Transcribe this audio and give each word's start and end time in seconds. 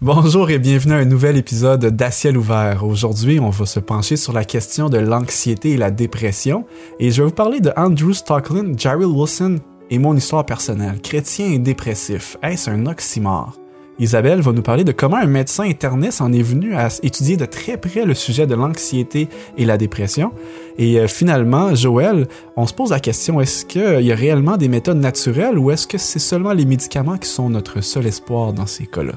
Bonjour 0.00 0.48
et 0.50 0.60
bienvenue 0.60 0.92
à 0.92 0.98
un 0.98 1.04
nouvel 1.04 1.36
épisode 1.36 1.84
d'Aciel 1.84 2.38
ouvert. 2.38 2.84
Aujourd'hui, 2.84 3.40
on 3.40 3.50
va 3.50 3.66
se 3.66 3.80
pencher 3.80 4.14
sur 4.14 4.32
la 4.32 4.44
question 4.44 4.88
de 4.88 4.96
l'anxiété 4.96 5.72
et 5.72 5.76
la 5.76 5.90
dépression 5.90 6.66
et 7.00 7.10
je 7.10 7.20
vais 7.20 7.28
vous 7.28 7.34
parler 7.34 7.58
de 7.58 7.72
Andrew 7.76 8.12
Stocklin, 8.12 8.74
Jarrell 8.76 9.06
Wilson 9.06 9.56
et 9.90 9.98
mon 9.98 10.16
histoire 10.16 10.46
personnelle, 10.46 11.00
chrétien 11.02 11.46
et 11.46 11.58
dépressif. 11.58 12.36
Est-ce 12.44 12.70
un 12.70 12.86
oxymore? 12.86 13.58
Isabelle 13.98 14.40
va 14.40 14.52
nous 14.52 14.62
parler 14.62 14.84
de 14.84 14.92
comment 14.92 15.16
un 15.16 15.26
médecin 15.26 15.64
interniste 15.64 16.20
en 16.20 16.32
est 16.32 16.42
venu 16.42 16.76
à 16.76 16.90
étudier 17.02 17.36
de 17.36 17.44
très 17.46 17.76
près 17.76 18.04
le 18.04 18.14
sujet 18.14 18.46
de 18.46 18.54
l'anxiété 18.54 19.28
et 19.56 19.64
la 19.64 19.78
dépression. 19.78 20.30
Et 20.78 21.00
euh, 21.00 21.08
finalement, 21.08 21.74
Joël, 21.74 22.28
on 22.56 22.68
se 22.68 22.72
pose 22.72 22.90
la 22.90 23.00
question, 23.00 23.40
est-ce 23.40 23.66
qu'il 23.66 24.02
y 24.02 24.12
a 24.12 24.14
réellement 24.14 24.58
des 24.58 24.68
méthodes 24.68 25.00
naturelles 25.00 25.58
ou 25.58 25.72
est-ce 25.72 25.88
que 25.88 25.98
c'est 25.98 26.20
seulement 26.20 26.52
les 26.52 26.66
médicaments 26.66 27.18
qui 27.18 27.28
sont 27.28 27.50
notre 27.50 27.80
seul 27.80 28.06
espoir 28.06 28.52
dans 28.52 28.66
ces 28.66 28.86
cas-là? 28.86 29.14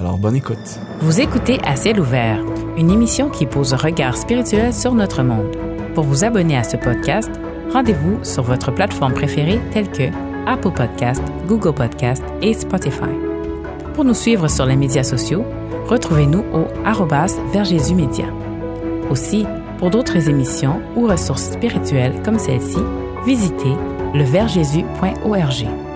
Alors, 0.00 0.16
bonne 0.16 0.36
écoute. 0.36 0.80
Vous 1.02 1.20
écoutez 1.20 1.58
À 1.62 1.76
ciel 1.76 2.00
ouvert, 2.00 2.42
une 2.78 2.90
émission 2.90 3.28
qui 3.28 3.44
pose 3.44 3.74
un 3.74 3.76
regard 3.76 4.16
spirituel 4.16 4.72
sur 4.72 4.94
notre 4.94 5.22
monde. 5.22 5.54
Pour 5.94 6.04
vous 6.04 6.24
abonner 6.24 6.56
à 6.56 6.64
ce 6.64 6.78
podcast, 6.78 7.30
rendez-vous 7.70 8.18
sur 8.24 8.42
votre 8.42 8.72
plateforme 8.72 9.12
préférée 9.12 9.60
telle 9.72 9.90
que 9.90 10.08
Apple 10.46 10.70
Podcast, 10.70 11.22
Google 11.46 11.74
Podcast 11.74 12.24
et 12.40 12.54
Spotify. 12.54 13.12
Pour 13.92 14.06
nous 14.06 14.14
suivre 14.14 14.48
sur 14.48 14.64
les 14.64 14.76
médias 14.76 15.02
sociaux, 15.02 15.44
retrouvez-nous 15.86 16.46
au 16.54 16.64
arrobas 16.86 17.36
Média. 17.94 18.24
Aussi, 19.10 19.44
pour 19.76 19.90
d'autres 19.90 20.30
émissions 20.30 20.80
ou 20.96 21.08
ressources 21.08 21.50
spirituelles 21.50 22.22
comme 22.24 22.38
celle-ci, 22.38 22.78
visitez 23.26 23.76
leverjésus.org. 24.14 25.89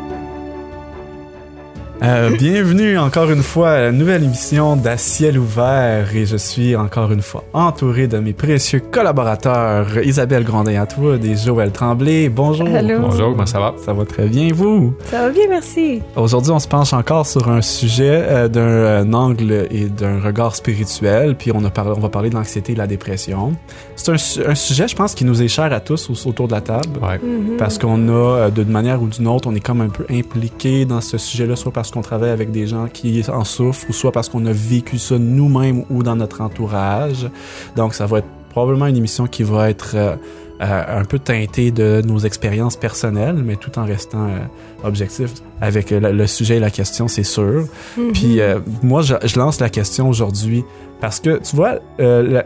Euh, 2.05 2.37
bienvenue 2.37 2.99
encore 2.99 3.31
une 3.31 3.43
fois 3.43 3.71
à 3.71 3.81
la 3.81 3.93
nouvelle 3.93 4.25
émission 4.25 4.77
d'À 4.77 4.99
ciel 4.99 5.39
ouvert 5.39 6.15
et 6.15 6.27
je 6.27 6.37
suis 6.37 6.77
encore 6.77 7.11
une 7.13 7.23
fois 7.23 7.45
entouré 7.55 8.09
de 8.09 8.19
mes 8.19 8.35
précieux 8.35 8.81
collaborateurs 8.81 10.05
Isabelle 10.05 10.45
toi 10.45 11.17
et 11.25 11.35
Joël 11.35 11.73
Tremblay. 11.73 12.29
Bonjour. 12.29 12.69
Bonjour, 12.69 13.31
comment 13.31 13.47
ça 13.47 13.59
va? 13.59 13.75
Ça 13.83 13.95
va 13.95 14.05
très 14.05 14.27
bien, 14.27 14.53
vous? 14.53 14.93
Ça 15.05 15.23
va 15.23 15.31
bien, 15.31 15.45
merci. 15.49 16.03
Aujourd'hui, 16.15 16.53
on 16.53 16.59
se 16.59 16.69
penche 16.69 16.93
encore 16.93 17.27
sur 17.27 17.49
un 17.49 17.63
sujet 17.63 18.23
euh, 18.23 18.49
d'un 18.49 18.61
euh, 18.61 19.13
angle 19.15 19.67
et 19.71 19.87
d'un 19.87 20.21
regard 20.21 20.57
spirituel, 20.57 21.37
puis 21.37 21.53
on, 21.55 21.65
a 21.65 21.71
on 21.97 22.01
va 22.01 22.09
parler 22.11 22.29
de 22.29 22.35
l'anxiété 22.35 22.73
et 22.73 22.75
de 22.75 22.81
la 22.81 22.87
dépression. 22.87 23.55
C'est 23.97 24.11
un, 24.11 24.51
un, 24.51 24.55
sujet, 24.55 24.89
je 24.89 24.95
pense, 24.97 25.15
qui 25.15 25.25
nous 25.25 25.43
est 25.43 25.49
cher 25.49 25.73
à 25.73 25.81
tous 25.81 26.11
autour 26.27 26.49
de 26.49 26.53
la 26.53 26.61
table, 26.61 26.99
ouais. 27.01 27.19
Mhm. 27.19 27.57
parce 27.57 27.79
qu'on 27.79 28.09
a, 28.11 28.51
d'une 28.51 28.69
manière 28.69 29.01
ou 29.01 29.07
d'une 29.07 29.27
autre, 29.27 29.49
on 29.49 29.55
est 29.55 29.65
comme 29.65 29.81
un 29.81 29.89
peu 29.89 30.05
impliqué 30.11 30.85
dans 30.85 31.01
ce 31.01 31.17
sujet-là, 31.17 31.57
soit 31.57 31.73
parce 31.73 31.94
qu'on 31.95 32.03
travaille 32.03 32.31
avec 32.31 32.51
des 32.51 32.67
gens 32.67 32.89
qui 32.89 33.25
en 33.31 33.45
souffrent, 33.45 33.87
ou 33.89 33.93
soit 33.93 34.13
parce 34.13 34.29
qu'on 34.29 34.45
a 34.47 34.53
vécu 34.53 34.99
ça 34.99 35.19
nous-mêmes 35.19 35.85
ou 35.91 36.03
dans 36.03 36.17
notre 36.17 36.41
entourage. 36.41 37.31
Donc, 37.77 37.95
ça 37.95 38.07
va 38.07 38.19
être 38.19 38.29
probablement 38.55 38.87
une 38.87 38.97
émission 38.97 39.27
qui 39.27 39.43
va 39.43 39.69
être 39.69 39.97
euh, 39.97 40.15
euh, 40.63 41.01
un 41.01 41.05
peu 41.05 41.19
teintée 41.19 41.73
de 41.73 42.03
nos 42.07 42.21
expériences 42.21 42.77
personnelles, 42.77 43.35
mais 43.35 43.57
tout 43.57 43.77
en 43.81 43.85
restant 43.85 44.29
euh, 44.29 44.39
objectif 44.85 45.33
avec 45.61 45.91
le, 45.91 46.13
le, 46.13 46.27
sujet 46.29 46.59
et 46.59 46.61
la 46.61 46.71
question, 46.71 47.09
c'est 47.09 47.25
sûr. 47.25 47.65
Mhm. 47.97 48.13
Puis 48.13 48.39
moi, 48.85 49.03
je, 49.03 49.15
je, 49.25 49.41
lance 49.41 49.59
la 49.59 49.71
question 49.71 50.09
aujourd'hui 50.09 50.65
parce 51.01 51.19
que, 51.19 51.41
tu 51.43 51.57
vois, 51.57 51.81
la, 51.99 52.45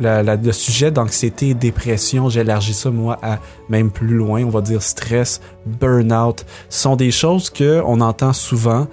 la, 0.00 0.22
la, 0.24 0.34
le 0.34 0.52
sujet 0.52 0.90
d'anxiété 0.90 1.50
et 1.50 1.54
dépression, 1.54 2.28
j'élargis 2.28 2.74
ça, 2.74 2.90
moi, 2.90 3.16
à 3.22 3.38
même 3.68 3.92
plus 3.92 4.16
loin, 4.16 4.42
on 4.42 4.50
va 4.50 4.60
dire 4.60 4.82
stress, 4.82 5.40
burn-out, 5.66 6.44
sont 6.68 6.96
des 6.96 7.12
choses 7.12 7.48
que 7.48 7.80
on 7.86 8.00
entend 8.00 8.32
souvent, 8.32 8.88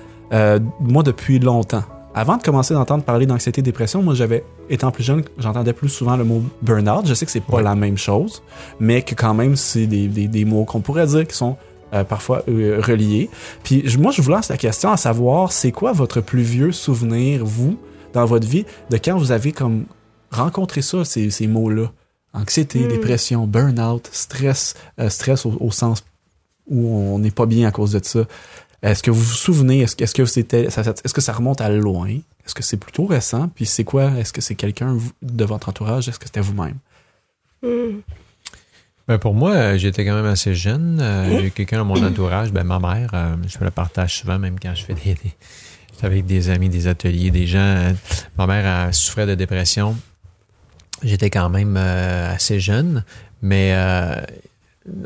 moi, 0.80 1.02
depuis 1.02 1.40
longtemps. 1.40 1.84
Avant 2.14 2.36
de 2.36 2.44
commencer 2.44 2.74
d'entendre 2.74 3.04
parler 3.06 3.26
d'anxiété 3.26 3.60
et 3.60 3.64
dépression, 3.64 4.04
moi, 4.04 4.14
j'avais, 4.14 4.44
étant 4.70 4.92
plus 4.92 5.04
jeune, 5.04 5.24
j'entendais 5.38 5.72
plus 5.72 5.88
souvent 5.88 6.18
le 6.18 6.26
mot 6.26 6.44
burn-out. 6.62 7.06
Je 7.08 7.14
sais 7.14 7.26
que 7.26 7.32
c'est 7.32 7.40
pas 7.40 7.58
Ouais. 7.58 7.64
la 7.64 7.74
même 7.76 7.98
chose, 7.98 8.44
mais 8.82 9.02
que 9.02 9.16
quand 9.16 9.34
même, 9.34 9.56
c'est 9.56 9.88
des, 9.88 10.08
des, 10.10 10.28
des 10.28 10.44
mots 10.44 10.66
qu'on 10.66 10.82
pourrait 10.82 11.08
dire 11.08 11.26
qui 11.26 11.36
sont 11.36 11.56
euh, 11.94 12.04
parfois 12.04 12.44
euh, 12.50 12.82
reliés. 12.86 13.30
Puis 13.64 13.84
je- 13.86 13.98
moi, 13.98 14.12
je 14.12 14.22
vous 14.22 14.30
lance 14.30 14.50
la 14.50 14.58
question 14.58 14.92
à 14.92 14.98
savoir, 14.98 15.52
c'est 15.54 15.72
quoi 15.72 15.94
votre 15.94 16.20
plus 16.22 16.42
vieux 16.42 16.72
souvenir, 16.74 17.46
vous, 17.46 17.78
dans 18.14 18.26
votre 18.26 18.48
vie, 18.48 18.66
de 18.90 18.98
quand 18.98 19.18
vous 19.18 19.32
avez 19.32 19.54
comme 19.54 19.86
rencontré 20.32 20.82
ça, 20.82 21.06
ces, 21.06 21.30
ces 21.30 21.48
mots-là? 21.48 21.92
Anxiété, 22.34 22.80
Mm. 22.80 22.88
dépression, 22.90 23.48
burn-out, 23.48 24.10
stress, 24.12 24.74
euh, 25.00 25.10
stress 25.10 25.46
au, 25.46 25.56
au 25.62 25.72
sens 25.72 26.04
où 26.70 26.88
on 26.88 27.20
n'est 27.20 27.32
pas 27.32 27.46
bien 27.46 27.68
à 27.68 27.72
cause 27.72 27.92
de 27.94 28.00
ça. 28.04 28.22
Est-ce 28.84 29.04
que 29.04 29.12
vous 29.12 29.22
vous 29.22 29.34
souvenez, 29.36 29.82
est-ce 29.82 29.96
que, 29.96 30.04
est-ce 30.04 30.16
que 30.16 30.26
c'était, 30.26 30.64
est-ce 30.64 31.14
que 31.14 31.22
ça 31.22 31.34
remonte 31.34 31.62
à 31.62 31.70
loin? 31.70 32.10
Est-ce 32.10 32.56
que 32.56 32.64
c'est 32.64 32.78
plutôt 32.78 33.06
récent? 33.06 33.48
Puis 33.54 33.66
c'est 33.68 33.84
quoi? 33.84 34.12
Est-ce 34.18 34.34
que 34.34 34.42
c'est 34.42 34.56
quelqu'un 34.56 34.98
de 35.22 35.46
votre 35.46 35.70
entourage? 35.70 36.10
Est-ce 36.10 36.18
que 36.18 36.26
c'était 36.26 36.42
vous-même? 36.42 36.78
Mhm. 37.64 38.02
Ben 39.08 39.18
pour 39.18 39.34
moi, 39.34 39.52
euh, 39.54 39.78
j'étais 39.78 40.06
quand 40.06 40.16
même 40.16 40.26
assez 40.26 40.56
jeune. 40.56 41.00
Euh, 41.02 41.40
J'ai 41.40 41.48
eu 41.48 41.52
quelqu'un 41.52 41.78
dans 41.80 41.86
mon 41.86 42.02
entourage, 42.04 42.52
ben 42.52 42.64
ma 42.64 42.80
mère, 42.80 43.12
euh, 43.14 43.36
je 43.48 43.64
le 43.64 43.70
partage 43.72 44.18
souvent, 44.20 44.40
même 44.40 44.60
quand 44.60 44.74
je 44.74 44.84
fais 44.86 44.94
des, 44.94 45.14
des- 45.16 45.36
avec 46.04 46.26
des 46.26 46.50
amis, 46.50 46.70
des 46.70 46.88
ateliers, 46.88 47.30
des 47.30 47.46
gens. 47.46 47.60
euh, 47.60 47.94
ma 48.38 48.48
mère 48.48 48.88
elle 48.88 48.94
souffrait 48.94 49.28
de 49.28 49.36
dépression. 49.36 49.96
J'étais 51.04 51.30
quand 51.30 51.50
même 51.50 51.78
assez 51.78 52.60
jeune, 52.60 53.04
mais 53.42 53.74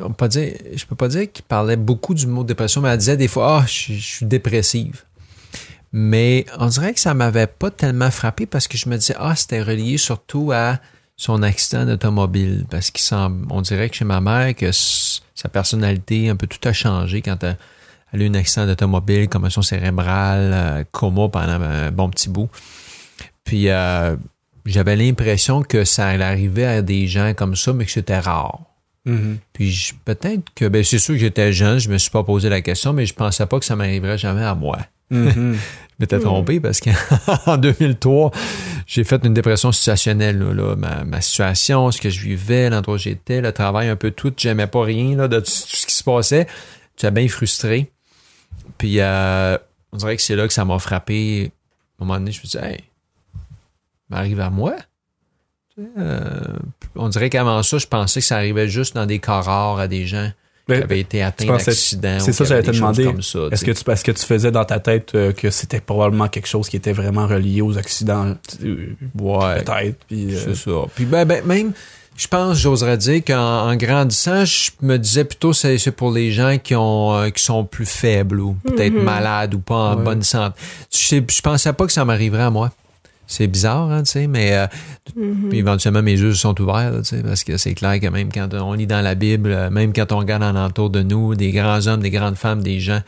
on 0.02 0.12
peut 0.12 0.30
je 0.32 0.86
peux 0.86 0.96
pas 0.96 1.08
dire 1.08 1.32
qu'il 1.32 1.44
parlait 1.44 1.76
beaucoup 1.76 2.14
du 2.14 2.28
mot 2.28 2.44
dépression, 2.44 2.82
mais 2.82 2.90
elle 2.90 2.98
disait 2.98 3.18
des 3.18 3.28
fois, 3.28 3.60
ah, 3.62 3.66
je, 3.68 3.94
suis- 3.94 4.26
dépressive. 4.26 5.04
Mais 5.92 6.46
on 6.60 6.68
dirait 6.68 6.94
que 6.94 7.00
ça 7.00 7.14
m'avait 7.14 7.48
pas 7.48 7.72
tellement 7.72 8.12
frappé 8.12 8.46
parce 8.46 8.68
que 8.68 8.78
je 8.78 8.90
me 8.90 8.98
disais, 8.98 9.16
ah, 9.18 9.36
c'était 9.36 9.62
relié 9.62 9.98
surtout 9.98 10.52
à 10.54 10.80
son 11.18 11.42
accident 11.44 11.86
d'automobile. 11.86 12.66
Parce 12.70 12.92
qu'il 12.92 13.04
semble, 13.04 13.48
on 13.50 13.62
dirait 13.62 13.90
que 13.90 13.96
chez 13.96 14.06
ma 14.06 14.20
mère, 14.20 14.54
que 14.56 14.72
sa 14.72 15.50
personnalité, 15.50 16.30
un 16.30 16.36
peu 16.36 16.48
tout 16.48 16.66
a 16.68 16.74
changé 16.74 17.22
quand 17.22 17.42
elle, 17.44 17.58
elle 18.12 18.22
a 18.22 18.26
eu 18.26 18.30
un 18.30 18.34
accident 18.36 18.66
d'automobile, 18.66 19.30
commotion 19.30 19.62
cérébrale, 19.62 20.52
euh, 20.54 20.84
coma 20.92 21.30
pendant 21.30 21.62
un 21.62 21.92
bon 21.92 22.10
petit 22.10 22.30
bout. 22.30 22.50
Puis 23.44 23.70
euh, 23.70 24.16
j'avais 24.66 24.96
l'impression 24.96 25.62
que 25.64 25.84
ça 25.86 26.08
allait 26.08 26.24
arriver 26.26 26.66
à 26.66 26.82
des 26.82 27.08
gens 27.08 27.34
comme 27.34 27.56
ça, 27.56 27.74
mais 27.74 27.86
que 27.86 27.92
c'était 27.92 28.20
rare. 28.20 28.62
Puis 29.54 29.72
je- 29.72 29.94
peut-être 30.04 30.44
que, 30.56 30.66
ben 30.68 30.84
c'est 30.84 30.98
sûr 31.00 31.14
que 31.16 31.20
j'étais 31.20 31.54
jeune, 31.54 31.78
je 31.80 31.90
me 31.90 31.98
suis 31.98 32.10
pas 32.10 32.24
posé 32.24 32.50
la 32.50 32.62
question, 32.62 32.92
mais 32.94 33.06
je 33.06 33.14
pensais 33.14 33.46
pas 33.46 33.60
que 33.60 33.66
ça 33.66 33.76
m'arriverait 33.76 34.18
jamais 34.18 34.44
à 34.44 34.56
moi. 34.56 34.80
Mhm. 35.12 35.58
Je 35.98 36.04
m'étais 36.04 36.20
trompé 36.20 36.60
parce 36.60 36.82
qu'en 36.82 37.56
2003, 37.58 38.32
j'ai 38.86 39.06
fait 39.06 39.24
une 39.24 39.34
dépression 39.34 39.72
situationnelle. 39.72 40.38
Là, 40.40 40.54
là. 40.54 40.76
Ma, 40.76 41.06
ma 41.06 41.22
situation, 41.22 41.90
ce 41.90 42.02
que 42.02 42.10
je 42.10 42.20
vivais, 42.20 42.70
l'endroit 42.70 42.96
où 42.96 42.98
j'étais, 42.98 43.40
le 43.40 43.54
travail, 43.54 43.88
un 43.88 43.96
peu 43.96 44.12
tout. 44.12 44.34
J'aimais 44.36 44.68
pas 44.68 44.84
rien 44.84 45.16
là, 45.16 45.30
de 45.30 45.40
tout 45.40 45.46
ce 45.52 45.86
qui 45.86 45.94
se 45.94 46.04
passait. 46.04 46.48
J'étais 46.98 47.12
bien 47.12 47.30
frustré. 47.30 47.94
Puis 48.78 49.00
euh, 49.00 49.58
on 49.94 49.98
dirait 49.98 50.18
que 50.18 50.22
c'est 50.22 50.36
là 50.36 50.48
que 50.48 50.54
ça 50.54 50.66
m'a 50.66 50.80
frappé. 50.80 51.54
À 51.98 52.04
un 52.04 52.06
moment 52.08 52.20
donné, 52.20 52.34
je 52.34 52.42
me 52.42 52.46
suis 52.48 52.60
dit, 52.60 52.66
hey, 52.66 52.84
m'arrive 54.10 54.42
à 54.42 54.50
moi? 54.50 54.76
Euh, 55.98 56.20
on 56.96 57.10
dirait 57.10 57.30
qu'avant 57.30 57.62
ça, 57.64 57.78
je 57.78 57.88
pensais 57.88 58.22
que 58.22 58.26
ça 58.26 58.38
arrivait 58.38 58.68
juste 58.70 58.96
dans 58.96 59.06
des 59.06 59.20
cas 59.20 59.42
rares 59.42 59.80
à 59.80 59.88
des 59.88 60.06
gens 60.06 60.30
qui 60.68 60.74
Ben, 60.74 60.84
avaient 60.84 61.00
été 61.02 61.22
atteints 61.22 61.46
d'accidents. 61.58 62.20
c'est 62.20 62.32
ou 62.32 62.34
ça, 62.34 62.44
j'allais 62.46 62.64
te 62.64 62.72
demander. 62.72 63.04
Comme 63.06 63.22
ça, 63.22 63.40
tu 63.50 63.54
Est-ce 63.54 63.66
que, 63.66 63.72
tu, 64.04 64.12
que 64.14 64.20
faisais 64.20 64.52
dans 64.52 64.66
ta 64.66 64.80
tête 64.80 65.12
euh, 65.16 65.32
que 65.34 65.50
c'était 65.52 65.82
probablement 65.82 66.28
quelque 66.30 66.48
chose 66.48 66.70
qui 66.70 66.78
était 66.78 66.94
vraiment 66.94 67.28
relié 67.28 67.62
aux 67.62 67.78
accidents? 67.78 68.36
Ouais. 68.64 69.64
Peut-être. 69.64 69.98
Puis, 70.08 70.34
euh, 70.34 70.40
C'est 70.46 70.56
ça. 70.56 70.72
Puis 70.96 71.06
ben, 71.06 71.26
ben, 71.26 71.46
même, 71.46 71.74
je 72.18 72.28
pense, 72.28 72.58
j'oserais 72.58 72.98
dire 72.98 73.22
qu'en 73.26 73.70
en 73.70 73.76
grandissant, 73.76 74.46
je 74.46 74.72
me 74.82 74.98
disais 74.98 75.26
plutôt 75.26 75.52
c'est 75.54 75.78
c'est 75.78 75.92
pour 75.92 76.12
les 76.12 76.32
gens 76.32 76.58
qui 76.58 76.74
ont 76.74 77.14
euh, 77.14 77.30
qui 77.30 77.44
sont 77.44 77.66
plus 77.66 77.86
faibles 77.86 78.40
ou 78.40 78.54
peut-être 78.64 78.94
Mhm. 78.94 79.04
malades 79.04 79.54
ou 79.54 79.60
pas 79.60 79.76
en 79.76 79.98
Ouais. 79.98 80.04
bonne 80.04 80.24
santé. 80.24 80.56
Je, 80.92 81.18
je 81.30 81.42
pensais 81.42 81.74
pas 81.74 81.86
que 81.86 81.92
ça 81.92 82.06
m'arriverait 82.06 82.44
à 82.44 82.50
moi. 82.50 82.72
C'est 83.28 83.48
bizarre, 83.48 83.90
hein, 83.92 84.04
tu 84.04 84.12
sais, 84.12 84.28
mais 84.28 84.54
euh, 84.56 84.68
Mhm. 85.16 85.50
puis 85.50 85.60
éventuellement 85.60 86.02
mes 86.02 86.12
yeux 86.14 86.34
se 86.34 86.40
sont 86.42 86.60
ouverts, 86.62 86.92
là, 86.92 87.00
tu 87.00 87.06
sais, 87.06 87.24
parce 87.24 87.44
que 87.44 87.58
c'est 87.58 87.74
clair 87.74 88.00
que 88.00 88.08
même 88.08 88.32
quand 88.32 88.54
on 88.54 88.74
lit 88.74 88.88
dans 88.88 89.02
la 89.02 89.16
Bible, 89.16 89.52
euh, 89.52 89.70
même 89.70 89.94
quand 89.94 90.12
on 90.12 90.20
regarde 90.20 90.44
en 90.44 90.56
entour 90.56 90.90
de 90.90 91.02
nous, 91.02 91.36
des 91.36 91.52
grands 91.52 91.88
hommes, 91.88 92.02
des 92.02 92.12
grandes 92.12 92.36
femmes, 92.36 92.62
des 92.62 92.80
gens 92.80 93.02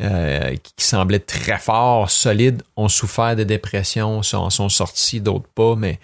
euh, 0.00 0.50
qui, 0.62 0.72
qui 0.76 0.84
semblaient 0.84 1.18
très 1.18 1.58
forts, 1.58 2.10
solides, 2.10 2.62
ont 2.76 2.88
souffert 2.88 3.36
de 3.36 3.44
dépression, 3.44 4.22
sont, 4.22 4.48
sont 4.50 4.68
sortis, 4.68 5.20
d'autres 5.20 5.48
pas, 5.54 5.76
mais 5.76 5.98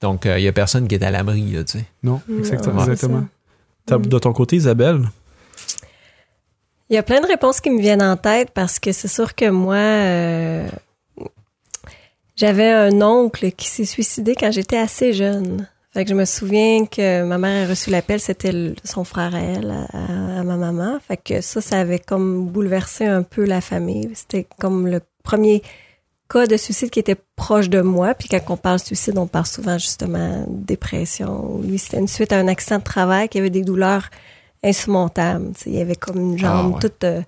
donc 0.00 0.26
il 0.26 0.42
y 0.42 0.48
a 0.48 0.52
personne 0.52 0.86
qui 0.86 0.94
est 0.94 1.02
à 1.04 1.10
l'abri, 1.10 1.52
là, 1.52 1.64
tu 1.64 1.78
sais. 1.78 1.84
non, 2.02 2.20
exactement. 2.38 2.84
exactement. 2.84 3.26
De 3.90 4.18
ton 4.18 4.32
côté, 4.34 4.56
Isabelle? 4.56 5.08
Il 6.90 6.94
y 6.94 6.98
a 6.98 7.02
plein 7.02 7.20
de 7.20 7.26
réponses 7.26 7.60
qui 7.60 7.70
me 7.70 7.80
viennent 7.80 8.02
en 8.02 8.16
tête 8.16 8.50
parce 8.54 8.78
que 8.78 8.92
c'est 8.92 9.08
sûr 9.08 9.34
que 9.34 9.50
moi, 9.50 9.76
euh, 9.76 10.68
j'avais 12.38 12.70
un 12.70 13.02
oncle 13.02 13.50
qui 13.52 13.68
s'est 13.68 13.84
suicidé 13.84 14.34
quand 14.34 14.52
j'étais 14.52 14.78
assez 14.78 15.12
jeune. 15.12 15.66
Fait 15.92 16.04
que 16.04 16.10
je 16.10 16.14
me 16.14 16.24
souviens 16.24 16.86
que 16.86 17.24
ma 17.24 17.38
mère 17.38 17.66
a 17.66 17.70
reçu 17.70 17.90
l'appel, 17.90 18.20
c'était 18.20 18.74
son 18.84 19.02
frère 19.02 19.34
à 19.34 19.40
elle, 19.40 19.74
à, 19.92 20.38
à 20.40 20.42
ma 20.44 20.56
maman. 20.56 20.98
Fait 21.00 21.16
que 21.16 21.40
ça, 21.40 21.60
ça 21.60 21.80
avait 21.80 21.98
comme 21.98 22.46
bouleversé 22.46 23.06
un 23.06 23.22
peu 23.22 23.44
la 23.44 23.60
famille. 23.60 24.08
C'était 24.14 24.46
comme 24.60 24.86
le 24.86 25.00
premier 25.24 25.62
cas 26.28 26.46
de 26.46 26.56
suicide 26.56 26.90
qui 26.90 27.00
étaient 27.00 27.16
proches 27.34 27.70
de 27.70 27.80
moi. 27.80 28.14
Puis 28.14 28.28
quand 28.28 28.40
on 28.50 28.56
parle 28.56 28.78
suicide, 28.78 29.18
on 29.18 29.26
parle 29.26 29.46
souvent 29.46 29.78
justement 29.78 30.44
de 30.46 30.64
dépression. 30.64 31.60
Lui, 31.64 31.78
c'était 31.78 31.98
une 31.98 32.06
suite 32.06 32.32
à 32.32 32.38
un 32.38 32.46
accident 32.48 32.78
de 32.78 32.84
travail 32.84 33.28
qui 33.28 33.38
avait 33.38 33.50
des 33.50 33.62
douleurs 33.62 34.10
insurmontables. 34.62 35.52
Tu 35.54 35.64
sais, 35.64 35.70
il 35.70 35.76
y 35.76 35.80
avait 35.80 35.96
comme 35.96 36.20
une 36.20 36.38
jambe 36.38 36.52
Ah 36.52 36.68
ouais. 36.74 36.80
toute 36.80 37.04
euh, 37.04 37.22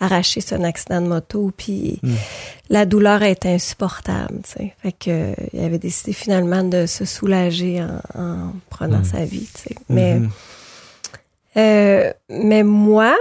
arrachée 0.00 0.40
sur 0.40 0.56
un 0.58 0.64
accident 0.64 1.00
de 1.00 1.06
moto. 1.08 1.52
Puis 1.56 1.98
Hmm. 2.02 2.14
la 2.70 2.84
douleur 2.86 3.22
était 3.22 3.50
insupportable. 3.50 4.40
Fait 4.44 4.92
que 4.92 5.08
euh, 5.10 5.34
il 5.52 5.60
avait 5.64 5.78
décidé 5.78 6.12
finalement 6.12 6.62
de 6.62 6.86
se 6.86 7.04
soulager 7.04 7.82
en, 7.82 8.00
en 8.20 8.52
prenant 8.70 8.98
Hmm. 9.00 9.04
sa 9.04 9.24
vie. 9.24 9.48
Sais. 9.54 9.74
Mais 9.88 10.20
euh, 11.56 12.12
mais 12.28 12.62
moi, 12.62 13.14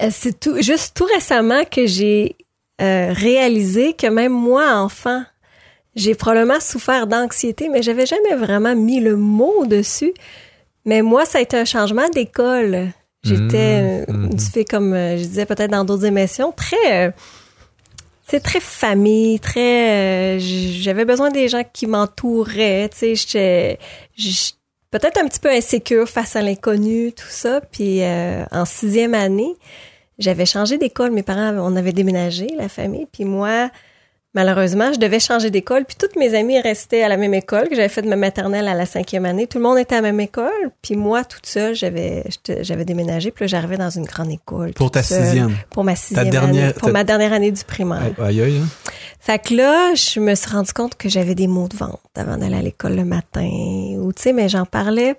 euh, 0.00 0.08
c'est 0.10 0.38
tout, 0.40 0.60
juste 0.60 0.96
tout 0.96 1.06
récemment 1.14 1.64
que 1.64 1.86
j'ai 1.86 2.36
euh, 2.80 3.12
réalisé 3.12 3.92
que 3.92 4.08
même 4.08 4.32
moi, 4.32 4.74
enfant, 4.76 5.22
j'ai 5.94 6.14
probablement 6.14 6.58
souffert 6.58 7.06
d'anxiété, 7.06 7.68
mais 7.68 7.82
j'avais 7.82 8.06
jamais 8.06 8.34
vraiment 8.34 8.74
mis 8.74 8.98
le 8.98 9.14
mot 9.16 9.66
dessus. 9.66 10.12
Mais 10.84 11.02
moi, 11.02 11.24
ça 11.24 11.38
a 11.38 11.40
été 11.42 11.56
un 11.56 11.64
changement 11.64 12.08
d'école. 12.12 12.88
J'étais 13.24 14.04
Mmh, 14.08 14.10
euh, 14.10 14.28
mmh. 14.58 14.64
comme 14.68 14.92
euh, 14.94 15.16
je 15.16 15.24
disais 15.24 15.46
peut-être 15.46 15.70
dans 15.70 15.84
d'autres 15.84 16.06
émissions, 16.06 16.52
très... 16.52 17.06
euh, 17.08 17.10
c'est 18.26 18.40
très 18.40 18.60
famille, 18.60 19.38
très... 19.40 20.38
J'avais 20.40 21.04
besoin 21.04 21.30
des 21.30 21.48
gens 21.48 21.62
qui 21.70 21.86
m'entouraient, 21.86 22.88
tu 22.90 22.98
sais, 22.98 23.14
j'étais... 23.14 23.78
peut-être 24.90 25.18
un 25.18 25.28
petit 25.28 25.40
peu 25.40 25.50
insécure 25.50 26.08
face 26.08 26.34
à 26.34 26.42
l'inconnu, 26.42 27.12
tout 27.12 27.26
ça. 27.28 27.60
Puis 27.60 28.02
euh, 28.02 28.44
en 28.50 28.64
sixième 28.64 29.14
année, 29.14 29.54
j'avais 30.18 30.46
changé 30.46 30.78
d'école. 30.78 31.10
Mes 31.10 31.22
parents, 31.22 31.54
on 31.58 31.76
avait 31.76 31.92
déménagé, 31.92 32.48
la 32.56 32.68
famille. 32.68 33.06
Puis 33.12 33.24
moi, 33.24 33.70
malheureusement, 34.34 34.92
je 34.92 34.98
devais 34.98 35.20
changer 35.20 35.50
d'école. 35.50 35.84
Puis 35.84 35.96
toutes 35.98 36.16
mes 36.16 36.34
amies 36.34 36.60
restaient 36.60 37.02
à 37.02 37.08
la 37.08 37.16
même 37.16 37.34
école 37.34 37.68
que 37.68 37.74
j'avais 37.76 37.88
fait 37.88 38.02
de 38.02 38.08
ma 38.08 38.16
maternelle 38.16 38.68
à 38.68 38.74
la 38.74 38.86
cinquième 38.86 39.24
année. 39.24 39.46
Tout 39.46 39.58
le 39.58 39.64
monde 39.64 39.78
était 39.78 39.94
à 39.94 40.00
la 40.00 40.08
même 40.12 40.20
école. 40.20 40.50
Puis 40.82 40.96
moi, 40.96 41.24
toute 41.24 41.46
seule, 41.46 41.74
j'avais 41.74 42.24
j'avais 42.60 42.84
déménagé. 42.84 43.30
Puis 43.30 43.44
là, 43.44 43.46
j'arrivais 43.48 43.76
dans 43.76 43.90
une 43.90 44.04
grande 44.04 44.30
école. 44.30 44.72
Pour 44.74 44.90
ta 44.90 45.02
seule. 45.02 45.24
sixième. 45.24 45.56
Pour 45.70 45.84
ma 45.84 45.96
sixième 45.96 46.30
dernière- 46.30 46.64
année. 46.64 46.72
Pour 46.74 46.90
ma 46.90 47.04
dernière 47.04 47.32
année 47.32 47.52
du 47.52 47.64
primaire. 47.64 48.02
Aïe, 48.22 48.40
aïe, 48.42 48.58
hein. 48.62 48.68
Fait 49.20 49.38
que 49.38 49.54
là, 49.54 49.94
je 49.94 50.18
me 50.18 50.34
suis 50.34 50.50
rendu 50.50 50.72
compte 50.72 50.96
que 50.96 51.08
j'avais 51.08 51.34
des 51.36 51.46
maux 51.46 51.68
de 51.68 51.76
ventre 51.76 52.00
avant 52.16 52.36
d'aller 52.36 52.56
à 52.56 52.62
l'école 52.62 52.96
le 52.96 53.04
matin. 53.04 53.48
Ou 53.98 54.12
tu 54.12 54.22
sais, 54.22 54.32
mais 54.32 54.48
j'en 54.48 54.64
parlais 54.66 55.14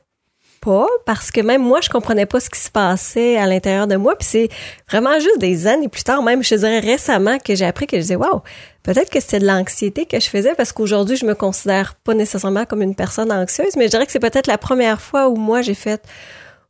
pas 0.64 0.88
parce 1.06 1.32
que 1.32 1.42
même 1.42 1.62
moi, 1.62 1.80
je 1.82 1.90
comprenais 1.90 2.26
pas 2.26 2.40
ce 2.40 2.50
qui 2.50 2.60
se 2.60 2.72
passait 2.72 3.38
à 3.38 3.46
l'intérieur 3.46 3.88
de 3.88 3.96
moi. 3.96 4.16
Puis 4.16 4.28
c'est 4.30 4.50
vraiment 4.90 5.20
juste 5.20 5.40
des 5.40 5.68
années 5.68 5.90
plus 5.90 6.04
tard, 6.04 6.24
même 6.24 6.44
je 6.44 6.56
dirais 6.56 6.80
récemment, 6.80 7.38
que 7.38 7.56
j'ai 7.56 7.66
appris 7.66 7.88
que 7.88 7.98
je 7.98 8.02
disais, 8.02 8.16
waouh, 8.16 8.42
peut-être 8.84 9.10
que 9.10 9.20
c'était 9.20 9.40
de 9.40 9.48
l'anxiété 9.48 10.06
que 10.06 10.20
je 10.20 10.30
faisais 10.30 10.56
parce 10.56 10.72
qu'aujourd'hui, 10.72 11.18
je 11.18 11.26
me 11.26 11.36
considère 11.36 11.96
pas 11.96 12.14
nécessairement 12.14 12.66
comme 12.66 12.82
une 12.82 12.96
personne 12.96 13.32
anxieuse, 13.32 13.76
mais 13.76 13.86
je 13.86 13.90
dirais 13.90 14.06
que 14.06 14.12
c'est 14.12 14.20
peut-être 14.20 14.48
la 14.48 14.58
première 14.58 15.02
fois 15.02 15.28
où 15.28 15.36
moi 15.36 15.62
j'ai 15.62 15.74
fait, 15.74 16.02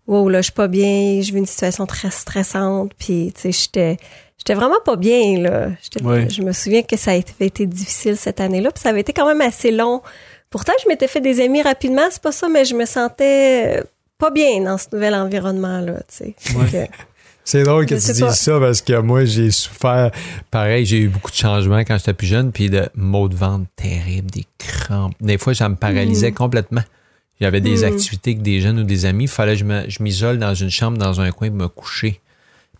wow, 0.07 0.28
là, 0.30 0.39
je 0.39 0.46
suis 0.46 0.54
pas 0.54 0.68
bien, 0.68 1.22
je 1.22 1.31
vis 1.31 1.39
une 1.39 1.46
situation 1.46 1.86
très 1.86 2.10
stressante, 2.10 2.92
puis 2.98 3.31
tu 3.36 3.42
sais, 3.42 3.51
j'étais 3.51 3.98
J'étais 4.46 4.56
vraiment 4.56 4.81
pas 4.84 4.98
bien, 4.98 5.39
là. 5.39 5.69
Je 6.28 6.42
me 6.42 6.51
souviens 6.51 6.81
que 6.81 6.98
ça 6.98 7.12
avait 7.12 7.24
été 7.39 7.66
difficile 7.66 8.18
cette 8.18 8.42
année-là, 8.42 8.72
puis 8.72 8.81
ça 8.81 8.89
avait 8.89 9.00
été 9.00 9.13
quand 9.13 9.25
même 9.25 9.39
assez 9.39 9.72
long. 9.72 10.01
Pourtant, 10.54 10.74
je 10.84 10.88
m'étais 10.88 11.08
fait 11.08 11.20
des 11.20 11.42
amis 11.42 11.62
rapidement, 11.64 12.04
c'est 12.12 12.22
pas 12.22 12.32
ça, 12.32 12.48
mais 12.48 12.64
je 12.64 12.76
me 12.76 12.86
sentais 12.86 13.80
euh, 13.80 13.84
pas 14.20 14.30
bien 14.30 14.62
dans 14.64 14.78
ce 14.78 14.86
nouvel 14.94 15.16
environnement-là, 15.16 16.02
tu 16.08 16.16
sais. 16.16 16.36
Ouais. 16.56 16.66
Fait 16.68 16.88
que- 16.88 16.94
C'est 17.46 17.64
drôle 17.64 17.86
que 17.88 17.96
Je 17.98 18.06
tu 18.06 18.12
dises 18.14 18.22
pas. 18.22 18.32
ça 18.32 18.58
parce 18.60 18.82
que 18.82 18.98
moi, 19.00 19.26
j'ai 19.26 19.52
souffert. 19.52 20.12
Pareil, 20.50 20.86
j'ai 20.86 21.00
eu 21.00 21.08
beaucoup 21.10 21.30
de 21.32 21.36
changements 21.36 21.80
quand 21.80 21.98
j'étais 21.98 22.14
plus 22.14 22.28
jeune, 22.28 22.52
puis 22.54 22.70
de 22.70 22.88
maux 22.96 23.28
de 23.28 23.36
ventre 23.36 23.66
terribles, 23.76 24.32
des 24.32 24.46
crampes. 24.58 25.14
Des 25.20 25.38
fois, 25.38 25.54
ça 25.54 25.68
me 25.68 25.76
paralysait 25.76 26.32
Mm. 26.32 26.36
complètement. 26.36 26.84
J'avais 27.42 27.60
des 27.60 27.82
Mm. 27.82 27.86
activités 27.86 28.30
avec 28.32 28.44
des 28.44 28.62
jeunes 28.62 28.80
ou 28.80 28.84
des 28.84 29.04
amis. 29.06 29.26
Il 29.26 29.30
fallait 29.30 29.58
que 29.58 29.66
je 29.90 30.02
m'isole 30.04 30.38
dans 30.38 30.54
une 30.54 30.70
chambre, 30.70 30.98
dans 30.98 31.20
un 31.20 31.32
coin, 31.32 31.50
me 31.50 31.68
coucher. 31.68 32.22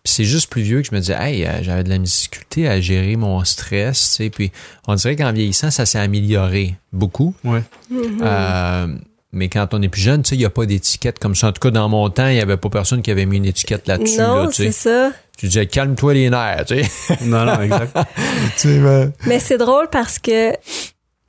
Puis 0.04 0.12
c'est 0.12 0.24
juste 0.24 0.50
plus 0.50 0.60
vieux 0.60 0.82
que 0.82 0.88
je 0.88 0.94
me 0.94 1.00
disais, 1.00 1.16
hey, 1.18 1.46
euh, 1.46 1.62
j'avais 1.62 1.82
de 1.82 1.88
la 1.88 1.96
difficulté 1.96 2.68
à 2.68 2.78
gérer 2.78 3.16
mon 3.16 3.42
stress, 3.44 4.10
tu 4.10 4.24
sais. 4.24 4.30
Puis 4.30 4.52
on 4.86 4.94
dirait 4.96 5.16
qu'en 5.16 5.32
vieillissant, 5.32 5.70
ça 5.70 5.86
s'est 5.86 5.98
amélioré 5.98 6.74
beaucoup. 6.92 7.34
Ouais. 7.42 7.62
Euh, 7.90 8.86
mais 9.32 9.48
quand 9.48 9.72
on 9.72 9.80
est 9.80 9.88
plus 9.88 10.02
jeune, 10.02 10.22
tu 10.22 10.28
sais, 10.28 10.34
il 10.34 10.40
n'y 10.40 10.44
a 10.44 10.50
pas 10.50 10.66
d'étiquette 10.66 11.18
comme 11.18 11.34
ça. 11.34 11.48
En 11.48 11.52
tout 11.52 11.60
cas, 11.60 11.70
dans 11.70 11.88
mon 11.88 12.10
temps, 12.10 12.28
il 12.28 12.34
n'y 12.34 12.40
avait 12.42 12.58
pas 12.58 12.68
personne 12.68 13.00
qui 13.00 13.10
avait 13.10 13.24
mis 13.24 13.38
une 13.38 13.46
étiquette 13.46 13.88
là-dessus. 13.88 14.18
non, 14.20 14.42
là, 14.42 14.46
tu 14.48 14.54
sais. 14.56 14.72
c'est 14.72 14.90
ça. 14.90 15.12
Tu 15.38 15.46
disais, 15.46 15.66
calme-toi 15.66 16.12
les 16.12 16.28
nerfs, 16.28 16.66
tu 16.66 16.84
sais. 16.84 17.24
Non, 17.24 17.46
non, 17.46 17.62
exact. 17.62 17.96
Tu 18.58 18.68
sais, 18.68 18.78
mais- 18.80 19.08
Mais 19.26 19.38
c'est 19.40 19.56
drôle 19.58 19.88
parce 19.90 20.18
que 20.18 20.52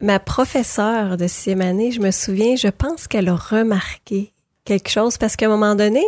ma 0.01 0.19
professeure 0.19 1.15
de 1.15 1.27
sixième 1.27 1.61
année, 1.61 1.93
je 1.93 2.01
me 2.01 2.11
souviens, 2.11 2.57
je 2.57 2.67
pense 2.67 3.07
qu'elle 3.07 3.29
a 3.29 3.35
remarqué 3.35 4.33
quelque 4.65 4.89
chose 4.89 5.17
parce 5.17 5.37
qu'à 5.37 5.45
un 5.45 5.49
moment 5.49 5.75
donné, 5.75 6.03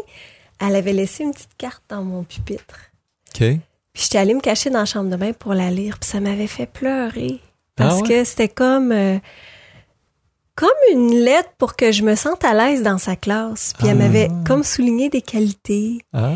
elle 0.59 0.75
avait 0.75 0.93
laissé 0.93 1.23
une 1.23 1.31
petite 1.31 1.55
carte 1.57 1.83
dans 1.89 2.03
mon 2.03 2.23
pupitre. 2.23 2.79
OK. 3.29 3.39
Puis 3.39 4.03
j'étais 4.03 4.17
allée 4.17 4.33
me 4.33 4.41
cacher 4.41 4.69
dans 4.69 4.79
la 4.79 4.85
chambre 4.85 5.09
de 5.09 5.15
bain 5.15 5.33
pour 5.33 5.53
la 5.53 5.69
lire, 5.71 5.97
puis 5.99 6.09
ça 6.09 6.19
m'avait 6.19 6.47
fait 6.47 6.65
pleurer. 6.67 7.39
Parce 7.75 7.95
Ah 7.95 8.01
ouais? 8.01 8.07
que 8.07 8.23
c'était 8.23 8.47
comme 8.49 8.91
euh, 8.91 9.17
comme 10.55 10.69
une 10.91 11.13
lettre 11.13 11.49
pour 11.57 11.75
que 11.75 11.91
je 11.91 12.01
me 12.03 12.15
sente 12.15 12.43
à 12.43 12.53
l'aise 12.53 12.81
dans 12.81 12.97
sa 12.97 13.15
classe. 13.15 13.73
Puis 13.77 13.87
elle 13.87 13.97
Ah. 14.01 14.03
m'avait 14.05 14.29
comme 14.45 14.63
souligné 14.63 15.09
des 15.09 15.21
qualités. 15.21 15.99
Ah. 16.13 16.33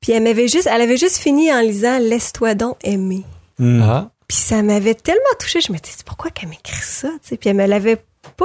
Puis 0.00 0.12
elle 0.12 0.22
m'avait 0.22 0.48
juste 0.48 0.68
elle 0.70 0.80
avait 0.80 0.96
juste 0.96 1.18
fini 1.18 1.52
en 1.52 1.60
lisant 1.60 1.98
Laisse-toi 1.98 2.54
donc 2.54 2.76
aimer. 2.82 3.24
Hmm. 3.58 3.82
Ah. 3.82 4.10
Puis 4.26 4.36
ça 4.38 4.62
m'avait 4.62 4.94
tellement 4.94 5.20
touchée, 5.40 5.60
je 5.60 5.72
me 5.72 5.78
disais 5.78 5.96
pourquoi 6.04 6.30
qu'elle 6.30 6.48
m'écrit 6.50 6.82
ça. 6.82 7.08
Puis 7.22 7.38
elle 7.44 7.56
me 7.56 7.66
l'avait 7.66 7.96
pas 8.36 8.44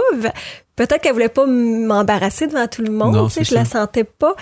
peut-être 0.76 1.02
qu'elle 1.02 1.14
voulait 1.14 1.30
pas 1.30 1.46
m'embarrasser 1.46 2.48
devant 2.48 2.68
tout 2.68 2.82
le 2.82 2.92
monde, 2.92 3.14
Non, 3.16 3.28
je 3.30 3.54
la 3.54 3.66
ça. 3.66 3.80
sentais 3.82 4.04
pas. 4.06 4.36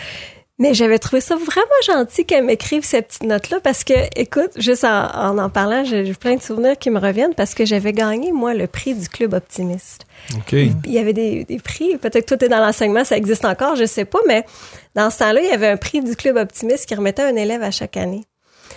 Mais 0.61 0.75
j'avais 0.75 0.99
trouvé 0.99 1.21
ça 1.21 1.35
vraiment 1.35 1.81
gentil 1.87 2.23
qu'elle 2.23 2.45
m'écrive 2.45 2.85
cette 2.85 3.07
petite 3.07 3.23
note-là 3.23 3.59
parce 3.61 3.83
que, 3.83 3.95
écoute, 4.15 4.51
juste 4.57 4.83
en 4.83 5.09
en, 5.11 5.39
en 5.39 5.49
parlant, 5.49 5.83
j'ai 5.83 6.13
plein 6.13 6.35
de 6.35 6.41
souvenirs 6.41 6.77
qui 6.77 6.91
me 6.91 6.99
reviennent 6.99 7.33
parce 7.33 7.55
que 7.55 7.65
j'avais 7.65 7.93
gagné, 7.93 8.31
moi, 8.31 8.53
le 8.53 8.67
prix 8.67 8.93
du 8.93 9.09
Club 9.09 9.33
Optimiste. 9.33 10.05
OK. 10.35 10.51
Il 10.51 10.75
y 10.85 10.99
avait 10.99 11.13
des, 11.13 11.45
des 11.45 11.57
prix, 11.57 11.97
peut-être 11.97 12.25
que 12.25 12.27
toi, 12.27 12.37
t'es 12.37 12.47
dans 12.47 12.59
l'enseignement, 12.59 13.03
ça 13.03 13.17
existe 13.17 13.43
encore, 13.43 13.75
je 13.75 13.85
sais 13.85 14.05
pas, 14.05 14.19
mais 14.27 14.45
dans 14.93 15.09
ce 15.09 15.17
temps-là, 15.17 15.41
il 15.41 15.49
y 15.49 15.51
avait 15.51 15.67
un 15.67 15.77
prix 15.77 16.03
du 16.03 16.15
Club 16.15 16.37
Optimiste 16.37 16.85
qui 16.85 16.93
remettait 16.93 17.23
un 17.23 17.35
élève 17.35 17.63
à 17.63 17.71
chaque 17.71 17.97
année. 17.97 18.21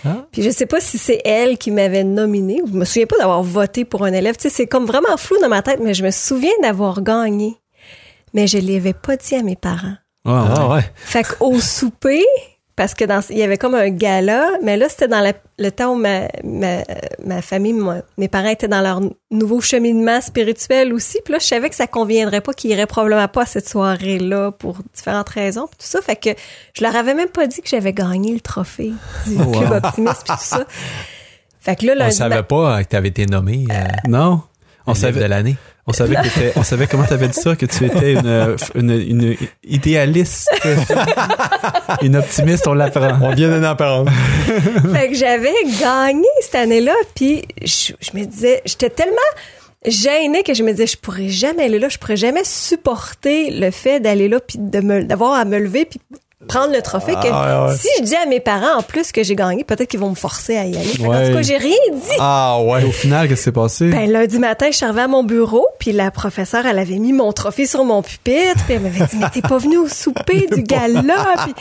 Ah. 0.03 0.25
Puis 0.31 0.41
je 0.41 0.49
sais 0.49 0.65
pas 0.65 0.79
si 0.79 0.97
c'est 0.97 1.21
elle 1.23 1.59
qui 1.59 1.69
m'avait 1.69 2.03
nominée, 2.03 2.63
ou 2.63 2.67
je 2.67 2.73
me 2.73 2.85
souviens 2.85 3.05
pas 3.05 3.19
d'avoir 3.19 3.43
voté 3.43 3.85
pour 3.85 4.05
un 4.05 4.11
élève. 4.11 4.37
Tu 4.37 4.49
sais, 4.49 4.49
c'est 4.49 4.65
comme 4.65 4.85
vraiment 4.85 5.17
flou 5.17 5.37
dans 5.39 5.49
ma 5.49 5.61
tête, 5.61 5.79
mais 5.79 5.93
je 5.93 6.03
me 6.03 6.09
souviens 6.09 6.57
d'avoir 6.63 7.03
gagné. 7.03 7.57
Mais 8.33 8.47
je 8.47 8.57
l'avais 8.57 8.93
pas 8.93 9.17
dit 9.17 9.35
à 9.35 9.43
mes 9.43 9.55
parents. 9.55 9.97
Ah, 10.25 10.47
Ah, 10.57 10.67
ouais. 10.69 10.75
ouais. 10.75 10.81
Fait 10.95 11.23
qu'au 11.23 11.59
souper, 11.59 12.23
parce 12.75 12.93
que 12.93 13.05
dans, 13.05 13.21
il 13.29 13.37
y 13.37 13.43
avait 13.43 13.57
comme 13.57 13.75
un 13.75 13.89
gala, 13.89 14.49
mais 14.61 14.75
là, 14.75 14.89
c'était 14.89 15.07
dans 15.07 15.21
la- 15.21 15.31
le 15.57 15.69
temps 15.71 15.93
où 15.93 15.95
ma, 15.95 16.23
ma, 16.43 16.79
ma 17.23 17.41
famille, 17.41 17.71
moi, 17.71 17.97
mes 18.17 18.27
parents 18.27 18.49
étaient 18.49 18.67
dans 18.67 18.81
leur 18.81 18.99
nouveau 19.31 19.61
cheminement 19.61 20.19
spirituel 20.19 20.93
aussi. 20.93 21.19
Puis 21.23 21.31
là, 21.31 21.39
je 21.39 21.45
savais 21.45 21.69
que 21.69 21.75
ça 21.75 21.87
conviendrait 21.87 22.41
pas, 22.41 22.51
qu'ils 22.53 22.71
iraient 22.71 22.85
probablement 22.87 23.27
pas 23.29 23.43
à 23.43 23.45
cette 23.45 23.69
soirée-là 23.69 24.51
pour 24.51 24.79
différentes 24.93 25.29
raisons, 25.29 25.67
puis 25.67 25.77
tout 25.79 25.87
ça. 25.87 26.01
Fait 26.01 26.17
que 26.17 26.31
je 26.73 26.83
leur 26.83 26.95
avais 26.97 27.13
même 27.13 27.29
pas 27.29 27.47
dit 27.47 27.61
que 27.61 27.69
j'avais 27.69 27.93
gagné 27.93 28.33
le 28.33 28.41
trophée 28.41 28.91
du 29.27 29.37
Oh, 29.39 29.43
wow. 29.43 29.51
Club 29.61 29.83
Optimiste, 29.85 30.23
puis 30.27 30.35
tout 30.35 30.43
ça. 30.43 30.65
Fait 31.61 31.75
que 31.77 31.85
là, 31.85 31.93
On 32.07 32.11
savait 32.11 32.43
pas 32.43 32.83
que 32.83 32.89
tu 32.89 32.95
avais 32.95 33.07
été 33.07 33.25
nommé 33.25 33.65
euh, 33.71 33.83
Non. 34.07 34.41
On 34.85 34.93
élève 34.93 35.13
de 35.13 35.19
savait, 35.19 35.27
l'année. 35.29 35.55
On 35.87 35.93
savait 35.93 36.15
que 36.15 36.23
t'étais- 36.23 36.53
on 36.55 36.63
savait 36.63 36.87
comment 36.87 37.03
t'avais 37.05 37.27
dit 37.27 37.39
ça, 37.39 37.55
que 37.55 37.65
tu 37.65 37.85
étais 37.85 38.13
une, 38.13 38.55
une, 38.75 38.91
une 38.91 39.37
idéaliste, 39.63 40.49
une 42.01 42.15
optimiste, 42.15 42.67
on 42.67 42.73
l'apprend. 42.73 43.17
On 43.21 43.33
vient 43.33 43.49
d'en 43.49 43.63
apprendre. 43.69 44.11
fait 44.93 45.09
que 45.09 45.15
j'avais 45.15 45.53
gagné 45.79 46.27
cette 46.41 46.55
année-là, 46.55 46.93
puis 47.15 47.43
je, 47.63 47.93
je 47.99 48.17
me 48.17 48.25
disais, 48.25 48.61
j'étais 48.65 48.89
tellement 48.89 49.15
gênée 49.85 50.41
que 50.43 50.53
je 50.55 50.63
me 50.63 50.71
disais, 50.71 50.87
je 50.87 50.97
pourrais 50.97 51.29
jamais 51.29 51.65
aller 51.65 51.77
là, 51.79 51.89
je 51.89 51.97
pourrais 51.99 52.17
jamais 52.17 52.43
supporter 52.43 53.51
le 53.51 53.69
fait 53.71 53.99
d'aller 53.99 54.27
là, 54.27 54.39
puis 54.39 54.57
de 54.59 54.79
me, 54.79 55.03
d'avoir 55.03 55.33
à 55.33 55.45
me 55.45 55.59
lever, 55.59 55.85
puis 55.85 55.99
prendre 56.47 56.73
le 56.73 56.81
trophée. 56.81 57.13
que 57.13 57.27
Ah, 57.31 57.67
ouais. 57.67 57.75
Si 57.77 57.87
je 57.99 58.03
dis 58.03 58.15
à 58.15 58.25
mes 58.25 58.39
parents 58.39 58.79
en 58.79 58.81
plus 58.81 59.11
que 59.11 59.23
j'ai 59.23 59.35
gagné, 59.35 59.63
peut-être 59.63 59.89
qu'ils 59.89 59.99
vont 59.99 60.09
me 60.11 60.15
forcer 60.15 60.57
à 60.57 60.65
y 60.65 60.75
aller. 60.75 60.99
Ouais. 60.99 61.29
tout 61.29 61.35
cas, 61.35 61.41
j'ai 61.41 61.57
rien 61.57 61.75
dit. 61.91 62.15
Ah, 62.19 62.59
ouais. 62.61 62.83
Au 62.83 62.91
final, 62.91 63.27
qu'est-ce 63.27 63.41
qui 63.41 63.43
s'est 63.45 63.51
passé? 63.51 63.89
Ben, 63.89 64.09
lundi 64.11 64.39
matin, 64.39 64.67
je 64.71 64.75
suis 64.77 64.85
arrivée 64.85 65.01
à 65.01 65.07
mon 65.07 65.23
bureau, 65.23 65.65
puis 65.79 65.91
la 65.91 66.11
professeure, 66.11 66.65
elle 66.65 66.79
avait 66.79 66.97
mis 66.97 67.13
mon 67.13 67.31
trophée 67.33 67.65
sur 67.65 67.83
mon 67.83 68.01
pupitre, 68.01 68.63
puis 68.65 68.75
elle 68.75 68.81
m'avait 68.81 69.05
dit, 69.05 69.17
mais 69.17 69.29
t'es 69.33 69.41
pas 69.41 69.57
venue 69.57 69.77
au 69.77 69.87
souper 69.87 70.47
du 70.51 70.61
gala, 70.63 71.01
puis 71.43 71.53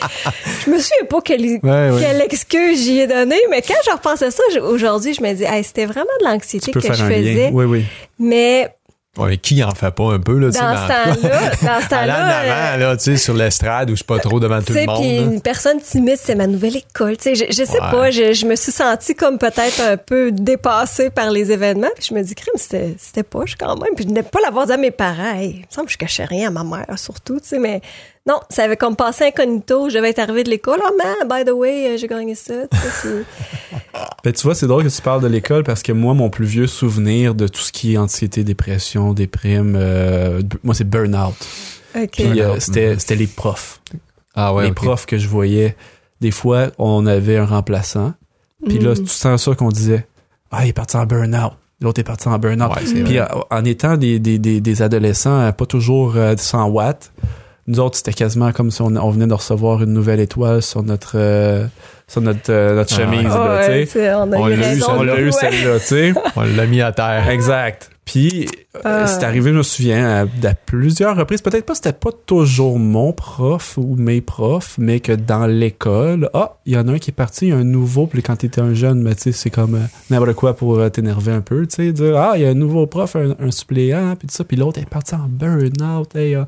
je 0.64 0.70
me 0.70 0.78
souviens 0.78 1.06
pas 1.08 1.20
quelle, 1.22 1.40
Ouais, 1.42 1.60
ouais. 1.90 2.00
quelle 2.00 2.20
excuse 2.22 2.84
j'y 2.84 3.00
ai 3.00 3.06
donnée, 3.06 3.40
mais 3.50 3.62
quand 3.62 3.74
je 3.86 3.90
repensais 3.92 4.30
ça, 4.30 4.42
je- 4.52 4.60
aujourd'hui, 4.60 5.14
je 5.14 5.22
me 5.22 5.32
dis, 5.32 5.44
hey, 5.44 5.64
c'était 5.64 5.86
vraiment 5.86 6.04
de 6.20 6.26
l'anxiété 6.26 6.72
que 6.72 6.80
faire 6.80 6.94
je 6.94 7.04
un 7.04 7.08
faisais, 7.08 7.34
lien. 7.34 7.50
Oui, 7.52 7.64
oui. 7.64 7.84
mais 8.18 8.68
Ouais, 9.16 9.36
qui 9.36 9.62
en 9.62 9.74
fait 9.74 9.90
pas 9.94 10.12
un 10.12 10.18
peu, 10.18 10.38
là, 10.38 10.48
Dans 10.48 10.52
ce 10.52 10.58
temps-là, 10.60 11.06
dans 11.12 11.18
ce 11.18 11.24
Aller 11.94 12.12
en 12.12 12.16
temps-là, 12.16 12.70
avant, 12.70 12.78
là, 12.80 12.96
tu 12.96 13.04
sais, 13.04 13.16
sur 13.16 13.34
l'estrade 13.34 13.88
où 13.90 13.92
je 13.92 13.96
suis 13.98 14.04
pas 14.04 14.18
trop 14.18 14.40
devant 14.40 14.60
tout 14.60 14.72
le 14.72 14.84
monde. 14.86 15.00
puis 15.00 15.16
une 15.18 15.40
personne 15.40 15.80
timide, 15.80 16.16
c'est 16.20 16.34
ma 16.34 16.46
nouvelle 16.48 16.76
école. 16.76 17.16
Tu 17.16 17.34
sais, 17.34 17.34
je, 17.34 17.44
je 17.52 17.64
sais 17.64 17.74
Ouais. 17.80 17.90
pas, 17.90 18.10
je, 18.10 18.32
je 18.32 18.46
me 18.46 18.56
suis 18.56 18.72
sentie 18.72 19.14
comme 19.14 19.38
peut-être 19.38 19.80
un 19.80 19.96
peu 19.96 20.32
dépassée 20.32 21.10
par 21.10 21.30
les 21.30 21.52
événements. 21.52 21.90
Puis 21.96 22.06
je 22.10 22.14
me 22.14 22.22
dis, 22.22 22.34
crime, 22.34 22.54
c'était 22.56 22.94
c'était 22.98 23.22
poche 23.22 23.54
quand 23.58 23.76
même. 23.76 23.94
Puis 23.94 24.04
je 24.08 24.12
n'ai 24.12 24.22
pas 24.24 24.40
l'avoir 24.40 24.66
dit 24.66 24.72
à 24.72 24.76
mes 24.76 24.90
parents. 24.90 25.34
Hey, 25.36 25.50
il 25.50 25.60
me 25.60 25.64
semble 25.70 25.86
que 25.86 25.92
je 25.92 25.98
cachais 25.98 26.24
rien 26.24 26.48
à 26.48 26.50
ma 26.50 26.64
mère, 26.64 26.98
surtout, 26.98 27.38
tu 27.40 27.48
sais, 27.48 27.58
mais 27.58 27.80
non, 28.26 28.40
ça 28.48 28.64
avait 28.64 28.76
comme 28.76 28.96
passé 28.96 29.24
incognito. 29.26 29.88
Je 29.90 29.96
devais 29.96 30.10
être 30.10 30.18
arrivée 30.18 30.44
de 30.44 30.50
l'école. 30.50 30.80
Oh 30.82 30.96
man, 30.96 31.28
by 31.28 31.44
the 31.44 31.52
way, 31.54 31.88
euh, 31.92 31.96
j'ai 31.98 32.06
gagné 32.08 32.34
ça. 32.34 32.54
Ben, 34.24 34.32
tu 34.32 34.42
vois, 34.42 34.54
c'est 34.54 34.66
drôle 34.66 34.84
que 34.84 34.88
tu 34.88 35.02
parles 35.02 35.20
de 35.22 35.26
l'école 35.28 35.64
parce 35.64 35.82
que 35.82 35.92
moi, 35.92 36.14
mon 36.14 36.30
plus 36.30 36.46
vieux 36.46 36.66
souvenir 36.66 37.34
de 37.34 37.46
tout 37.46 37.60
ce 37.60 37.70
qui 37.72 37.94
est 37.94 37.98
anxiété, 37.98 38.42
dépression, 38.42 39.12
déprime, 39.12 39.76
euh, 39.78 40.40
moi, 40.62 40.74
c'est 40.74 40.88
burn-out. 40.88 41.34
OK. 41.94 42.08
Puis 42.12 42.24
euh, 42.40 42.44
Burn-out, 42.46 42.60
c'était 42.60 42.98
c'était 42.98 43.16
les 43.16 43.26
profs. 43.26 43.80
Ah 44.34 44.54
ouais, 44.54 44.64
les 44.64 44.72
profs 44.72 45.06
que 45.06 45.18
je 45.18 45.28
voyais. 45.28 45.76
Des 46.20 46.30
fois, 46.30 46.68
on 46.78 47.06
avait 47.06 47.36
un 47.36 47.44
remplaçant. 47.46 48.14
Puis 48.66 48.78
là, 48.78 48.92
Mm. 48.92 49.00
tu 49.04 49.06
sens 49.08 49.44
ça 49.44 49.54
qu'on 49.54 49.68
disait 49.68 50.06
Ah, 50.50 50.64
il 50.64 50.70
est 50.70 50.72
parti 50.72 50.96
en 50.96 51.04
burn-out. 51.04 51.52
L'autre 51.80 52.00
est 52.00 52.04
parti 52.04 52.26
en 52.28 52.38
burn-out. 52.38 52.70
Ouais, 52.74 52.82
c'est 52.86 52.94
Puis 53.04 53.18
vrai. 53.18 53.28
en 53.50 53.64
étant 53.64 53.96
des, 53.98 54.18
des, 54.18 54.38
des, 54.38 54.60
des 54.62 54.82
adolescents, 54.82 55.52
pas 55.52 55.66
toujours 55.66 56.14
euh, 56.16 56.34
100 56.36 56.68
watts, 56.70 57.12
nous 57.66 57.80
autres, 57.80 57.96
c'était 57.96 58.12
quasiment 58.12 58.52
comme 58.52 58.70
si 58.70 58.82
on, 58.82 58.86
on 58.96 59.10
venait 59.10 59.26
de 59.26 59.34
recevoir 59.34 59.82
une 59.82 59.92
nouvelle 59.92 60.20
étoile 60.20 60.60
sur 60.62 60.82
notre, 60.82 61.12
euh, 61.16 61.66
sur 62.08 62.20
notre, 62.20 62.50
euh, 62.52 62.74
notre 62.74 62.94
Ah, 62.94 63.02
chemise. 63.02 63.24
ouais. 63.24 63.28
là, 63.28 63.54
Ouais, 63.56 63.60
tu 63.60 63.72
sais. 63.72 63.86
tu 63.86 63.90
sais, 63.92 64.14
on 64.14 64.32
a 64.32 64.36
On 64.36 64.48
eu 64.48 64.50
l'a 64.50 64.56
eu, 64.56 64.60
raison. 64.60 64.86
On 64.98 65.02
l'a 65.02 65.18
eu 65.18 65.24
Ouais. 65.26 65.32
celle-là, 65.32 65.80
tu 65.80 65.86
sais. 65.86 66.12
On 66.36 66.42
l'a 66.42 66.66
mis 66.66 66.82
à 66.82 66.92
terre. 66.92 67.28
Exact. 67.30 67.90
Puis 68.04 68.46
euh, 68.76 68.80
Ah. 68.84 69.06
c'est 69.06 69.24
arrivé, 69.24 69.50
je 69.52 69.56
me 69.56 69.62
souviens, 69.62 70.06
à, 70.42 70.48
à 70.48 70.54
plusieurs 70.54 71.16
reprises. 71.16 71.40
Peut-être 71.40 71.64
pas, 71.64 71.74
c'était 71.74 71.92
pas 71.94 72.10
toujours 72.26 72.78
mon 72.78 73.12
prof 73.12 73.78
ou 73.78 73.96
mes 73.96 74.20
profs, 74.20 74.76
mais 74.78 75.00
que 75.00 75.12
dans 75.12 75.46
l'école, 75.46 76.28
ah, 76.34 76.58
il 76.66 76.74
y 76.74 76.76
en 76.76 76.86
a 76.88 76.92
un 76.92 76.98
qui 76.98 77.10
est 77.10 77.14
parti, 77.14 77.46
il 77.46 77.48
y 77.48 77.52
a 77.52 77.56
un 77.56 77.64
nouveau. 77.64 78.06
Puis 78.06 78.22
quand 78.22 78.36
t'étais 78.36 78.60
un 78.60 78.74
jeune, 78.74 79.00
mais 79.02 79.14
tu 79.14 79.22
sais, 79.22 79.32
c'est 79.32 79.50
comme 79.50 79.76
euh, 79.76 79.86
n'importe 80.10 80.34
quoi 80.34 80.54
pour 80.54 80.78
euh, 80.78 80.90
t'énerver 80.90 81.32
un 81.32 81.40
peu, 81.40 81.66
tu 81.66 81.76
sais, 81.76 81.92
dire 81.92 82.16
ah, 82.16 82.32
il 82.36 82.42
y 82.42 82.46
a 82.46 82.50
un 82.50 82.54
nouveau 82.54 82.86
prof, 82.86 83.16
un, 83.16 83.34
un 83.40 83.50
suppléant, 83.50 84.16
puis 84.16 84.28
tout 84.28 84.34
ça. 84.34 84.44
Puis 84.44 84.56
l'autre 84.58 84.80
est 84.80 84.88
parti 84.88 85.14
en 85.14 85.26
burn-out. 85.28 86.14
Hey, 86.14 86.34
ah, 86.34 86.44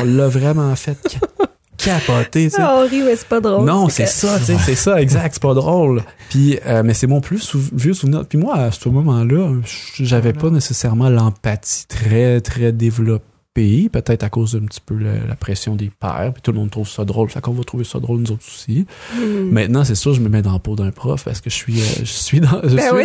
on 0.00 0.04
l'a 0.04 0.28
vraiment 0.28 0.74
fait 0.76 1.18
ca- 1.78 1.98
capoter, 2.00 2.44
tu 2.44 2.50
sais. 2.56 2.62
Ah, 2.62 2.76
on 2.76 2.88
rit, 2.88 3.02
mais 3.02 3.16
c'est 3.16 3.26
pas 3.28 3.40
drôle. 3.40 3.64
Non, 3.66 3.86
que- 3.86 3.92
c'est 3.92 4.06
ça, 4.06 4.38
tu 4.38 4.44
sais, 4.46 4.56
c'est 4.64 4.74
ça, 4.74 5.00
exact, 5.00 5.34
c'est 5.34 5.42
pas 5.42 5.54
drôle. 5.54 6.02
Puis, 6.30 6.58
euh, 6.66 6.82
mais 6.84 6.94
c'est 6.94 7.06
mon 7.06 7.20
plus 7.20 7.38
sou- 7.38 7.60
vieux 7.72 7.94
souvenir. 7.94 8.24
Puis 8.26 8.38
moi, 8.38 8.54
à 8.56 8.70
ce 8.70 8.88
moment-là, 8.88 9.50
j'avais 9.98 10.32
pas 10.32 10.50
nécessairement 10.50 11.08
l'empathie 11.08 11.86
très, 11.86 12.40
très 12.40 12.72
développée, 12.72 13.24
peut-être 13.54 14.24
à 14.24 14.28
cause 14.30 14.52
d'un 14.54 14.66
petit 14.66 14.80
peu 14.84 14.96
la, 14.98 15.24
la 15.26 15.36
pression 15.36 15.76
des 15.76 15.88
pères, 15.88 16.32
puis 16.34 16.42
tout 16.42 16.50
le 16.50 16.58
monde 16.58 16.70
trouve 16.70 16.88
ça 16.88 17.04
drôle, 17.04 17.28
fait 17.30 17.40
qu'on 17.40 17.52
va 17.52 17.62
trouver 17.62 17.84
ça 17.84 18.00
drôle 18.00 18.18
nous 18.18 18.32
autres 18.32 18.44
aussi. 18.46 18.84
Mm. 19.14 19.50
Maintenant, 19.50 19.84
c'est 19.84 19.94
sûr, 19.94 20.12
je 20.12 20.20
me 20.20 20.28
mets 20.28 20.42
dans 20.42 20.52
la 20.52 20.58
peau 20.58 20.74
d'un 20.74 20.90
prof 20.90 21.24
parce 21.24 21.40
que 21.40 21.50
je 21.50 21.54
suis, 21.54 21.80
euh, 21.80 21.84
je 22.00 22.04
suis 22.04 22.40
dans, 22.40 22.60
je 22.64 22.74
Ben 22.74 22.88
suis 22.88 22.96
oui, 22.96 23.04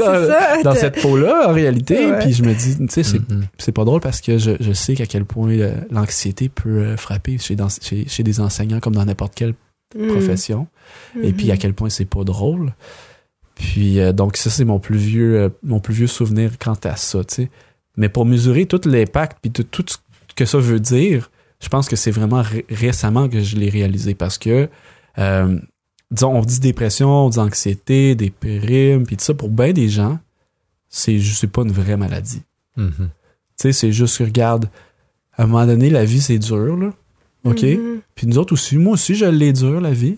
dans, 0.63 0.73
ça. 0.73 0.79
cette 0.79 1.01
peau-là, 1.01 1.49
en 1.49 1.53
réalité, 1.53 2.07
Ouais. 2.11 2.19
puis 2.19 2.33
je 2.33 2.41
me 2.43 2.53
dis, 2.55 2.77
tu 2.77 2.87
sais, 2.89 3.03
c'est 3.03 3.21
c'est 3.59 3.71
pas 3.71 3.85
drôle 3.85 4.01
parce 4.01 4.21
que 4.21 4.37
je, 4.39 4.51
je 4.59 4.71
sais 4.73 4.95
qu'à 4.95 5.05
quel 5.05 5.25
point 5.25 5.51
euh, 5.51 5.75
l'anxiété 5.91 6.49
peut 6.49 6.69
euh, 6.79 6.97
frapper 6.97 7.37
chez, 7.37 7.55
dans- 7.55 7.69
chez, 7.69 8.07
chez 8.07 8.23
des 8.23 8.39
enseignants 8.39 8.79
comme 8.79 8.95
dans 8.95 9.05
n'importe 9.05 9.35
quelle 9.35 9.53
Mm. 9.95 10.07
profession 10.09 10.67
et 11.23 11.31
puis 11.33 11.49
à 11.49 11.55
Mhm. 11.55 11.59
quel 11.59 11.73
point 11.73 11.89
c'est 11.89 12.05
pas 12.05 12.23
drôle. 12.23 12.73
Puis 13.55 13.99
euh, 13.99 14.13
donc 14.13 14.37
ça 14.37 14.51
c'est 14.51 14.63
mon 14.63 14.77
plus 14.79 14.97
vieux 14.97 15.35
euh, 15.39 15.49
mon 15.63 15.79
plus 15.79 15.95
vieux 15.95 16.05
souvenir 16.07 16.59
quant 16.59 16.77
à 16.83 16.95
ça, 16.95 17.23
tu 17.23 17.33
sais. 17.35 17.49
Mais 17.97 18.07
pour 18.07 18.23
mesurer 18.25 18.67
tout 18.67 18.79
l'impact 18.85 19.39
puis 19.41 19.49
de 19.49 19.63
tout 19.63 19.83
ce 19.87 19.97
que 20.39 20.45
ça 20.45 20.57
veut 20.57 20.79
dire, 20.79 21.29
je 21.61 21.67
pense 21.69 21.87
que 21.89 21.95
c'est 21.95 22.11
vraiment 22.11 22.41
ré- 22.41 22.65
récemment 22.69 23.27
que 23.29 23.41
je 23.41 23.55
l'ai 23.57 23.69
réalisé 23.69 24.15
parce 24.15 24.37
que 24.37 24.69
euh, 25.17 25.59
disons 26.11 26.33
on 26.35 26.41
dit 26.41 26.59
dépression, 26.59 27.09
on 27.25 27.29
dit 27.29 27.39
anxiété, 27.39 28.15
déprime 28.15 29.05
puis 29.05 29.17
tout 29.17 29.23
ça 29.23 29.33
pour 29.33 29.49
bien 29.49 29.73
des 29.73 29.89
gens, 29.89 30.17
c'est 30.89 31.19
pas 31.51 31.61
une 31.63 31.71
vraie 31.71 31.97
maladie. 31.97 32.41
Mhm. 32.77 32.91
Tu 32.97 33.07
sais, 33.57 33.73
c'est 33.73 33.91
juste 33.91 34.17
que 34.17 34.23
regarde 34.23 34.69
à 35.37 35.43
un 35.43 35.47
moment 35.47 35.65
donné 35.65 35.89
la 35.89 36.05
vie 36.05 36.21
c'est 36.21 36.39
dur 36.39 36.77
là. 36.77 36.91
OK? 37.45 37.63
Mhm. 37.63 38.01
puis 38.15 38.27
nous 38.27 38.37
autres 38.37 38.53
aussi, 38.53 38.77
moi 38.77 38.93
aussi, 38.93 39.15
je 39.15 39.25
l'ai 39.25 39.53
dur, 39.53 39.79
la 39.81 39.91
vie. 39.91 40.17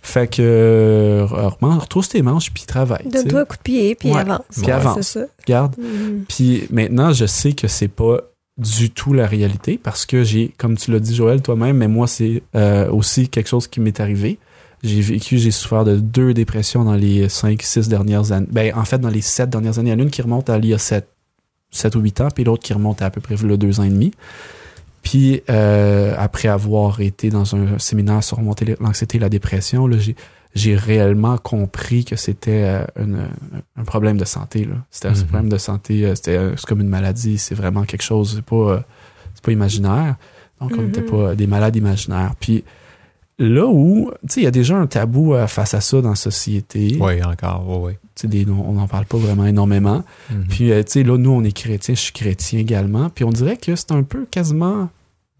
Fait 0.00 0.28
que, 0.28 0.40
euh, 0.40 1.26
retrousse 1.26 2.08
tes 2.08 2.22
manches, 2.22 2.52
puis 2.54 2.62
travaille. 2.64 3.02
tu 3.04 3.10
sais. 3.10 3.22
Donne-toi 3.24 3.40
un 3.40 3.44
coup 3.44 3.56
de 3.56 3.62
pied, 3.62 3.94
puis 3.96 4.10
Ouais, 4.12 4.20
avance. 4.20 4.40
puis 4.52 4.62
Ouais, 4.62 4.72
avance. 4.72 5.00
Ça. 5.08 5.26
Regarde. 5.44 5.74
Mhm. 5.76 6.24
Puis 6.28 6.66
maintenant, 6.70 7.12
je 7.12 7.26
sais 7.26 7.52
que 7.52 7.66
c'est 7.68 7.88
pas 7.88 8.20
du 8.58 8.90
tout 8.90 9.12
la 9.12 9.26
réalité, 9.26 9.78
parce 9.80 10.04
que 10.04 10.24
j'ai, 10.24 10.52
comme 10.58 10.76
tu 10.76 10.90
l'as 10.90 10.98
dit, 10.98 11.14
Joël, 11.14 11.40
toi-même, 11.40 11.76
mais 11.76 11.88
moi, 11.88 12.06
c'est 12.06 12.42
euh, 12.56 12.90
aussi 12.90 13.28
quelque 13.28 13.48
chose 13.48 13.68
qui 13.68 13.80
m'est 13.80 14.00
arrivé. 14.00 14.38
J'ai 14.82 15.00
vécu, 15.00 15.38
j'ai 15.38 15.50
souffert 15.50 15.84
de 15.84 15.96
deux 15.96 16.34
dépressions 16.34 16.84
dans 16.84 16.94
les 16.94 17.28
cinq, 17.28 17.62
six 17.62 17.88
dernières 17.88 18.32
années. 18.32 18.46
Ben, 18.50 18.74
en 18.76 18.84
fait, 18.84 18.98
dans 18.98 19.08
les 19.08 19.20
sept 19.20 19.50
dernières 19.50 19.78
années. 19.78 19.90
Il 19.90 19.92
y 19.92 19.96
en 19.96 20.00
a 20.00 20.02
une 20.02 20.10
qui 20.10 20.22
remonte 20.22 20.50
à 20.50 20.58
il 20.58 20.66
y 20.66 20.74
a 20.74 20.78
sept, 20.78 21.08
sept 21.70 21.94
ou 21.94 22.00
huit 22.00 22.20
ans, 22.20 22.28
puis 22.34 22.44
l'autre 22.44 22.62
qui 22.62 22.72
remonte 22.72 23.02
à 23.02 23.06
à 23.06 23.10
peu 23.10 23.20
près 23.20 23.36
le 23.36 23.56
deux 23.56 23.80
ans 23.80 23.84
et 23.84 23.90
demi. 23.90 24.12
Puis 25.02 25.42
euh, 25.48 26.14
après 26.18 26.48
avoir 26.48 27.00
été 27.00 27.30
dans 27.30 27.54
un 27.54 27.78
séminaire 27.78 28.22
sur 28.22 28.40
l'anxiété 28.40 29.16
et 29.16 29.20
la 29.20 29.28
dépression, 29.28 29.86
là, 29.86 29.98
j'ai, 29.98 30.16
j'ai 30.54 30.74
réellement 30.76 31.38
compris 31.38 32.04
que 32.04 32.16
c'était 32.16 32.62
euh, 32.64 32.84
une- 33.04 33.28
un 33.76 33.84
problème 33.84 34.16
de 34.16 34.24
santé. 34.24 34.64
Là. 34.64 34.74
C'était 34.90 35.08
un 35.08 35.12
Mhm. 35.12 35.24
problème 35.24 35.48
de 35.48 35.58
santé, 35.58 36.04
euh, 36.06 36.14
c'était 36.14 36.36
euh, 36.36 36.54
comme 36.66 36.80
une 36.80 36.88
maladie, 36.88 37.38
c'est 37.38 37.54
vraiment 37.54 37.84
quelque 37.84 38.02
chose, 38.02 38.34
c'est 38.36 38.44
pas, 38.44 38.84
c'est 39.34 39.44
pas 39.44 39.52
imaginaire. 39.52 40.16
Donc 40.60 40.72
on 40.76 40.82
n'était 40.82 41.02
pas 41.02 41.34
des 41.36 41.46
malades 41.46 41.76
imaginaires. 41.76 42.34
Puis 42.40 42.64
là 43.38 43.66
où, 43.66 44.10
tu 44.22 44.34
sais, 44.34 44.40
il 44.40 44.44
y 44.44 44.46
a 44.48 44.50
déjà 44.50 44.76
un 44.76 44.88
tabou 44.88 45.34
face 45.46 45.74
à 45.74 45.80
ça 45.80 46.00
dans 46.00 46.08
la 46.10 46.14
société. 46.16 46.98
Oui, 47.00 47.22
encore, 47.22 47.82
oui, 47.82 47.92
Tu 48.16 48.22
sais, 48.22 48.26
des- 48.28 48.50
on 48.50 48.72
n'en 48.72 48.88
parle 48.88 49.04
pas 49.04 49.18
vraiment 49.18 49.46
énormément. 49.46 50.02
oui. 50.30 50.36
Mhm. 50.36 50.44
Puis, 50.48 50.68
tu 50.70 50.82
sais, 50.88 51.02
là, 51.04 51.16
nous, 51.16 51.30
on 51.30 51.44
est 51.44 51.52
chrétiens, 51.56 51.94
je 51.94 52.00
suis 52.00 52.12
chrétien 52.12 52.58
également. 52.58 53.10
Puis, 53.10 53.24
on 53.24 53.30
dirait 53.30 53.56
que 53.56 53.76
c'est 53.76 53.92
un 53.92 54.02
peu 54.02 54.26
quasiment 54.28 54.88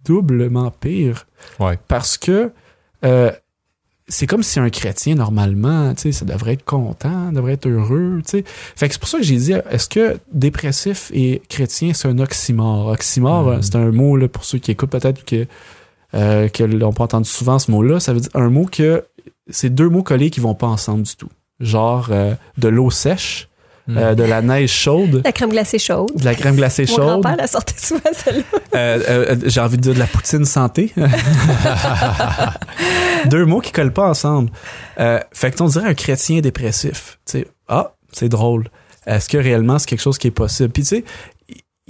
doublement 0.05 0.71
pire. 0.71 1.27
Ouais. 1.59 1.79
Parce 1.89 2.17
que 2.19 2.53
euh, 3.05 3.33
c'est 4.09 4.27
comme 4.27 4.43
si 4.43 4.59
un 4.59 4.71
chrétien, 4.71 5.15
normalement, 5.15 5.95
tu 5.95 6.03
sais, 6.03 6.13
ça 6.13 6.25
devrait 6.25 6.55
être 6.55 6.65
content, 6.65 7.31
devrait 7.31 7.55
être 7.55 7.69
heureux, 7.69 8.21
tu 8.25 8.39
sais. 8.39 8.45
Fait 8.47 8.89
que 8.89 8.95
c'est 8.95 9.01
pour 9.01 9.09
ça 9.09 9.19
que 9.19 9.25
j'ai 9.25 9.37
dit, 9.37 9.53
est-ce 9.53 9.89
que 9.89 10.19
dépressif 10.33 11.11
et 11.15 11.43
chrétien, 11.49 11.93
c'est 11.93 12.09
un 12.09 12.19
oxymore? 12.19 12.89
Oxymore, 12.89 13.49
euh, 13.49 13.59
c'est 13.61 13.77
un 13.77 13.91
mot, 13.93 14.17
là, 14.17 14.29
pour 14.29 14.45
ceux 14.45 14.59
qui 14.59 14.71
écoutent 14.71 14.91
peut-être 14.91 15.25
que, 15.25 15.47
euh, 16.15 16.49
que 16.49 16.65
l'on 16.65 16.93
pas 16.93 17.05
entendu 17.05 17.29
souvent 17.29 17.59
ce 17.59 17.71
mot-là, 17.71 18.01
ça 18.01 18.15
veut 18.15 18.21
dire 18.21 18.31
un 18.35 18.49
mot 18.49 18.65
que, 18.65 19.05
c'est 19.51 19.71
deux 19.71 19.89
mots 19.89 20.03
collés 20.03 20.31
qui 20.31 20.41
vont 20.41 20.55
pas 20.55 20.67
ensemble 20.67 21.03
du 21.03 21.15
tout. 21.17 21.31
Genre, 21.61 22.09
euh, 22.11 22.35
de 22.57 22.69
l'eau 22.69 22.91
sèche, 22.91 23.48
Euh, 23.91 24.15
de 24.15 24.23
la 24.23 24.43
neige 24.43 24.71
chaude, 24.71 25.23
La 25.25 25.33
crème 25.33 25.49
glacée 25.51 25.79
chaude. 25.79 26.11
de 26.15 26.25
la 26.25 26.35
crème 26.35 26.57
glacée 26.57 26.85
Mon 26.91 26.97
chaude. 26.97 27.07
grand-père 27.07 27.37
la 27.37 27.47
sortait 27.47 27.75
souvent, 27.79 28.01
celle-là. 28.13 28.43
Euh, 28.75 29.01
euh, 29.09 29.37
j'ai 29.47 29.61
envie 29.61 29.79
de 29.79 29.83
dire 29.83 29.95
de 29.95 29.99
la 29.99 30.07
poutine 30.07 30.45
santé. 30.45 30.93
Deux 33.27 33.45
mots 33.45 33.61
qui 33.61 33.73
collent 33.73 33.93
pas 33.93 34.09
ensemble. 34.09 34.51
Euh, 35.01 35.21
fait 35.33 35.51
que 35.51 35.63
on 35.63 35.67
dirait 35.69 35.89
un 35.89 35.95
chrétien 35.95 36.41
dépressif. 36.41 37.19
Tu 37.27 37.39
sais, 37.39 37.47
ah, 37.69 37.93
c'est 38.13 38.29
drôle. 38.29 38.69
Est-ce 39.07 39.29
que 39.29 39.39
réellement 39.39 39.79
c'est 39.79 39.89
quelque 39.89 40.01
chose 40.03 40.19
qui 40.19 40.29
est 40.29 40.33
possible? 40.33 40.71
Puis 40.71 40.83
tu 40.83 40.89
sais, 40.89 41.05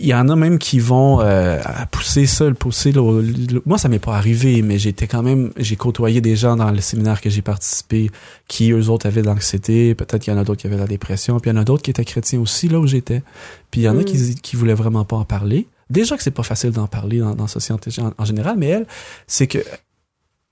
il 0.01 0.07
y 0.07 0.15
en 0.15 0.29
a 0.29 0.37
même 0.37 0.59
qui 0.59 0.79
vont 0.79 1.21
euh, 1.21 1.61
pousser 1.91 2.27
ça, 2.27 2.45
le 2.47 2.55
pousser. 2.55 2.93
le- 2.93 3.63
moi, 3.67 3.79
ça 3.79 3.89
m'est 3.89 3.99
pas 3.99 4.17
arrivé, 4.17 4.63
mais 4.63 4.79
j'étais 4.79 5.07
quand 5.09 5.23
même, 5.23 5.53
j'ai 5.57 5.75
côtoyé 5.77 6.21
des 6.21 6.37
gens 6.37 6.55
dans 6.57 6.71
le 6.71 6.81
séminaire 6.81 7.21
que 7.21 7.29
j'ai 7.31 7.43
participé 7.43 8.11
qui 8.47 8.71
eux 8.71 8.89
autres 8.91 9.07
avaient 9.07 9.23
de 9.23 9.27
l'anxiété. 9.27 9.95
Peut-être 9.95 10.23
qu'il 10.23 10.33
y 10.33 10.37
en 10.37 10.39
a 10.41 10.45
d'autres 10.45 10.61
qui 10.61 10.67
avaient 10.69 10.77
de 10.77 10.81
la 10.83 10.87
dépression. 10.87 11.39
Puis 11.41 11.51
il 11.51 11.55
y 11.55 11.57
en 11.59 11.61
a 11.61 11.65
d'autres 11.65 11.83
qui 11.83 11.91
étaient 11.91 12.05
chrétiens 12.05 12.41
aussi 12.41 12.69
là 12.69 12.79
où 12.79 12.87
j'étais. 12.87 13.23
Puis 13.71 13.81
il 13.81 13.85
y 13.85 13.89
en 13.89 13.97
a 13.99 14.03
Mm. 14.03 14.05
qui, 14.05 14.35
qui 14.37 14.57
voulaient 14.57 14.75
vraiment 14.75 15.05
pas 15.05 15.17
en 15.17 15.25
parler. 15.25 15.67
Déjà 15.91 16.17
que 16.17 16.23
c'est 16.23 16.31
pas 16.31 16.43
facile 16.43 16.71
d'en 16.71 16.87
parler 16.87 17.19
dans, 17.19 17.35
dans 17.35 17.45
la 17.45 17.49
société 17.49 17.91
en, 18.01 18.13
en 18.17 18.25
général, 18.25 18.57
mais 18.57 18.67
elle, 18.69 18.87
c'est 19.27 19.47
que 19.47 19.59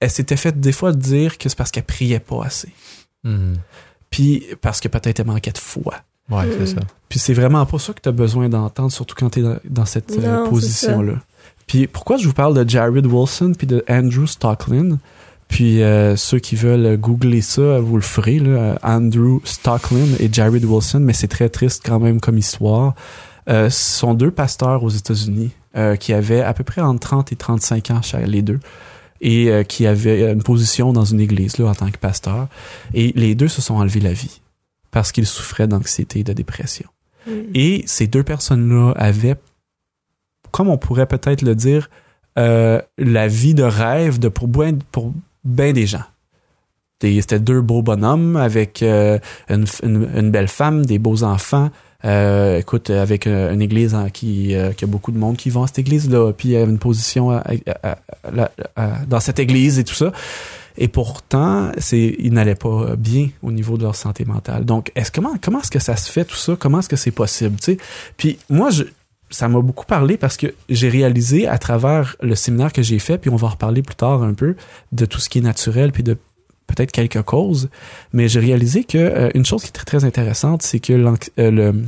elle 0.01 0.11
s'était 0.11 0.37
fait 0.37 0.59
des 0.61 0.73
fois 0.73 0.93
dire 0.93 1.39
que 1.39 1.49
c'est 1.49 1.57
parce 1.57 1.71
qu'elle 1.71 1.85
priait 1.85 2.21
pas 2.21 2.45
assez. 2.45 2.69
Mhm. 3.25 3.57
Puis 4.11 4.45
parce 4.61 4.81
que 4.81 4.89
peut-être 4.89 5.21
elle 5.21 5.27
manquait 5.27 5.53
de 5.53 5.59
foi. 5.59 5.95
Ouais, 6.31 6.45
c'est 6.59 6.67
ça. 6.67 6.81
Puis 7.09 7.19
c'est 7.19 7.35
vraiment 7.35 7.65
pas 7.67 7.79
ça 7.79 7.93
que 7.93 8.01
tu 8.01 8.09
as 8.09 8.13
besoin 8.13 8.49
d'entendre, 8.49 8.91
surtout 8.91 9.15
quand 9.17 9.31
tu 9.31 9.41
es 9.41 9.43
dans, 9.43 9.59
dans 9.69 9.85
cette 9.85 10.11
euh, 10.19 10.49
position-là. 10.49 11.15
Puis 11.67 11.87
pourquoi 11.87 12.17
je 12.17 12.27
vous 12.27 12.35
parle 12.35 12.55
de 12.55 12.69
Jared 12.69 13.07
Wilson 13.07 13.53
puis 13.57 13.67
de 13.67 13.85
Andrew 13.89 14.27
Stocklin? 14.27 14.99
Puis 15.49 15.83
euh, 15.83 16.17
ceux 16.17 16.41
qui 16.41 16.57
veulent 16.57 16.97
googler 16.97 17.41
ça, 17.41 17.79
vous 17.79 17.97
le 17.97 18.03
ferez, 18.03 18.41
là, 18.41 18.79
Andrew 18.83 19.41
Stocklin 19.45 20.17
et 20.19 20.29
Jared 20.33 20.65
Wilson, 20.65 21.01
mais 21.01 21.13
c'est 21.13 21.29
très 21.29 21.49
triste 21.49 21.83
quand 21.85 22.01
même 22.01 22.21
comme 22.21 22.39
histoire. 22.39 22.95
Euh, 23.49 23.71
ce 23.71 23.99
sont 24.01 24.15
deux 24.15 24.31
pasteurs 24.31 24.83
aux 24.83 24.91
États-Unis 24.91 25.51
euh, 25.77 25.97
qui 25.97 26.13
avaient 26.13 26.43
à 26.43 26.53
peu 26.53 26.65
près 26.65 26.81
entre 26.81 27.01
30 27.01 27.33
et 27.33 27.37
35 27.37 27.91
ans 27.91 28.01
les 28.27 28.43
deux 28.43 28.59
et 29.21 29.51
euh, 29.51 29.63
qui 29.63 29.87
avaient 29.87 30.31
une 30.33 30.43
position 30.43 30.93
dans 30.93 31.05
une 31.05 31.21
église 31.21 31.59
là, 31.59 31.67
en 31.67 31.75
tant 31.75 31.91
que 31.91 31.99
pasteur. 31.99 32.49
Et 32.93 33.13
les 33.15 33.35
deux 33.35 33.49
se 33.49 33.63
sont 33.63 33.75
enlevés 33.75 34.01
la 34.01 34.13
vie 34.13 34.41
parce 34.97 35.13
qu'ils 35.13 35.27
souffraient 35.27 35.67
d'anxiété 35.69 36.21
et 36.21 36.25
de 36.25 36.33
dépression. 36.33 36.89
Mhm. 37.27 37.51
Et 37.55 37.85
ces 37.87 38.07
deux 38.07 38.23
personnes-là 38.23 38.93
avaient 38.97 39.37
comme 40.53 40.69
on 40.71 40.79
pourrait 40.79 41.05
peut-être 41.05 41.43
le 41.43 41.55
dire, 41.55 41.91
euh, 42.39 42.81
la 42.97 43.29
vie 43.29 43.53
de 43.53 43.63
rêve 43.63 44.19
de 44.19 44.29
pour 44.29 44.49
bien 44.49 44.73
pour 44.93 45.13
ben 45.45 45.75
des 45.75 45.87
gens. 45.87 46.05
C'était 47.03 47.39
deux 47.41 47.61
beaux 47.61 47.83
bonhommes 47.83 48.37
avec 48.37 48.83
euh, 48.83 49.19
une, 49.51 49.67
une- 49.83 50.09
une 50.17 50.31
belle 50.31 50.49
femme, 50.49 50.87
des 50.87 50.99
beaux 50.99 51.25
enfants. 51.25 51.69
Euh, 52.07 52.57
écoute, 52.59 52.89
avec 52.89 53.27
une 53.27 53.61
église 53.61 53.95
en- 53.95 54.09
qui, 54.09 54.55
qui 54.79 54.85
a 54.85 54.87
beaucoup 54.87 55.13
de 55.13 55.19
monde 55.19 55.37
qui 55.37 55.51
vont 55.51 55.65
à 55.65 55.67
cette 55.67 55.81
église-là, 55.81 56.33
puis 56.33 56.57
une 56.57 56.79
position 56.79 57.31
à- 57.33 57.43
à- 57.83 57.89
à- 57.91 57.99
à- 58.25 58.51
à- 58.77 59.05
dans 59.07 59.21
cette 59.21 59.41
église 59.41 59.79
et 59.79 59.85
tout 59.85 59.95
ça. 59.95 60.11
Et 60.79 60.89
pourtant, 60.89 61.73
c'est, 61.79 62.17
ils 62.19 62.33
n'allaient 62.33 62.55
pas 62.55 62.97
bien 62.97 63.29
au 63.43 63.53
niveau 63.53 63.77
de 63.77 63.83
leur 63.83 63.97
santé 63.97 64.25
mentale. 64.25 64.65
Donc, 64.65 64.93
est-ce 64.95 65.11
comment 65.11 65.35
comment 65.41 65.61
est-ce 65.61 65.71
que 65.71 65.79
ça 65.79 65.97
se 65.97 66.11
fait 66.11 66.25
tout 66.25 66.37
ça? 66.37 66.57
Comment 66.59 66.81
est-ce 66.81 66.89
que 66.89 66.97
c'est 66.97 67.11
possible 67.11 67.57
Puis 68.17 68.39
moi, 68.51 68.71
je, 68.71 68.85
ça 69.31 69.49
m'a 69.49 69.61
beaucoup 69.61 69.87
parlé 69.87 70.17
parce 70.17 70.37
que 70.37 70.55
j'ai 70.69 70.89
réalisé 70.89 71.47
à 71.49 71.59
travers 71.59 72.17
le 72.21 72.35
séminaire 72.35 72.73
que 72.73 72.83
j'ai 72.83 72.99
fait, 72.99 73.19
puis 73.19 73.31
on 73.31 73.37
va 73.37 73.49
en 73.49 73.51
reparler 73.51 73.83
plus 73.83 73.97
tard 73.97 74.23
un 74.23 74.35
peu 74.35 74.57
de 74.93 75.05
tout 75.05 75.19
ce 75.19 75.29
qui 75.29 75.39
est 75.39 75.43
naturel, 75.43 75.93
puis 75.93 76.03
de 76.03 76.17
peut-être 76.67 76.93
quelques 76.93 77.23
causes. 77.23 77.69
Mais 78.13 78.29
j'ai 78.29 78.41
réalisé 78.41 78.85
que 78.85 78.99
euh, 78.99 79.31
une 79.35 79.45
chose 79.45 79.63
qui 79.63 79.69
est 79.69 79.73
très 79.73 79.85
très 79.85 80.05
intéressante, 80.05 80.63
c'est 80.63 80.81
que 80.81 80.93
euh, 80.93 81.51
le 81.51 81.85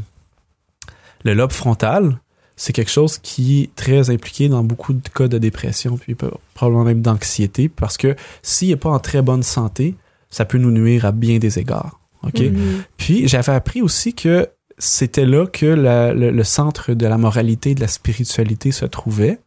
le 1.24 1.34
lobe 1.34 1.52
frontal, 1.52 2.20
c'est 2.60 2.72
quelque 2.72 2.90
chose 2.90 3.18
qui 3.18 3.62
est 3.62 3.74
très 3.76 4.10
impliqué 4.10 4.48
dans 4.48 4.64
beaucoup 4.64 4.92
de 4.92 5.08
cas 5.08 5.28
de 5.28 5.38
dépression, 5.38 5.96
puis 5.96 6.16
probablement 6.54 6.84
même 6.84 7.00
d'anxiété, 7.02 7.68
parce 7.68 7.96
que 7.96 8.16
s'il 8.42 8.68
n'est 8.70 8.76
pas 8.76 8.90
en 8.90 8.98
très 8.98 9.22
bonne 9.22 9.44
santé, 9.44 9.94
ça 10.28 10.44
peut 10.44 10.58
nous 10.58 10.72
nuire 10.72 11.04
à 11.06 11.12
bien 11.12 11.38
des 11.38 11.58
égards. 11.60 12.00
OK? 12.24 12.40
Mhm. 12.40 12.82
Puis 12.96 13.28
j'avais 13.28 13.52
appris 13.52 13.80
aussi 13.80 14.12
que 14.12 14.48
c'était 14.76 15.24
là 15.24 15.46
que 15.46 15.66
la- 15.66 16.12
le, 16.12 16.30
le 16.32 16.44
centre 16.44 16.94
de 16.94 17.06
la 17.06 17.16
moralité 17.16 17.70
et 17.70 17.74
de 17.76 17.80
la 17.80 17.86
spiritualité 17.88 18.72
se 18.72 18.84
trouvait, 18.86 19.38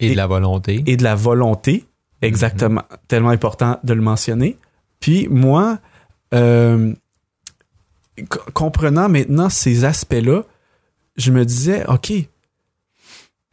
Et, 0.00 0.06
Et- 0.08 0.10
de 0.12 0.16
la 0.16 0.26
volonté. 0.26 0.82
et 0.86 0.96
de 0.96 1.02
la 1.04 1.14
volonté, 1.14 1.84
exactement, 2.22 2.82
tellement 3.06 3.30
important 3.30 3.78
de 3.84 3.92
le 3.92 4.00
mentionner. 4.00 4.56
Puis 5.00 5.28
moi, 5.28 5.78
euh, 6.32 6.94
comprenant 8.54 9.08
maintenant 9.08 9.48
ces 9.50 9.84
aspects-là, 9.84 10.44
je 11.16 11.30
me 11.30 11.44
disais, 11.44 11.84
OK, 11.86 12.12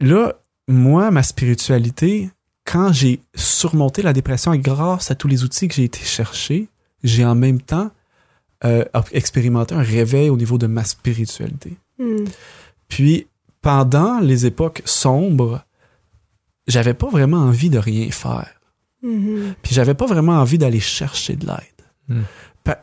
là, 0.00 0.34
moi, 0.68 1.10
ma 1.10 1.22
spiritualité, 1.22 2.30
quand 2.64 2.92
j'ai 2.92 3.20
surmonté 3.34 4.02
la 4.02 4.12
dépression 4.12 4.52
et 4.52 4.58
grâce 4.58 5.10
à 5.10 5.14
tous 5.14 5.28
les 5.28 5.44
outils 5.44 5.68
que 5.68 5.74
j'ai 5.74 5.84
été 5.84 6.00
chercher, 6.00 6.68
j'ai 7.02 7.24
en 7.24 7.34
même 7.34 7.60
temps 7.60 7.90
euh, 8.64 8.84
expérimenté 9.12 9.74
un 9.74 9.82
réveil 9.82 10.30
au 10.30 10.36
niveau 10.36 10.58
de 10.58 10.66
ma 10.66 10.84
spiritualité. 10.84 11.76
Mhm. 11.98 12.24
Puis, 12.88 13.26
pendant 13.60 14.20
les 14.20 14.46
époques 14.46 14.82
sombres, 14.84 15.64
j'avais 16.66 16.94
pas 16.94 17.08
vraiment 17.08 17.38
envie 17.38 17.70
de 17.70 17.78
rien 17.78 18.10
faire. 18.10 18.60
Mhm. 19.02 19.54
Puis 19.62 19.74
j'avais 19.74 19.94
pas 19.94 20.06
vraiment 20.06 20.34
envie 20.34 20.58
d'aller 20.58 20.80
chercher 20.80 21.34
de 21.36 21.46
l'aide. 21.46 21.56
Hmm. 22.08 22.22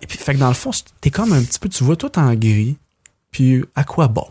Puis, 0.07 0.17
fait 0.17 0.33
que 0.33 0.39
dans 0.39 0.49
le 0.49 0.53
fond, 0.53 0.71
t'es 0.99 1.11
comme 1.11 1.31
un 1.31 1.41
petit 1.41 1.59
peu, 1.59 1.69
tu 1.69 1.83
vois 1.83 1.95
tout 1.95 2.17
en 2.19 2.33
gris, 2.35 2.77
puis 3.31 3.63
à 3.75 3.83
quoi 3.83 4.07
bon? 4.07 4.25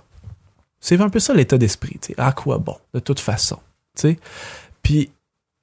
C'est 0.80 1.00
un 1.00 1.08
peu 1.08 1.18
ça 1.18 1.34
l'état 1.34 1.58
d'esprit, 1.58 1.98
à 2.16 2.32
quoi 2.32 2.58
bon, 2.58 2.76
de 2.94 3.00
toute 3.00 3.20
façon. 3.20 3.58
Puis 4.82 5.10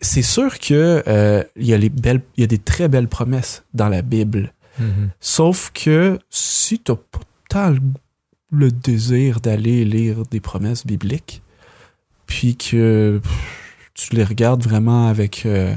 c'est 0.01 0.21
sûr 0.21 0.59
que 0.59 1.03
euh, 1.07 1.43
il 1.55 1.65
y 1.67 1.73
a 1.73 1.77
les 1.77 1.89
belles, 1.89 2.21
il 2.37 2.41
y 2.41 2.43
a 2.43 2.47
des 2.47 2.57
très 2.59 2.87
belles 2.89 3.07
promesses 3.07 3.63
dans 3.73 3.87
la 3.89 4.01
Bible. 4.01 4.53
Mhm. 4.79 5.09
Sauf 5.21 5.71
que 5.73 6.19
si 6.29 6.79
t'as 6.79 6.95
pas 6.95 7.19
tant 7.49 7.69
le, 7.69 7.79
le 8.51 8.71
désir 8.71 9.39
d'aller 9.39 9.85
lire 9.85 10.23
des 10.29 10.41
promesses 10.41 10.85
bibliques, 10.85 11.41
puis 12.27 12.57
que 12.57 13.21
pff, 13.23 13.31
tu 13.93 14.15
les 14.15 14.23
regardes 14.25 14.63
vraiment 14.63 15.07
avec 15.07 15.45
euh, 15.45 15.73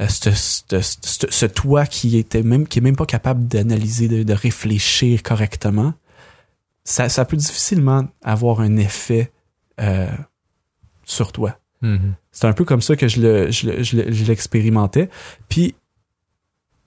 euh, 0.00 0.06
ce, 0.08 0.30
ce- 0.30 0.80
ce- 0.80 1.26
ce 1.28 1.46
toi 1.46 1.84
qui 1.86 2.16
était 2.16 2.44
même 2.44 2.68
qui 2.68 2.78
est 2.78 2.82
même 2.82 2.94
pas 2.94 3.06
capable 3.06 3.48
d'analyser, 3.48 4.06
de, 4.06 4.22
de 4.22 4.32
réfléchir 4.32 5.24
correctement, 5.24 5.94
ça, 6.88 7.08
ça 7.08 7.24
peut 7.24 7.36
difficilement 7.36 8.06
avoir 8.22 8.60
un 8.60 8.76
effet 8.76 9.30
euh, 9.80 10.08
sur 11.04 11.32
toi. 11.32 11.58
Mhm. 11.82 12.14
C'est 12.32 12.46
un 12.46 12.52
peu 12.54 12.64
comme 12.64 12.80
ça 12.82 12.96
que 12.96 13.08
je 13.08 13.20
le, 13.20 13.50
je 13.50 13.96
le- 13.96 14.10
l'expérimentais. 14.26 15.10
Puis, 15.48 15.74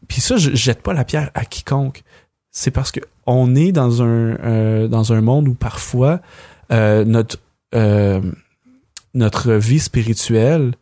puis 0.07 0.19
ça, 0.21 0.37
je, 0.37 0.49
je 0.51 0.55
jette 0.55 0.81
pas 0.81 0.93
la 0.93 1.05
pierre 1.05 1.29
à 1.33 1.45
quiconque. 1.45 2.03
C'est 2.49 2.71
parce 2.71 2.91
que 2.91 2.99
on 3.25 3.55
est 3.55 3.71
dans 3.71 4.01
un 4.01 4.35
euh, 4.43 4.87
dans 4.87 5.13
un 5.13 5.21
monde 5.21 5.47
où 5.47 5.53
parfois 5.53 6.19
euh, 6.71 7.05
notre 7.05 7.37
euh, 7.75 8.21
notre 9.13 9.53
vie 9.53 9.79
spirituelle 9.79 10.73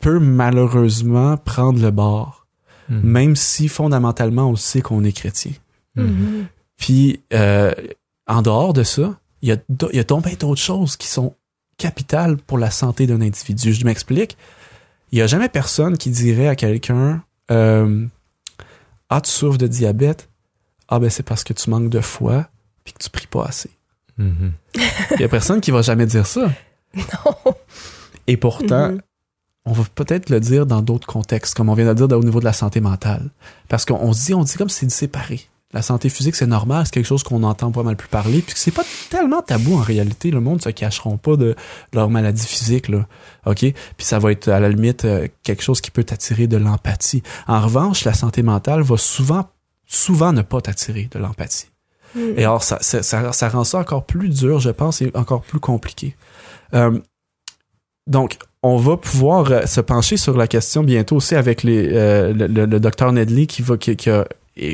peut 0.00 0.18
malheureusement 0.20 1.36
prendre 1.38 1.80
le 1.80 1.90
bord, 1.90 2.46
Mhm. 2.90 3.00
même 3.02 3.36
si 3.36 3.68
fondamentalement 3.68 4.48
on 4.50 4.56
sait 4.56 4.82
qu'on 4.82 5.04
est 5.04 5.12
chrétien. 5.12 5.52
Mhm. 5.96 6.46
Puis, 6.76 7.20
euh, 7.32 7.72
en 8.26 8.42
dehors 8.42 8.72
de 8.72 8.82
ça, 8.82 9.18
il 9.42 9.48
y 9.48 9.52
a, 9.52 9.56
il 9.92 9.96
y 9.96 10.00
a 10.00 10.04
bien 10.04 10.34
d'autres 10.38 10.60
choses 10.60 10.96
qui 10.96 11.08
sont 11.08 11.34
capitales 11.78 12.36
pour 12.36 12.58
la 12.58 12.70
santé 12.70 13.06
d'un 13.06 13.20
individu. 13.20 13.72
Je 13.72 13.84
m'explique. 13.84 14.36
Il 15.12 15.16
n'y 15.16 15.22
a 15.22 15.26
jamais 15.26 15.48
personne 15.48 15.96
qui 15.98 16.10
dirait 16.10 16.46
à 16.46 16.54
quelqu'un 16.56 17.22
euh, 17.50 18.06
Ah, 19.08 19.20
tu 19.20 19.30
souffres 19.30 19.58
de 19.58 19.66
diabète? 19.66 20.28
Ah, 20.88 20.98
ben 20.98 21.08
c'est 21.10 21.22
parce 21.22 21.42
que 21.44 21.52
tu 21.52 21.70
manques 21.70 21.88
de 21.90 22.00
foi 22.00 22.48
puis 22.84 22.92
que 22.92 23.02
tu 23.02 23.10
pries 23.10 23.26
pas 23.26 23.44
assez. 23.46 23.70
Mhm. 24.18 24.52
Il 24.76 25.16
n'y 25.18 25.24
a 25.24 25.28
personne 25.28 25.60
qui 25.60 25.70
va 25.70 25.82
jamais 25.82 26.06
dire 26.06 26.26
ça. 26.26 26.50
Non. 26.94 27.54
Et 28.26 28.36
pourtant, 28.36 28.90
Mhm. 28.90 29.00
on 29.64 29.72
va 29.72 29.84
peut-être 29.94 30.28
le 30.30 30.40
dire 30.40 30.66
dans 30.66 30.82
d'autres 30.82 31.06
contextes, 31.06 31.54
comme 31.56 31.68
on 31.68 31.74
vient 31.74 31.84
de 31.94 32.00
le 32.00 32.08
dire 32.08 32.18
au 32.18 32.22
niveau 32.24 32.40
de 32.40 32.44
la 32.44 32.52
santé 32.52 32.80
mentale. 32.80 33.30
Parce 33.68 33.84
qu'on 33.84 33.94
on 34.00 34.12
se 34.12 34.26
dit, 34.26 34.34
on 34.34 34.42
dit 34.44 34.54
comme 34.56 34.68
si 34.68 34.80
c'est 34.80 34.90
séparé. 34.90 35.48
La 35.72 35.82
santé 35.82 36.08
physique, 36.08 36.34
c'est 36.34 36.48
normal, 36.48 36.84
c'est 36.84 36.92
quelque 36.94 37.06
chose 37.06 37.22
qu'on 37.22 37.44
entend 37.44 37.70
pas 37.70 37.84
mal 37.84 37.94
plus 37.94 38.08
parler, 38.08 38.42
puis 38.42 38.54
que 38.54 38.58
c'est 38.58 38.72
pas 38.72 38.82
tellement 39.08 39.40
tabou 39.40 39.74
en 39.76 39.82
réalité. 39.82 40.32
Le 40.32 40.40
monde 40.40 40.60
se 40.60 40.68
cacheront 40.70 41.16
pas 41.16 41.36
de 41.36 41.54
leur 41.92 42.10
maladie 42.10 42.44
physique, 42.44 42.88
là. 42.88 43.06
OK? 43.46 43.58
Puis 43.60 43.74
ça 43.98 44.18
va 44.18 44.32
être 44.32 44.48
à 44.48 44.58
la 44.58 44.68
limite 44.68 45.04
euh, 45.04 45.28
quelque 45.44 45.62
chose 45.62 45.80
qui 45.80 45.92
peut 45.92 46.02
t'attirer 46.02 46.48
de 46.48 46.56
l'empathie. 46.56 47.22
En 47.46 47.60
revanche, 47.60 48.04
la 48.04 48.14
santé 48.14 48.42
mentale 48.42 48.82
va 48.82 48.96
souvent, 48.96 49.48
souvent 49.86 50.32
ne 50.32 50.42
pas 50.42 50.60
t'attirer 50.60 51.08
de 51.08 51.20
l'empathie. 51.20 51.68
Mhm. 52.16 52.34
Et 52.36 52.42
alors, 52.42 52.64
ça, 52.64 52.78
ça, 52.80 53.04
ça, 53.04 53.32
ça 53.32 53.48
rend 53.48 53.62
ça 53.62 53.78
encore 53.78 54.06
plus 54.06 54.28
dur, 54.28 54.58
je 54.58 54.70
pense, 54.70 55.00
et 55.02 55.12
encore 55.14 55.42
plus 55.42 55.60
compliqué. 55.60 56.16
Euh, 56.74 56.98
donc, 58.08 58.38
on 58.64 58.76
va 58.76 58.96
pouvoir 58.96 59.50
euh, 59.52 59.66
se 59.66 59.80
pencher 59.80 60.16
sur 60.16 60.36
la 60.36 60.48
question 60.48 60.82
bientôt 60.82 61.16
aussi 61.16 61.36
avec 61.36 61.62
les, 61.62 61.88
euh, 61.92 62.32
le, 62.32 62.48
le- 62.48 62.66
le 62.66 62.80
docteur 62.80 63.12
Nedley 63.12 63.46
qui 63.46 63.62
va 63.62 63.76
qui, 63.76 63.94
qui 63.94 64.10
a 64.10 64.26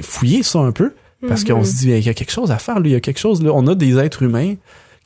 fouillé 0.03 0.43
ça 0.43 0.59
un 0.61 0.73
peu 0.73 0.95
parce 1.29 1.43
Mhm. 1.45 1.49
qu'on 1.49 1.65
se 1.65 1.75
dit 1.77 1.91
il 1.91 2.05
y 2.05 2.09
a 2.09 2.15
quelque 2.15 2.33
chose 2.33 2.51
à 2.51 2.59
faire, 2.59 2.81
lui, 2.81 2.91
il 2.91 2.93
y 2.93 2.97
a 2.97 3.01
quelque 3.01 3.19
chose 3.19 3.43
là. 3.43 3.51
On 3.55 3.67
a 3.67 3.75
des 3.75 3.97
êtres 3.99 4.23
humains 4.23 4.55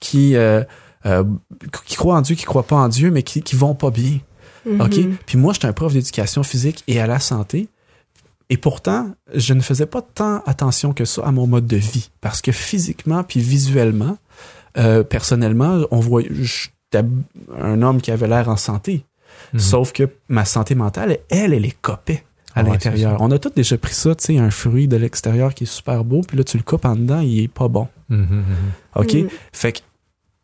qui 0.00 0.34
euh, 0.36 0.62
euh, 1.06 1.24
qui 1.86 1.96
croient 1.96 2.16
en 2.16 2.20
Dieu, 2.22 2.34
qui 2.36 2.44
croient 2.44 2.66
pas 2.66 2.76
en 2.76 2.88
Dieu, 2.88 3.10
mais 3.10 3.22
qui 3.22 3.42
qui 3.42 3.56
vont 3.56 3.74
pas 3.74 3.90
bien. 3.90 4.18
Mhm. 4.66 4.80
OK? 4.80 4.94
Puis 5.26 5.38
moi, 5.38 5.52
j'étais 5.52 5.66
un 5.66 5.72
prof 5.72 5.92
d'éducation 5.92 6.42
physique 6.42 6.84
et 6.88 7.00
à 7.00 7.06
la 7.06 7.20
santé. 7.20 7.68
Et 8.52 8.56
pourtant, 8.56 9.12
je 9.32 9.54
ne 9.54 9.60
faisais 9.60 9.86
pas 9.86 10.02
tant 10.02 10.42
attention 10.44 10.92
que 10.92 11.04
ça 11.04 11.22
à 11.24 11.30
mon 11.30 11.46
mode 11.46 11.66
de 11.68 11.76
vie. 11.76 12.10
Parce 12.20 12.42
que 12.42 12.50
physiquement 12.52 13.22
puis 13.22 13.38
visuellement, 13.40 14.18
euh, 14.76 15.02
personnellement, 15.04 15.82
on 15.92 16.00
voit, 16.00 16.22
j'étais 16.22 17.06
un 17.58 17.80
homme 17.82 18.00
qui 18.00 18.10
avait 18.10 18.26
l'air 18.26 18.48
en 18.48 18.56
santé. 18.56 19.04
Mhm. 19.52 19.60
Sauf 19.60 19.92
que 19.92 20.08
ma 20.28 20.44
santé 20.44 20.74
mentale, 20.74 21.18
elle, 21.30 21.54
elle 21.54 21.64
est 21.64 21.80
copée 21.80 22.24
à 22.54 22.60
Ah 22.60 22.64
ouais, 22.64 22.70
l'intérieur. 22.70 23.16
On 23.20 23.30
a 23.30 23.38
tous 23.38 23.50
déjà 23.50 23.76
pris 23.78 23.94
ça, 23.94 24.14
tu 24.14 24.24
sais, 24.24 24.38
un 24.38 24.50
fruit 24.50 24.88
de 24.88 24.96
l'extérieur 24.96 25.54
qui 25.54 25.64
est 25.64 25.66
super 25.66 26.04
beau, 26.04 26.20
puis 26.26 26.36
là, 26.36 26.44
tu 26.44 26.56
le 26.56 26.62
coupes 26.62 26.84
en 26.84 26.96
dedans, 26.96 27.20
il 27.20 27.40
est 27.44 27.48
pas 27.48 27.68
bon. 27.68 27.88
Mhm, 28.08 28.18
mhm. 28.20 28.44
OK? 28.96 29.14
Mhm. 29.14 29.28
Fait 29.52 29.72
que 29.72 29.78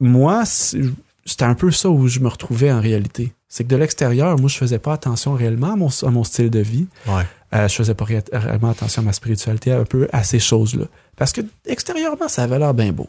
moi, 0.01 0.45
c'était 0.45 1.45
un 1.45 1.55
peu 1.55 1.71
ça 1.71 1.89
où 1.91 2.07
je 2.07 2.21
me 2.21 2.29
retrouvais 2.29 2.71
en 2.71 2.81
réalité. 2.81 3.33
C'est 3.49 3.65
que 3.65 3.69
de 3.69 3.77
l'extérieur, 3.77 4.39
moi, 4.39 4.49
je 4.49 4.57
faisais 4.59 4.79
pas 4.79 4.93
attention 4.93 5.33
réellement 5.35 5.73
à 5.73 5.77
mon, 5.77 5.89
à 6.03 6.11
mon 6.11 6.25
style 6.25 6.51
de 6.51 6.59
vie. 6.59 6.87
Ouais. 7.07 7.23
Euh, 7.55 7.69
je 7.69 7.75
faisais 7.75 7.95
pas 7.95 8.05
ré- 8.05 8.23
réellement 8.33 8.71
attention 8.71 9.03
à 9.03 9.05
ma 9.05 9.13
spiritualité, 9.13 9.71
un 9.73 9.85
peu 9.85 10.09
à 10.13 10.25
ces 10.25 10.41
choses-là. 10.41 10.85
Parce 11.17 11.33
que 11.33 11.41
extérieurement, 11.65 12.29
ça 12.29 12.43
avait 12.43 12.59
l'air 12.59 12.75
bien 12.75 12.93
beau. 12.93 13.09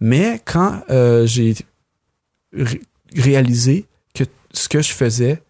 Mais 0.00 0.40
quand 0.44 0.82
euh, 0.90 1.24
j'ai 1.26 1.54
ré- 2.52 2.82
réalisé 3.14 3.86
que 4.14 4.24
ce 4.52 4.68
que 4.68 4.82
je 4.82 4.92
faisais 4.92 5.40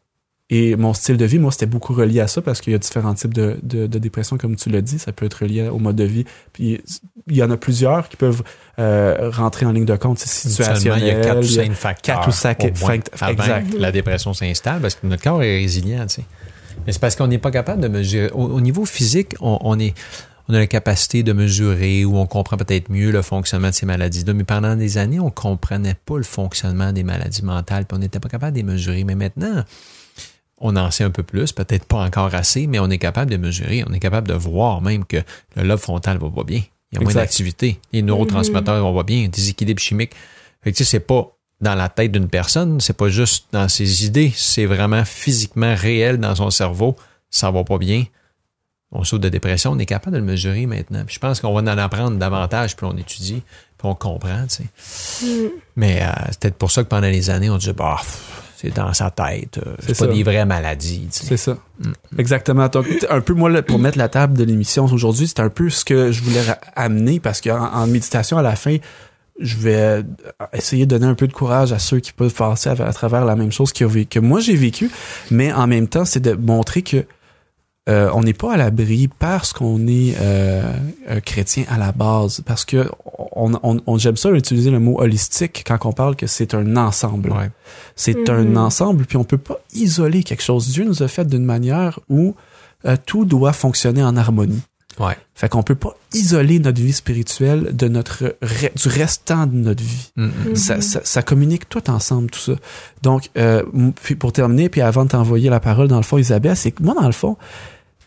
et 0.49 0.77
mon 0.77 0.95
style 0.95 1.17
de 1.17 1.25
vie, 1.25 1.41
moi, 1.41 1.51
c'était 1.51 1.67
beaucoup 1.67 1.93
relié 1.93 2.21
à 2.21 2.29
ça 2.29 2.41
parce 2.41 2.61
qu'il 2.61 2.73
y 2.73 2.77
a 2.77 2.79
différents 2.79 3.15
types 3.15 3.35
de, 3.35 3.59
de, 3.65 3.89
de 3.89 3.99
dépression, 3.99 4.39
comme 4.39 4.55
tu 4.55 4.71
l'as 4.71 4.81
dit. 4.81 4.99
Ça 5.01 5.11
peut 5.13 5.27
être 5.27 5.43
relié 5.43 5.69
au 5.69 5.79
mode 5.79 5.97
de 5.97 6.05
vie. 6.05 6.25
Puis 6.53 6.81
il 7.29 7.37
y 7.37 7.43
en 7.43 7.51
a 7.51 7.57
plusieurs 7.57 8.09
qui 8.09 8.17
peuvent 8.17 8.45
euh, 8.79 9.29
rentrer 9.33 9.67
en 9.67 9.73
ligne 9.73 9.85
de 9.87 9.97
compte. 9.97 10.21
C'est 10.21 10.49
situationnel. 10.49 11.01
il 11.03 11.07
y 11.09 11.11
a 11.11 11.21
quatre 11.21 11.39
ou 11.41 11.43
cinq 11.43 11.73
facteurs. 11.73 12.17
quatre 12.17 12.29
ou 12.29 12.33
cinq 12.33 12.61
au 12.61 12.67
moins, 12.67 12.73
fact- 12.75 13.11
avant 13.21 13.33
exact. 13.33 13.75
la 13.77 13.91
dépression 13.91 14.33
s'installe 14.35 14.81
parce 14.81 14.95
que 14.95 15.07
notre 15.09 15.23
corps 15.25 15.43
est 15.43 15.59
résilient, 15.59 16.07
tu 16.07 16.17
sais. 16.17 16.25
Mais 16.87 16.93
c'est 16.93 17.01
parce 17.01 17.17
qu'on 17.17 17.27
n'est 17.27 17.39
pas 17.39 17.51
capable 17.51 17.81
de 17.83 17.89
mesurer. 17.89 18.31
Au, 18.33 18.43
au 18.45 18.61
niveau 18.61 18.85
physique, 18.85 19.35
on, 19.41 19.59
on 19.63 19.81
est. 19.81 19.95
on 20.49 20.55
a 20.55 20.59
la 20.61 20.67
capacité 20.69 21.25
de 21.25 21.33
mesurer 21.33 22.05
ou 22.05 22.19
on 22.19 22.27
comprend 22.27 22.57
peut-être 22.57 22.89
mieux 22.89 23.11
le 23.11 23.23
fonctionnement 23.23 23.71
de 23.71 23.75
ces 23.75 23.87
maladies-là. 23.87 24.33
Mais 24.33 24.45
pendant 24.45 24.77
des 24.77 24.97
années, 24.99 25.19
on 25.19 25.31
comprenait 25.31 25.97
pas 26.07 26.19
le 26.19 26.23
fonctionnement 26.23 26.93
des 26.93 27.03
maladies 27.03 27.43
mentales, 27.43 27.85
puis 27.87 27.97
on 27.97 27.99
n'était 27.99 28.21
pas 28.21 28.29
capable 28.29 28.53
de 28.53 28.59
les 28.59 28.63
mesurer. 28.63 29.03
Mais 29.03 29.17
maintenant, 29.17 29.65
on 30.59 30.77
en 30.77 30.91
sait 30.91 31.05
un 31.05 31.11
peu 31.11 31.23
plus, 31.23 31.53
peut-être 31.53 31.85
pas 31.85 31.99
encore 31.99 32.35
assez, 32.35 32.67
mais 32.67 32.79
on 32.79 32.89
est 32.89 32.99
capable 32.99 33.31
de 33.31 33.37
mesurer, 33.37 33.85
on 33.87 33.93
est 33.93 34.01
capable 34.01 34.29
de 34.29 34.35
voir 34.35 34.81
même 34.81 35.05
que 35.05 35.19
le 35.55 35.63
lobe 35.63 35.79
frontal 35.79 36.19
va 36.19 36.31
pas 36.31 36.45
bien. 36.45 36.63
Il 36.93 36.99
y 36.99 36.99
a 36.99 37.05
moins 37.05 37.15
d'activité. 37.15 37.81
Les 37.93 38.03
neurotransmetteurs 38.03 38.81
vont 38.83 38.95
pas 38.95 39.03
bien, 39.03 39.25
un 39.25 39.29
déséquilibre 39.29 39.81
chimique. 39.81 40.13
Fait 40.63 40.73
que 40.73 40.77
tu 40.77 40.85
sais, 40.85 40.91
c'est 40.91 41.01
pas 41.01 41.37
dans 41.61 41.75
la 41.75 41.89
tête 41.89 42.13
d'une 42.13 42.29
personne, 42.29 42.81
c'est 42.81 42.97
pas 42.97 43.09
juste 43.09 43.47
dans 43.53 43.69
ses 43.69 44.05
idées, 44.05 44.33
c'est 44.35 44.67
vraiment 44.67 45.05
physiquement 45.05 45.75
réel 45.75 46.19
dans 46.19 46.35
son 46.35 46.51
cerveau, 46.51 46.97
ça 47.31 47.51
va 47.51 47.65
pas 47.65 47.79
bien. 47.79 48.05
On 48.93 49.05
saute 49.05 49.23
de 49.23 49.29
dépression, 49.29 49.73
on 49.73 49.79
est 49.79 49.87
capable 49.87 50.15
de 50.15 50.21
le 50.21 50.27
mesurer 50.27 50.67
maintenant. 50.67 51.05
Puis 51.05 51.17
je 51.17 51.21
pense 51.21 51.41
qu'on 51.41 51.53
va 51.53 51.61
en 51.61 51.79
apprendre 51.79 52.19
davantage, 52.19 52.77
puis 52.77 52.87
on 52.87 52.97
étudie, 52.97 53.43
puis 53.79 53.89
on 53.89 53.95
comprend, 53.95 54.47
tu 54.47 54.65
sais. 54.65 55.51
Mais 55.75 56.03
euh, 56.03 56.11
c'est 56.31 56.41
peut-être 56.41 56.57
pour 56.57 56.71
ça 56.71 56.85
que 56.85 56.89
pendant 56.89 57.09
les 57.09 57.31
années, 57.31 57.51
on 57.51 57.57
disait, 57.57 57.73
bah, 57.73 57.97
pff, 57.99 58.46
c'est 58.57 58.75
dans 58.75 58.93
sa 58.95 59.11
tête, 59.11 59.59
euh, 59.59 59.75
C'est 59.87 59.99
pas 59.99 60.07
des 60.07 60.23
vraies 60.23 60.47
maladies. 60.47 61.07
C'est 61.11 61.37
ça. 61.37 61.57
Exactement. 62.19 62.69
Donc, 62.69 62.87
un 63.11 63.21
peu, 63.21 63.35
moi, 63.35 63.51
pour 63.63 63.79
mettre 63.79 63.99
la 63.99 64.09
table 64.09 64.37
de 64.39 64.45
l'émission 64.45 64.85
aujourd'hui, 64.87 65.27
c'est 65.29 65.41
un 65.41 65.51
peu 65.51 65.69
ce 65.71 65.85
que 65.85 66.11
je 66.13 66.23
voulais 66.23 66.41
amener 66.75 67.21
parce 67.21 67.41
qu'en 67.41 67.73
en 67.73 67.87
méditation, 67.87 68.39
à 68.39 68.43
la 68.43 68.57
fin, 68.57 68.77
je 69.39 69.57
vais 69.59 69.75
euh, 69.77 70.03
essayer 70.55 70.87
de 70.87 70.91
donner 70.97 71.07
un 71.11 71.15
peu 71.15 71.27
de 71.29 71.33
courage 71.35 71.73
à 71.73 71.79
ceux 71.79 72.01
qui 72.01 72.13
peuvent 72.13 72.33
passer 72.33 72.71
à, 72.71 72.73
à 72.73 72.93
travers 72.95 73.25
la 73.27 73.37
même 73.37 73.53
chose 73.53 73.71
vécu- 73.75 74.07
que 74.07 74.19
moi 74.19 74.41
j'ai 74.41 74.57
vécu, 74.57 74.91
mais 75.31 75.53
en 75.53 75.67
même 75.67 75.89
temps, 75.89 76.07
c'est 76.07 76.21
de 76.21 76.33
montrer 76.33 76.81
que 76.81 77.05
euh, 77.89 78.11
on 78.15 78.23
n'est 78.23 78.33
pas 78.33 78.55
à 78.55 78.57
l'abri 78.57 79.09
parce 79.09 79.53
qu'on 79.53 79.87
est 79.87 80.15
euh, 80.21 80.63
un 81.09 81.21
chrétien 81.21 81.65
à 81.71 81.79
la 81.79 81.93
base, 81.93 82.41
parce 82.45 82.65
que 82.65 82.91
on, 83.33 83.53
on, 83.63 83.81
on- 83.87 83.99
j'aime 83.99 84.17
ça 84.17 84.31
utiliser 84.31 84.71
le 84.71 84.81
mot 84.81 85.01
holistique 85.01 85.63
quand 85.67 85.79
on 85.87 85.93
parle 85.93 86.17
que 86.17 86.27
c'est 86.27 86.55
un 86.55 86.77
ensemble. 86.77 87.31
Ouais. 87.33 87.51
C'est 87.95 88.29
Mhm. 88.29 88.57
un 88.57 88.57
ensemble, 88.57 89.05
puis 89.07 89.17
on 89.17 89.25
peut 89.25 89.39
pas 89.39 89.59
isoler 89.75 90.23
quelque 90.25 90.43
chose. 90.43 90.69
Dieu 90.69 90.85
nous 90.85 91.03
a 91.03 91.09
fait 91.09 91.27
d'une 91.27 91.45
manière 91.45 92.01
où 92.09 92.35
euh, 92.87 92.97
tout 93.07 93.25
doit 93.25 93.53
fonctionner 93.53 94.03
en 94.03 94.17
harmonie. 94.17 94.63
Ouais. 94.99 95.17
Fait 95.35 95.49
qu'on 95.51 95.63
peut 95.63 95.75
pas 95.75 95.95
isoler 96.15 96.59
notre 96.59 96.81
vie 96.81 96.93
spirituelle 96.95 97.77
de 97.77 97.87
notre 97.87 98.37
re- 98.43 98.75
du 98.83 98.89
restant 98.89 99.47
de 99.47 99.55
notre 99.55 99.83
vie. 99.83 100.11
Mm, 100.17 100.25
mm. 100.53 100.57
Ça, 100.57 100.81
ça, 100.81 101.01
ça 101.05 101.23
communique 101.23 101.69
tout 101.69 101.91
ensemble, 101.91 102.31
tout 102.31 102.39
ça. 102.41 102.53
Donc, 103.03 103.29
euh, 103.37 103.63
puis 104.03 104.15
pour 104.17 104.33
terminer, 104.33 104.71
puis 104.71 104.81
avant 104.81 105.05
de 105.05 105.11
t'envoyer 105.11 105.51
la 105.51 105.61
parole, 105.61 105.89
dans 105.89 105.99
le 105.99 106.03
fond, 106.03 106.17
Isabelle, 106.17 106.57
c'est 106.57 106.71
que 106.73 106.83
moi, 106.83 106.95
dans 106.95 107.07
le 107.07 107.13
fond, 107.13 107.37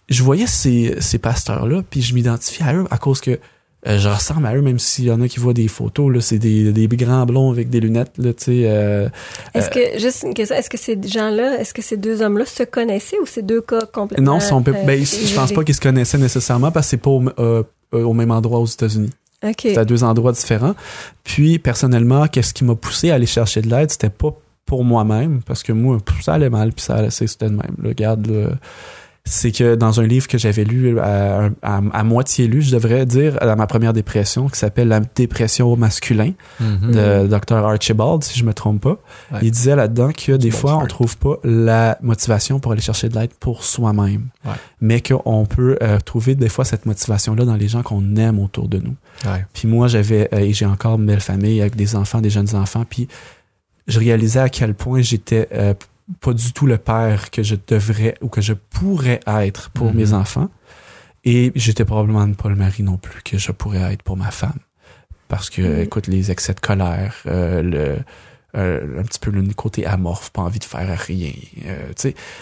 je 0.10 0.24
voyais 0.24 0.48
ces, 0.48 0.96
ces 1.00 1.18
pasteurs-là, 1.20 1.82
puis 1.90 2.02
je 2.02 2.14
m'identifiais 2.14 2.66
à 2.66 2.74
eux 2.74 2.86
à 2.90 2.98
cause 2.98 3.22
que 3.22 3.40
euh, 3.88 3.98
je 3.98 4.10
ressemble 4.10 4.46
à 4.46 4.56
eux, 4.56 4.62
même 4.62 4.78
s'il 4.78 5.06
y 5.06 5.12
en 5.12 5.22
a 5.22 5.28
qui 5.30 5.40
voient 5.40 5.54
des 5.54 5.70
photos, 5.70 6.14
là, 6.14 6.20
c'est 6.20 6.38
des, 6.38 6.74
des 6.74 6.88
grands 6.98 7.26
blonds 7.26 7.50
avec 7.50 7.70
des 7.70 7.80
lunettes, 7.80 8.12
là, 8.18 8.34
tu 8.34 8.44
sais. 8.44 8.64
euh, 8.66 9.08
Est-ce 9.54 9.70
que, 9.70 9.98
juste 9.98 10.24
une 10.28 10.34
question, 10.34 10.58
est-ce 10.58 10.70
que 10.70 10.78
ces 10.78 11.00
gens-là, 11.02 11.62
est-ce 11.62 11.74
que 11.74 11.82
ces 11.82 11.96
deux 11.96 12.22
hommes-là 12.22 12.46
se 12.46 12.64
connaissaient 12.64 13.18
ou 13.22 13.26
c'est 13.26 13.46
deux 13.46 13.62
cas 13.62 13.86
complètement 13.86 14.34
Non, 14.34 14.40
son, 14.42 14.60
euh, 14.68 14.74
ben, 14.86 15.06
je 15.06 15.34
pense 15.34 15.54
pas 15.54 15.64
qu'ils 15.64 15.76
se 15.76 15.80
connaissaient 15.82 16.18
nécessairement 16.18 16.72
parce 16.72 16.88
que 16.88 16.90
c'est 16.90 16.98
pas 16.98 17.10
au, 17.10 17.24
euh, 17.40 17.64
euh, 17.94 18.04
au 18.04 18.12
même 18.14 18.32
endroit 18.32 18.60
aux 18.60 18.66
États-Unis. 18.66 19.12
OK. 19.46 19.60
C'est 19.62 19.78
à 19.78 19.86
deux 19.86 20.04
endroits 20.04 20.34
différents. 20.34 20.76
Puis, 21.24 21.58
personnellement, 21.58 22.28
qu'est-ce 22.28 22.54
qui 22.54 22.66
m'a 22.66 22.76
poussé 22.76 23.12
à 23.12 23.16
aller 23.16 23.26
chercher 23.28 23.62
de 23.62 23.70
l'aide, 23.70 23.92
c'était 23.92 24.10
pas 24.10 24.36
pour 24.66 24.84
moi-même, 24.84 25.40
parce 25.46 25.64
que 25.64 25.72
moi, 25.72 25.98
ça 26.22 26.34
allait 26.34 26.50
mal, 26.50 26.74
puis 26.74 26.84
ça 26.84 26.96
allait, 26.96 27.12
c'était 27.12 27.46
de 27.46 27.52
même. 27.52 27.76
Là, 27.82 27.88
regarde, 27.88 28.28
là, 28.28 28.50
c'est 29.26 29.52
que 29.52 29.76
dans 29.76 30.00
un 30.00 30.08
livre 30.08 30.28
que 30.28 30.38
j'avais 30.40 30.64
lu, 30.64 30.98
à, 31.00 31.50
à- 31.62 31.82
à 31.94 32.04
moitié 32.04 32.48
lu, 32.48 32.62
je 32.64 32.72
devrais 32.72 33.06
dire, 33.06 33.38
dans 33.40 33.56
ma 33.56 33.68
première 33.68 33.94
dépression, 33.94 34.48
qui 34.50 34.58
s'appelle 34.58 34.88
La 34.88 35.02
dépression 35.02 35.72
au 35.72 35.76
masculin, 35.76 36.32
Mhm. 36.60 36.92
de 36.92 37.28
Dr. 37.28 37.58
Archibald, 37.58 38.24
si 38.24 38.40
je 38.40 38.44
me 38.44 38.54
trompe 38.54 38.82
pas. 38.82 38.98
Ouais. 39.32 39.40
Il 39.44 39.52
disait 39.52 39.76
là-dedans 39.76 40.12
que 40.14 40.32
des 40.32 40.50
fois, 40.52 40.78
on 40.78 40.86
trouve 40.88 41.16
pas 41.18 41.36
la 41.44 41.98
motivation 42.02 42.60
pour 42.60 42.72
aller 42.72 42.82
chercher 42.82 43.10
de 43.10 43.16
l'aide 43.20 43.32
pour 43.40 43.64
soi-même. 43.64 44.30
Ouais. 44.46 44.52
Mais 44.82 45.02
qu'on 45.02 45.46
peut 45.46 45.78
euh, 45.84 46.00
trouver 46.00 46.34
des 46.36 46.50
fois 46.50 46.66
cette 46.66 46.86
motivation-là 46.88 47.46
dans 47.46 47.56
les 47.56 47.68
gens 47.68 47.84
qu'on 47.84 48.16
aime 48.16 48.40
autour 48.40 48.68
de 48.68 48.80
nous. 48.80 48.96
Ouais. 49.26 49.46
Puis 49.54 49.68
moi, 49.68 49.88
j'avais, 49.88 50.28
euh, 50.34 50.40
et 50.40 50.54
j'ai 50.54 50.66
encore 50.66 50.98
une 50.98 51.06
belle 51.06 51.20
famille 51.22 51.62
avec 51.62 51.76
des 51.76 51.96
enfants, 51.96 52.22
des 52.22 52.30
jeunes 52.32 52.56
enfants, 52.56 52.86
puis 52.90 53.08
je 53.88 54.00
réalisais 54.00 54.40
à 54.40 54.50
quel 54.50 54.74
point 54.76 55.02
j'étais 55.02 55.48
euh, 55.54 55.74
pas 56.22 56.34
du 56.34 56.54
tout 56.54 56.66
le 56.66 56.78
père 56.78 57.32
que 57.32 57.44
je 57.44 57.56
devrais 57.68 58.16
ou 58.22 58.30
que 58.30 58.42
je 58.42 58.54
pourrais 58.54 59.20
être 59.28 59.70
pour 59.72 59.88
Mhm. 59.88 59.96
mes 59.96 60.14
enfants. 60.14 60.50
Et 61.26 61.52
j'étais 61.56 61.86
probablement 61.86 62.32
pas 62.34 62.50
le 62.50 62.56
mari 62.56 62.82
non 62.84 62.98
plus 62.98 63.22
que 63.24 63.38
je 63.38 63.52
pourrais 63.52 63.94
être 63.94 64.04
pour 64.04 64.18
ma 64.18 64.32
femme. 64.32 64.60
Parce 65.28 65.50
que, 65.50 65.62
Mhm. 65.62 65.80
écoute, 65.82 66.08
les 66.08 66.32
excès 66.32 66.54
de 66.54 66.60
colère, 66.60 67.14
euh, 67.28 67.62
le, 67.62 67.98
euh, 68.58 69.00
un 69.00 69.04
petit 69.04 69.20
peu 69.20 69.30
le 69.30 69.44
côté 69.54 69.86
amorphe, 69.86 70.32
pas 70.32 70.42
envie 70.42 70.60
de 70.60 70.64
faire 70.64 70.98
rien. 70.98 71.32
euh. 71.66 71.92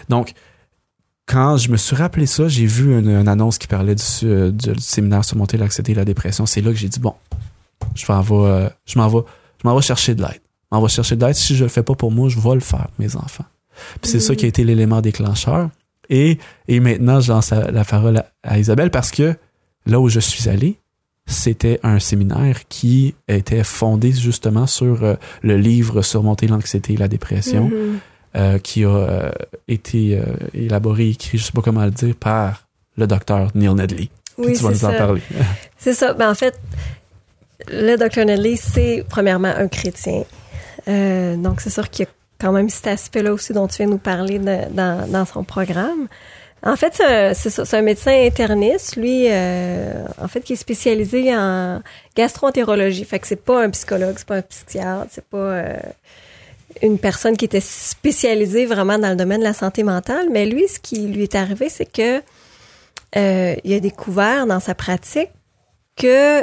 Donc, 0.10 0.34
quand 1.26 1.58
je 1.58 1.70
me 1.70 1.76
suis 1.78 1.96
rappelé 1.96 2.26
ça, 2.28 2.48
j'ai 2.48 2.66
vu 2.66 2.98
une, 2.98 3.10
une 3.10 3.28
annonce 3.28 3.58
qui 3.58 3.68
parlait 3.68 3.96
du, 3.96 4.52
du, 4.54 4.72
du 4.74 4.80
séminaire 4.80 5.26
sur 5.26 5.36
monter 5.36 5.58
l'anxiété 5.58 5.92
et 5.92 5.96
la 5.96 6.06
dépression. 6.06 6.46
C'est 6.46 6.62
là 6.62 6.72
que 6.72 6.78
j'ai 6.78 6.88
dit, 6.88 7.00
bon, 7.00 7.16
je 7.96 8.10
m'en 8.10 8.22
vais, 8.22 8.70
je 8.86 8.98
m'en 8.98 9.08
vais, 9.10 9.20
je 9.62 9.68
m'en 9.68 9.76
vais 9.76 9.82
chercher 9.82 10.16
de 10.16 10.22
l'aide. 10.22 10.40
Je 10.72 10.78
m'en 10.78 10.82
vais 10.82 10.88
chercher 10.88 11.16
de 11.18 11.26
l'aide. 11.26 11.36
Si 11.36 11.56
je 11.56 11.64
le 11.66 11.70
fais 11.70 11.84
pas 11.84 11.96
pour 11.96 12.12
moi, 12.12 12.30
je 12.30 12.40
vais 12.40 12.54
le 12.54 12.62
faire, 12.62 12.88
mes 13.00 13.14
enfants. 13.18 13.44
Puis 14.02 14.12
c'est 14.12 14.20
ça 14.20 14.36
qui 14.36 14.46
a 14.46 14.48
été 14.48 14.64
l'élément 14.64 15.02
déclencheur. 15.02 15.70
Et, 16.10 16.38
et 16.68 16.80
maintenant, 16.80 17.20
je 17.20 17.32
lance 17.32 17.50
la, 17.52 17.70
la 17.72 17.84
parole 17.84 18.18
à, 18.18 18.26
à 18.44 18.58
Isabelle 18.60 18.92
parce 18.92 19.12
que 19.12 19.36
là 19.86 20.00
où 20.00 20.08
je 20.10 20.20
suis 20.20 20.48
allé, 20.50 20.80
c'était 21.26 21.80
un 21.84 22.00
séminaire 22.00 22.68
qui 22.70 23.14
était 23.28 23.64
fondé 23.66 24.14
justement 24.14 24.68
sur 24.68 25.04
euh, 25.04 25.16
le 25.42 25.58
livre 25.58 26.02
Surmonter 26.02 26.48
l'anxiété 26.48 26.94
et 26.94 26.98
la 26.98 27.10
dépression, 27.10 27.66
Mhm. 27.70 28.00
euh, 28.38 28.58
qui 28.60 28.86
a 28.86 28.90
euh, 28.90 29.32
été 29.68 30.22
élaboré, 30.54 31.10
écrit, 31.10 31.38
je 31.38 31.44
sais 31.44 31.52
pas 31.52 31.62
comment 31.62 31.84
le 31.84 31.92
dire, 31.92 32.16
par 32.16 32.68
le 32.96 33.06
docteur 33.08 33.52
Neil 33.56 33.74
Nedley. 33.74 34.08
Puis 34.38 34.46
Oui, 34.48 34.54
tu 34.56 34.64
vas 34.64 34.70
nous 34.70 34.86
en 34.86 34.92
ça. 34.92 34.98
parler. 34.98 35.22
C'est 35.78 35.94
ça. 35.94 36.14
Ben, 36.14 36.30
en 36.32 36.36
fait, 36.36 36.58
le 37.70 37.98
Dr. 37.98 38.26
Nedley, 38.26 38.56
c'est 38.56 39.04
premièrement 39.10 39.50
un 39.56 39.68
chrétien. 39.68 40.24
Donc, 40.88 41.60
c'est 41.60 41.70
sûr 41.70 41.90
qu'il 41.90 42.06
y 42.06 42.08
a 42.08 42.12
quand 42.40 42.52
même 42.52 42.70
cet 42.70 42.88
aspect-là 42.88 43.34
aussi 43.34 43.54
dont 43.54 43.68
tu 43.68 43.78
viens 43.78 43.88
nous 43.88 43.98
parler 43.98 44.40
dans, 44.40 45.26
son 45.26 45.44
programme. 45.44 46.08
En 46.64 46.76
fait, 46.76 47.02
c'est 47.36 47.74
un 47.74 47.82
médecin 47.82 48.12
interniste, 48.12 48.96
lui, 48.96 49.28
euh, 49.30 50.06
en 50.22 50.28
fait, 50.28 50.42
qui 50.42 50.54
est 50.54 50.58
spécialisé 50.58 51.36
en 51.36 51.82
gastroentérologie. 52.16 53.06
Fait 53.06 53.20
que 53.20 53.28
c'est 53.28 53.44
pas 53.44 53.64
un 53.64 53.70
psychologue, 53.70 54.16
c'est 54.18 54.28
pas 54.28 54.38
un 54.38 54.42
psychiatre, 54.42 55.08
c'est 55.12 55.26
pas 55.26 55.38
euh, 55.38 55.78
une 56.82 56.98
personne 56.98 57.38
qui 57.38 57.46
était 57.46 57.62
spécialisée 57.62 58.66
vraiment 58.66 58.98
dans 58.98 59.10
le 59.10 59.16
domaine 59.16 59.40
de 59.40 59.46
la 59.46 59.54
santé 59.54 59.84
mentale. 59.84 60.28
Mais 60.32 60.46
lui, 60.46 60.68
ce 60.68 60.80
qui 60.80 61.08
lui 61.08 61.24
est 61.24 61.36
arrivé, 61.36 61.70
c'est 61.70 61.86
que 61.86 62.22
euh, 63.16 63.56
il 63.64 63.74
a 63.74 63.80
découvert 63.80 64.48
dans 64.48 64.60
sa 64.60 64.76
pratique 64.76 65.30
que 65.96 66.42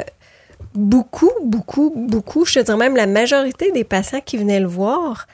beaucoup, 0.73 1.31
beaucoup, 1.43 1.93
beaucoup, 1.95 2.45
je 2.45 2.59
te 2.59 2.65
dirais 2.65 2.77
même 2.77 2.95
la 2.95 3.07
majorité 3.07 3.71
des 3.71 3.83
patients 3.83 4.21
qui 4.23 4.37
venaient 4.37 4.59
le 4.59 4.67
voir 4.67 5.27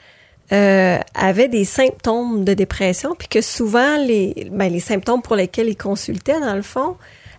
euh, 0.52 0.98
avaient 1.14 1.48
des 1.48 1.64
symptômes 1.64 2.44
de 2.44 2.54
dépression, 2.54 3.14
puis 3.18 3.28
que 3.28 3.40
souvent 3.40 3.96
les, 3.96 4.48
ben, 4.52 4.70
les 4.70 4.80
symptômes 4.80 5.22
pour 5.22 5.36
lesquels 5.36 5.68
ils 5.68 5.76
consultaient, 5.76 6.40
dans 6.40 6.54
le 6.54 6.62
fond, 6.62 6.96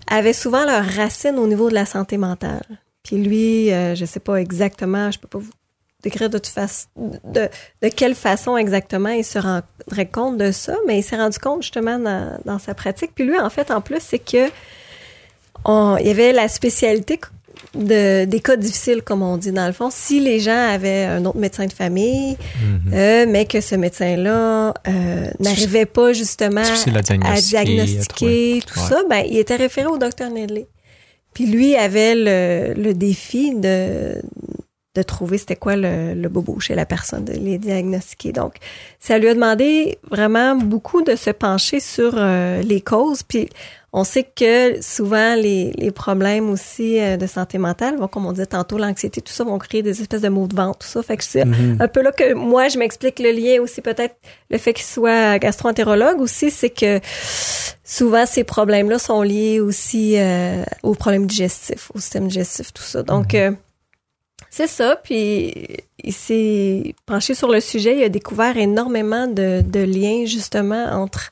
avaient 0.08 0.34
souvent 0.34 0.66
leur 0.66 0.84
racine 0.84 1.38
au 1.38 1.48
niveau 1.48 1.70
de 1.70 1.76
la 1.76 1.86
santé 1.86 2.18
mentale. 2.18 2.64
Puis 3.04 3.18
lui, 3.18 3.72
euh, 3.72 3.96
je 3.96 4.06
sais 4.06 4.20
pas 4.20 4.36
exactement, 4.38 5.12
je 5.12 5.20
peux 5.20 5.28
pas 5.28 5.38
vous 5.40 5.52
décrire 6.02 6.30
de, 6.30 6.38
toute 6.38 6.48
façon, 6.48 6.88
de, 6.98 7.48
de 7.82 7.88
quelle 7.90 8.16
façon 8.16 8.58
exactement 8.58 9.10
il 9.10 9.24
se 9.24 9.40
rendrait 9.40 10.06
compte 10.12 10.38
de 10.38 10.52
ça, 10.52 10.76
mais 10.88 11.00
il 11.00 11.04
s'est 11.04 11.16
rendu 11.16 11.40
compte 11.40 11.62
justement 11.62 11.98
dans, 12.00 12.38
dans 12.46 12.60
sa 12.60 12.74
pratique. 12.74 13.12
Puis 13.16 13.24
lui, 13.26 13.40
en 13.40 13.50
fait, 13.50 13.72
en 13.72 13.80
plus, 13.80 14.00
c'est 14.02 14.20
que 14.20 14.50
on- 15.66 15.98
il 16.00 16.08
y 16.08 16.10
avait 16.10 16.34
la 16.34 16.48
spécialité 16.48 17.20
de, 17.76 18.26
des 18.26 18.40
cas 18.40 18.56
difficiles, 18.56 19.02
comme 19.02 19.22
on 19.22 19.38
dit 19.38 19.52
dans 19.52 19.66
le 19.68 19.74
fond. 19.74 19.90
Si 19.92 20.20
les 20.20 20.40
gens 20.40 20.56
avaient 20.70 21.06
un 21.06 21.26
autre 21.26 21.38
médecin 21.38 21.66
de 21.66 21.74
famille, 21.74 22.38
Mhm. 22.62 22.94
euh, 22.94 23.26
mais 23.28 23.46
que 23.46 23.62
ce 23.62 23.76
médecin-là 23.76 24.74
euh, 24.88 25.28
n'arrivait 25.40 25.86
pas 25.86 26.14
justement 26.14 26.62
à 26.62 27.02
diagnostiquer, 27.02 27.28
à 27.28 27.42
diagnostiquer, 27.64 28.62
tout 28.66 28.80
Ouais. 28.80 28.86
ça, 28.90 29.02
ben, 29.10 29.24
il 29.30 29.38
était 29.38 29.56
référé 29.56 29.88
au 29.88 29.98
docteur 29.98 30.30
Nedley. 30.30 30.68
Puis 31.34 31.48
lui 31.48 31.76
avait 31.76 32.14
le, 32.16 32.74
le 32.80 32.94
défi 32.94 33.56
de 33.56 34.22
de 34.96 35.02
trouver 35.02 35.38
c'était 35.40 35.56
quoi 35.56 35.76
le, 35.76 36.14
le, 36.14 36.30
bobo 36.30 36.60
chez 36.60 36.76
la 36.76 36.86
personne, 36.86 37.26
de 37.26 37.34
les 37.34 37.58
diagnostiquer. 37.58 38.32
Donc, 38.32 38.56
ça 39.00 39.18
lui 39.18 39.28
a 39.28 39.34
demandé 39.34 39.98
vraiment 40.12 40.56
beaucoup 40.56 41.02
de 41.02 41.16
se 41.16 41.32
pencher 41.32 41.80
sur 41.80 42.14
euh, 42.16 42.62
les 42.62 42.80
causes. 42.82 43.24
Puis, 43.24 43.50
on 43.92 44.04
sait 44.04 44.24
que 44.24 44.82
souvent 44.82 45.36
les, 45.36 45.72
les 45.78 45.92
problèmes 45.92 46.50
aussi 46.50 47.00
euh, 47.00 47.18
de 47.18 47.26
santé 47.28 47.58
mentale 47.60 47.98
vont, 47.98 48.08
comme 48.08 48.26
on 48.28 48.32
disait 48.32 48.46
tantôt, 48.48 48.78
l'anxiété, 48.78 49.22
tout 49.22 49.34
ça, 49.34 49.44
vont 49.44 49.58
créer 49.60 49.82
des 49.84 50.02
espèces 50.02 50.22
de 50.22 50.30
maux 50.30 50.48
de 50.48 50.56
ventre, 50.56 50.80
tout 50.80 50.88
ça. 50.88 51.02
Fait 51.04 51.18
que 51.18 51.24
c'est 51.24 51.46
Mhm. 51.46 51.78
un 51.80 51.88
peu 51.88 52.02
là 52.04 52.12
que 52.12 52.34
moi, 52.34 52.68
je 52.70 52.78
m'explique 52.78 53.20
le 53.20 53.32
lien 53.32 53.62
aussi, 53.62 53.82
peut-être 53.82 54.16
le 54.52 54.58
fait 54.60 54.74
qu'il 54.74 54.86
soit 54.86 55.38
gastro-entérologue 55.40 56.20
aussi, 56.22 56.50
c'est 56.52 56.70
que 56.72 57.00
souvent 57.84 58.26
ces 58.26 58.44
problèmes-là 58.44 59.00
sont 59.00 59.22
liés 59.22 59.60
aussi 59.60 60.16
euh, 60.18 60.64
aux 60.84 60.94
problèmes 60.96 61.26
digestifs, 61.28 61.92
au 61.94 62.00
système 62.00 62.28
digestif, 62.28 62.74
tout 62.74 62.84
ça. 62.84 63.04
Donc, 63.04 63.34
euh, 63.36 63.52
c'est 64.56 64.68
ça. 64.68 64.96
Puis, 65.04 65.52
il 66.04 66.14
s'est 66.14 66.94
penché 67.08 67.34
sur 67.34 67.50
le 67.50 67.60
sujet. 67.60 67.98
Il 67.98 68.04
a 68.04 68.10
découvert 68.10 68.56
énormément 68.56 69.26
de, 69.26 69.64
de 69.66 69.80
liens, 69.80 70.26
justement, 70.28 70.86
entre 70.92 71.32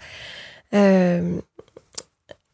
euh, 0.74 1.38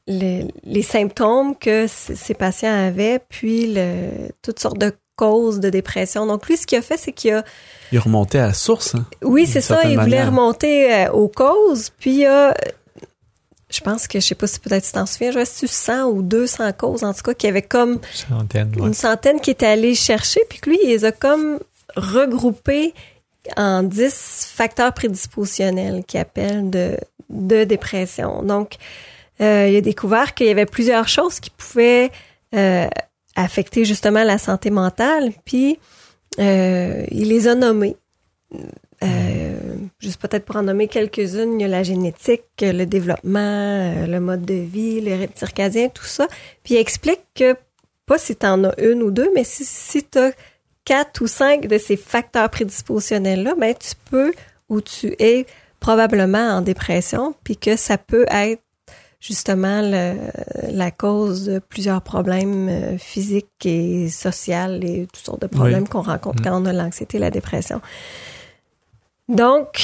les, 0.08 0.46
les 0.66 0.82
symptômes 0.82 1.56
que 1.56 1.88
ces 1.88 2.34
patients 2.34 2.74
avaient, 2.74 3.20
puis 3.30 3.74
le, 3.74 4.28
toutes 4.42 4.60
sortes 4.60 4.78
de 4.78 4.92
causes 5.16 5.62
de 5.62 5.70
dépression. 5.70 6.26
Donc, 6.26 6.46
lui, 6.50 6.58
ce 6.58 6.68
qu'il 6.68 6.80
a 6.80 6.82
fait, 6.82 6.98
c'est 6.98 7.14
qu'il 7.14 7.32
a 7.32 7.46
Il 7.94 8.00
remontait 8.00 8.40
à 8.40 8.48
la 8.48 8.54
source. 8.54 8.94
Hein? 8.94 9.06
oui, 9.24 9.48
c'est 9.48 9.62
ça. 9.62 9.84
Il 9.86 9.92
voulait 9.92 10.18
manière. 10.18 10.28
remonter 10.28 10.94
euh, 10.94 11.12
aux 11.14 11.30
causes. 11.30 11.92
Puis 11.98 12.18
il 12.18 12.26
a, 12.26 12.54
je 13.70 13.82
pense 13.82 14.08
que, 14.08 14.20
je 14.20 14.26
sais 14.26 14.36
pas 14.36 14.48
si 14.48 14.60
peut-être 14.60 14.86
tu 14.86 14.92
t'en 14.94 15.06
souviens, 15.06 15.32
je 15.32 15.44
sais 15.44 15.68
100 15.68 16.06
ou 16.06 16.22
200 16.22 16.72
causes, 16.74 17.04
en 17.04 17.14
tout 17.14 17.22
cas, 17.24 17.34
qu'il 17.34 17.48
y 17.48 17.50
avait 17.50 17.62
comme 17.62 18.00
Centaine, 18.14 18.72
ouais. 18.78 18.88
une 18.88 18.94
centaine 18.94 19.42
qui 19.42 19.52
était 19.52 19.66
allé 19.66 19.94
chercher. 19.94 20.42
Puis 20.50 20.60
que 20.60 20.70
lui, 20.70 20.80
il 20.84 20.90
les 20.90 21.04
a 21.04 21.12
comme 21.12 21.60
regroupés 21.96 22.94
en 23.58 23.84
10 23.84 24.52
facteurs 24.54 24.94
prédispositionnels 24.94 26.04
qu'il 26.06 26.20
appelle 26.20 26.70
de, 26.70 26.98
de 27.30 27.64
dépression. 27.64 28.42
Donc, 28.44 28.78
euh, 29.42 29.68
il 29.70 29.76
a 29.76 29.82
découvert 29.82 30.34
qu'il 30.34 30.48
y 30.48 30.50
avait 30.50 30.66
plusieurs 30.66 31.08
choses 31.08 31.40
qui 31.40 31.50
pouvaient 31.50 32.12
euh, 32.56 32.88
affecter 33.36 33.86
justement 33.86 34.24
la 34.24 34.38
santé 34.38 34.70
mentale. 34.70 35.32
Puis, 35.46 35.80
euh, 36.40 37.06
il 37.12 37.30
les 37.30 37.48
a 37.48 37.56
nommées. 37.56 37.96
Juste 40.00 40.22
peut-être 40.22 40.46
pour 40.46 40.58
en 40.58 40.64
nommer 40.64 40.88
quelques-unes, 40.88 41.60
il 41.60 41.62
y 41.62 41.66
a 41.66 41.68
la 41.68 41.82
génétique, 41.84 42.44
le 42.62 42.86
développement, 42.86 43.40
euh, 43.40 44.06
le 44.06 44.20
mode 44.20 44.46
de 44.46 44.54
vie, 44.54 45.02
le 45.02 45.16
rythme 45.16 45.34
circadien, 45.36 45.90
tout 45.90 46.06
ça. 46.06 46.28
Puis 46.64 46.76
il 46.76 46.78
explique 46.78 47.22
que, 47.34 47.56
pas 48.06 48.18
si 48.20 48.36
tu 48.36 48.46
en 48.46 48.64
as 48.64 48.80
une 48.80 49.02
ou 49.02 49.10
deux, 49.12 49.30
mais 49.34 49.44
si, 49.44 49.66
si 49.66 50.04
tu 50.04 50.20
as 50.20 50.32
quatre 50.86 51.22
ou 51.22 51.28
cinq 51.28 51.68
de 51.68 51.78
ces 51.80 51.98
facteurs 51.98 52.50
prédispositionnels-là, 52.50 53.56
ben 53.60 53.74
tu 53.74 53.94
peux 54.12 54.34
ou 54.70 54.82
tu 54.82 55.16
es 55.20 55.46
probablement 55.80 56.50
en 56.58 56.62
dépression, 56.62 57.34
puis 57.44 57.58
que 57.58 57.76
ça 57.76 57.98
peut 57.98 58.26
être 58.30 58.62
justement 59.20 59.82
le- 59.82 60.16
la 60.72 60.92
cause 60.92 61.46
de 61.46 61.58
plusieurs 61.60 62.04
problèmes 62.04 62.70
euh, 62.70 62.98
physiques 63.00 63.66
et 63.66 64.10
sociaux 64.10 64.80
et 64.82 65.08
toutes 65.12 65.26
sortes 65.26 65.42
de 65.42 65.48
problèmes 65.48 65.88
qu'on 65.90 66.04
rencontre 66.04 66.40
Mm. 66.42 66.44
quand 66.44 66.62
on 66.62 66.66
a 66.68 66.74
l'anxiété 66.74 67.18
et 67.18 67.20
la 67.20 67.32
dépression. 67.32 67.82
Donc, 69.28 69.82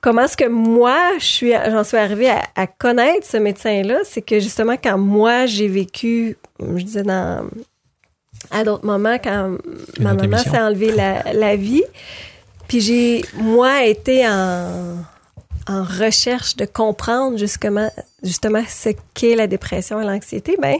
comment 0.00 0.22
est-ce 0.22 0.36
que 0.36 0.48
moi, 0.48 1.12
je 1.18 1.24
suis, 1.24 1.52
j'en 1.52 1.84
suis 1.84 1.96
arrivée 1.96 2.30
à, 2.30 2.42
à 2.54 2.66
connaître 2.66 3.26
ce 3.26 3.36
médecin-là, 3.36 3.98
c'est 4.04 4.22
que 4.22 4.40
justement 4.40 4.76
quand 4.82 4.98
moi 4.98 5.46
j'ai 5.46 5.68
vécu, 5.68 6.36
je 6.60 6.82
disais 6.82 7.02
dans 7.02 7.48
à 8.50 8.64
d'autres 8.64 8.86
moments 8.86 9.18
quand 9.18 9.58
ma 9.98 10.14
maman 10.14 10.38
s'est 10.38 10.58
enlevée 10.58 10.92
la, 10.92 11.32
la 11.32 11.56
vie, 11.56 11.84
puis 12.68 12.80
j'ai 12.80 13.24
moi 13.34 13.84
été 13.84 14.26
en 14.26 14.96
en 15.68 15.84
recherche 15.84 16.56
de 16.56 16.64
comprendre 16.64 17.36
justement 17.36 17.90
justement 18.22 18.62
ce 18.66 18.90
qu'est 19.14 19.36
la 19.36 19.46
dépression 19.46 20.00
et 20.00 20.04
l'anxiété, 20.04 20.56
ben 20.60 20.78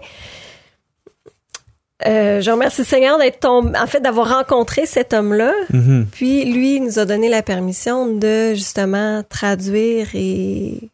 euh, 2.06 2.40
je 2.40 2.50
remercie 2.50 2.82
le 2.82 2.86
Seigneur 2.86 3.18
d'être 3.18 3.40
tombé, 3.40 3.76
en 3.78 3.86
fait, 3.86 4.00
d'avoir 4.00 4.36
rencontré 4.38 4.86
cet 4.86 5.12
homme-là, 5.12 5.52
Mhm. 5.72 6.06
puis 6.12 6.44
lui 6.44 6.76
il 6.76 6.84
nous 6.84 6.98
a 6.98 7.04
donné 7.04 7.28
la 7.28 7.42
permission 7.42 8.06
de 8.14 8.54
justement 8.54 9.22
traduire 9.28 10.08
et 10.14 10.90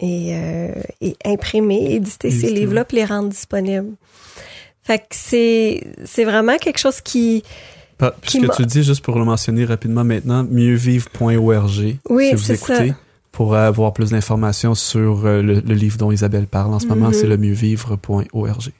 et, 0.00 0.34
euh, 0.34 0.72
et 1.00 1.14
imprimer, 1.24 1.92
éditer 1.94 2.32
ces 2.32 2.50
livres-là, 2.50 2.84
puis 2.84 2.96
les 2.96 3.04
rendre 3.04 3.28
disponibles. 3.28 3.92
Fait 4.82 4.98
que 4.98 5.04
c'est 5.12 5.80
c'est 6.04 6.24
vraiment 6.24 6.56
quelque 6.58 6.78
chose 6.78 7.00
qui 7.00 7.44
Puisque 8.20 8.50
tu 8.56 8.66
dis, 8.66 8.82
juste 8.82 9.04
pour 9.04 9.16
le 9.16 9.24
mentionner 9.24 9.64
rapidement 9.64 10.02
maintenant, 10.02 10.42
mieuxvivre.org. 10.42 11.98
Oui, 12.10 12.28
si 12.30 12.34
vous 12.34 12.40
c'est 12.42 12.56
ça. 12.56 12.82
Pour 13.32 13.54
avoir 13.56 13.92
plus 13.94 14.10
d'informations 14.10 14.74
sur 14.74 15.24
euh, 15.26 15.40
le, 15.42 15.54
le 15.60 15.74
livre 15.74 15.96
dont 15.96 16.12
Isabelle 16.12 16.46
parle 16.46 16.74
en 16.74 16.78
ce 16.78 16.86
moment, 16.86 17.08
Mhm. 17.08 17.14
c'est 17.14 17.26
le 17.26 17.36
mieuxvivre.org. 17.38 18.72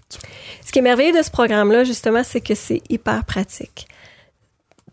Ce 0.64 0.70
qui 0.72 0.78
est 0.78 0.82
merveilleux 0.82 1.16
de 1.18 1.22
ce 1.24 1.30
programme-là, 1.30 1.84
justement, 1.84 2.22
c'est 2.22 2.40
que 2.42 2.54
c'est 2.54 2.82
hyper 2.90 3.24
pratique. 3.24 3.88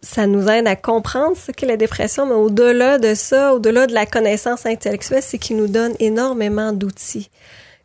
Ça 0.01 0.27
nous 0.27 0.47
aide 0.47 0.65
à 0.65 0.77
comprendre 0.77 1.35
ce 1.35 1.51
qu'est 1.51 1.65
la 1.65 1.75
dépression, 1.75 2.25
mais 2.25 2.33
au-delà 2.35 2.97
de 2.99 3.13
ça, 3.13 3.53
au-delà 3.53 3.85
de 3.85 3.93
la 3.93 4.05
connaissance 4.05 4.65
intellectuelle, 4.65 5.21
c'est 5.21 5.37
qu'il 5.37 5.57
nous 5.57 5.67
donne 5.67 5.91
énormément 5.99 6.71
d'outils. 6.71 7.29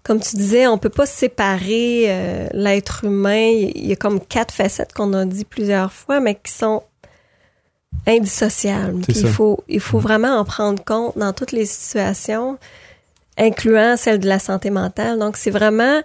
Comme 0.04 0.20
tu 0.20 0.37
disais, 0.37 0.68
on 0.68 0.78
peut 0.78 0.90
pas 0.90 1.06
séparer 1.06 2.04
euh, 2.08 2.46
l'être 2.52 3.04
humain. 3.04 3.48
Il 3.74 3.87
y 3.87 3.92
a 3.92 3.96
comme 3.96 4.20
quatre 4.20 4.54
facettes 4.54 4.92
qu'on 4.92 5.12
a 5.12 5.24
dit 5.24 5.44
plusieurs 5.44 5.92
fois, 5.92 6.20
mais 6.20 6.34
qui 6.37 6.52
sont 6.52 6.82
C'est 9.07 9.12
ça. 9.14 9.20
Il 9.28 9.33
faut, 9.33 9.64
il 9.68 9.80
faut 9.80 9.98
vraiment 9.98 10.37
en 10.38 10.44
prendre 10.44 10.83
compte 10.85 11.16
dans 11.16 11.33
toutes 11.33 11.52
les 11.52 11.64
situations, 11.66 12.59
incluant 13.38 13.96
celle 13.96 14.18
de 14.18 14.28
la 14.28 14.38
santé 14.38 14.70
mentale. 14.70 15.18
Donc, 15.18 15.37
c'est 15.37 15.50
vraiment 15.50 16.00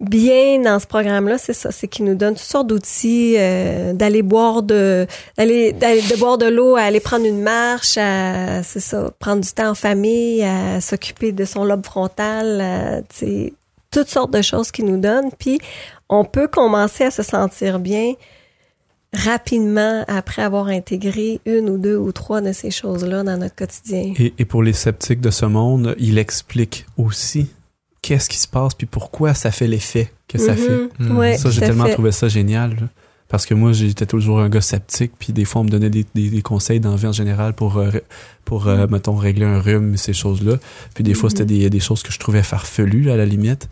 bien 0.00 0.58
dans 0.60 0.80
ce 0.80 0.86
programme-là, 0.86 1.38
c'est 1.38 1.52
ça, 1.52 1.70
c'est 1.70 1.86
qu'il 1.86 2.04
nous 2.06 2.16
donne 2.16 2.34
toutes 2.34 2.42
sortes 2.42 2.66
d'outils, 2.66 3.36
euh, 3.38 3.92
d'aller 3.92 4.22
boire 4.22 4.62
de, 4.64 5.06
d'aller, 5.38 5.72
d'aller- 5.72 6.02
de 6.02 6.16
boire 6.16 6.38
de 6.38 6.46
l'eau, 6.46 6.74
à 6.74 6.82
aller 6.82 6.98
prendre 6.98 7.24
une 7.24 7.40
marche, 7.40 7.96
à, 7.98 8.64
c'est 8.64 8.80
ça, 8.80 9.12
prendre 9.20 9.42
du 9.42 9.52
temps 9.52 9.70
en 9.70 9.74
famille, 9.76 10.42
à 10.42 10.80
s'occuper 10.80 11.30
de 11.30 11.44
son 11.44 11.64
lobe 11.64 11.84
frontal, 11.86 13.04
tu 13.10 13.16
sais, 13.26 13.52
toutes 13.92 14.08
sortes 14.08 14.32
de 14.32 14.42
choses 14.42 14.72
qu'il 14.72 14.86
nous 14.86 14.98
donne. 15.00 15.30
Puis 15.38 15.60
on 16.08 16.24
peut 16.24 16.48
commencer 16.48 17.04
à 17.04 17.10
se 17.12 17.22
sentir 17.22 17.78
bien 17.78 18.14
rapidement 19.12 20.04
après 20.08 20.42
avoir 20.42 20.68
intégré 20.68 21.40
une 21.44 21.68
ou 21.68 21.78
deux 21.78 21.96
ou 21.96 22.12
trois 22.12 22.40
de 22.40 22.52
ces 22.52 22.70
choses-là 22.70 23.22
dans 23.22 23.36
notre 23.36 23.54
quotidien. 23.54 24.14
Et, 24.18 24.32
et 24.38 24.44
pour 24.44 24.62
les 24.62 24.72
sceptiques 24.72 25.20
de 25.20 25.30
ce 25.30 25.44
monde, 25.46 25.94
il 25.98 26.18
explique 26.18 26.86
aussi 26.96 27.48
qu'est-ce 28.00 28.28
qui 28.28 28.38
se 28.38 28.48
passe 28.48 28.74
puis 28.74 28.86
pourquoi 28.86 29.34
ça 29.34 29.50
fait 29.50 29.66
l'effet 29.66 30.12
que 30.28 30.38
ça 30.38 30.54
fait. 30.54 30.76
Mhm. 30.98 31.08
Mm. 31.12 31.16
Ouais, 31.18 31.36
Ça, 31.38 31.50
j'ai 31.50 31.60
tellement 31.60 31.84
fait. 31.84 31.92
trouvé 31.92 32.10
ça 32.12 32.28
génial. 32.28 32.70
là. 32.70 32.88
Parce 33.32 33.46
que 33.46 33.54
moi, 33.54 33.72
j'étais 33.72 34.06
toujours 34.06 34.38
un 34.40 34.48
gars 34.48 34.60
sceptique, 34.60 35.12
puis 35.18 35.32
des 35.32 35.44
fois, 35.44 35.62
on 35.62 35.64
me 35.64 35.70
donnait 35.70 35.90
des, 35.90 36.04
des- 36.14 36.28
des 36.30 36.42
conseils 36.42 36.78
dans 36.78 36.90
la 36.90 36.96
vie 36.96 37.06
en 37.08 37.12
général 37.12 37.54
pour, 37.54 37.78
euh, 37.78 37.90
pour 38.44 38.68
euh, 38.68 38.86
mettons, 38.88 39.16
régler 39.16 39.46
un 39.46 39.58
rhume, 39.58 39.96
ces 39.96 40.12
choses-là. 40.12 40.56
Puis 40.94 41.02
des 41.02 41.14
fois, 41.14 41.30
c'était 41.30 41.46
des, 41.46 41.68
des 41.70 41.80
choses 41.80 42.02
que 42.04 42.12
je 42.12 42.18
trouvais 42.20 42.42
farfelues, 42.44 43.10
à 43.10 43.16
la 43.16 43.24
limite. 43.26 43.68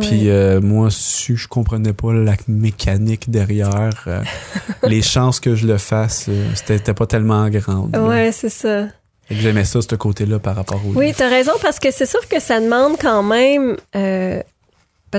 Puis 0.00 0.28
euh, 0.28 0.60
moi, 0.60 0.88
si 0.90 1.36
je 1.36 1.46
comprenais 1.46 1.92
pas 1.92 2.12
la 2.12 2.34
mécanique 2.48 3.30
derrière, 3.30 4.02
euh, 4.08 4.20
les 4.82 5.00
chances 5.02 5.38
que 5.38 5.54
je 5.54 5.66
le 5.68 5.78
fasse, 5.78 6.28
c'était 6.56 6.92
pas 6.94 7.06
tellement 7.06 7.48
grande. 7.48 7.94
là. 7.94 8.02
ouais, 8.04 8.32
c'est 8.32 8.48
ça. 8.48 8.88
J'aimais 9.30 9.64
ça, 9.64 9.80
ce 9.80 9.94
côté-là, 9.94 10.38
par 10.40 10.56
rapport 10.56 10.80
au 10.84 10.90
Oui, 10.98 11.06
livre. 11.06 11.16
tu 11.18 11.22
as 11.22 11.28
raison 11.28 11.52
parce 11.62 11.78
que 11.78 11.90
c'est 11.92 12.04
sûr 12.06 12.26
que 12.28 12.40
ça 12.40 12.60
demande 12.60 12.96
quand 13.00 13.22
même 13.22 13.76
euh, 13.96 14.42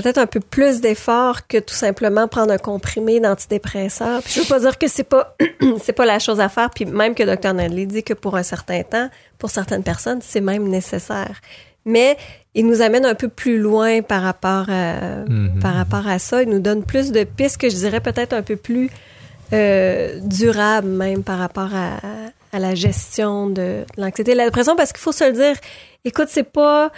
peut-être 0.02 0.18
un 0.18 0.26
peu 0.26 0.40
plus 0.40 0.82
d'effort 0.82 1.46
que 1.46 1.56
tout 1.56 1.74
simplement 1.74 2.28
prendre 2.28 2.52
un 2.52 2.58
comprimé 2.58 3.18
d'antidépresseur. 3.18 4.20
Puis 4.22 4.34
je 4.34 4.40
veux 4.40 4.46
pas 4.46 4.60
dire 4.60 4.76
que 4.76 4.88
c'est 4.88 5.04
pas 5.04 5.34
c'est 5.82 5.94
pas 5.94 6.04
la 6.04 6.18
chose 6.18 6.38
à 6.38 6.50
faire 6.50 6.68
puis 6.68 6.84
même 6.84 7.14
que 7.14 7.22
Dr 7.22 7.54
Nadley 7.54 7.86
dit 7.86 8.02
que 8.02 8.12
pour 8.12 8.36
un 8.36 8.42
certain 8.42 8.82
temps, 8.82 9.08
pour 9.38 9.48
certaines 9.48 9.82
personnes, 9.82 10.18
c'est 10.22 10.42
même 10.42 10.68
nécessaire. 10.68 11.40
Mais 11.86 12.18
il 12.54 12.66
nous 12.66 12.82
amène 12.82 13.06
un 13.06 13.14
peu 13.14 13.28
plus 13.28 13.58
loin 13.58 14.02
par 14.02 14.22
rapport 14.22 14.66
à 14.68 14.96
Mhm. 15.28 15.60
par 15.62 15.74
rapport 15.74 16.06
à 16.06 16.18
ça, 16.18 16.42
il 16.42 16.50
nous 16.50 16.60
donne 16.60 16.82
plus 16.84 17.10
de 17.10 17.24
pistes 17.24 17.56
que 17.56 17.70
je 17.70 17.76
dirais 17.76 18.00
peut-être 18.00 18.34
un 18.34 18.42
peu 18.42 18.56
plus 18.56 18.90
euh, 19.54 20.18
durables 20.22 20.88
même 20.88 21.22
par 21.22 21.38
rapport 21.38 21.70
à, 21.74 21.96
à 22.52 22.58
la 22.58 22.74
gestion 22.74 23.48
de 23.48 23.84
l'anxiété 23.96 24.32
et 24.32 24.34
de 24.34 24.38
la 24.38 24.44
dépression 24.46 24.76
parce 24.76 24.92
qu'il 24.92 25.00
faut 25.00 25.12
se 25.12 25.24
le 25.24 25.32
dire, 25.32 25.54
écoute, 26.04 26.26
c'est 26.28 26.50
pas 26.52 26.90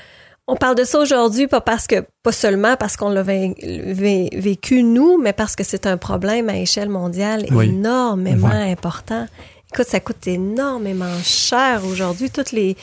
on 0.51 0.57
parle 0.57 0.75
de 0.77 0.85
ça 0.85 0.99
aujourd'hui 0.99 1.47
pas 1.47 1.61
parce 1.61 1.87
que 1.87 2.05
pas 2.23 2.33
seulement 2.33 2.77
parce 2.77 2.97
qu'on 2.97 3.11
l'a 3.11 3.23
vé- 3.23 3.55
vé- 3.95 4.31
vécu 4.41 4.83
nous, 4.83 5.19
mais 5.19 5.33
parce 5.35 5.55
que 5.55 5.63
c'est 5.63 5.87
un 5.87 5.97
problème 5.99 6.49
à 6.49 6.57
échelle 6.57 6.89
mondiale 6.89 7.47
Oui. 7.51 7.67
énormément 7.69 8.49
Ouais. 8.49 8.73
important. 8.73 9.27
Écoute, 9.73 9.87
ça 9.87 10.01
coûte 10.01 10.27
énormément 10.27 11.13
cher 11.23 11.83
aujourd'hui 11.85 12.31
toutes 12.31 12.53
les 12.53 12.77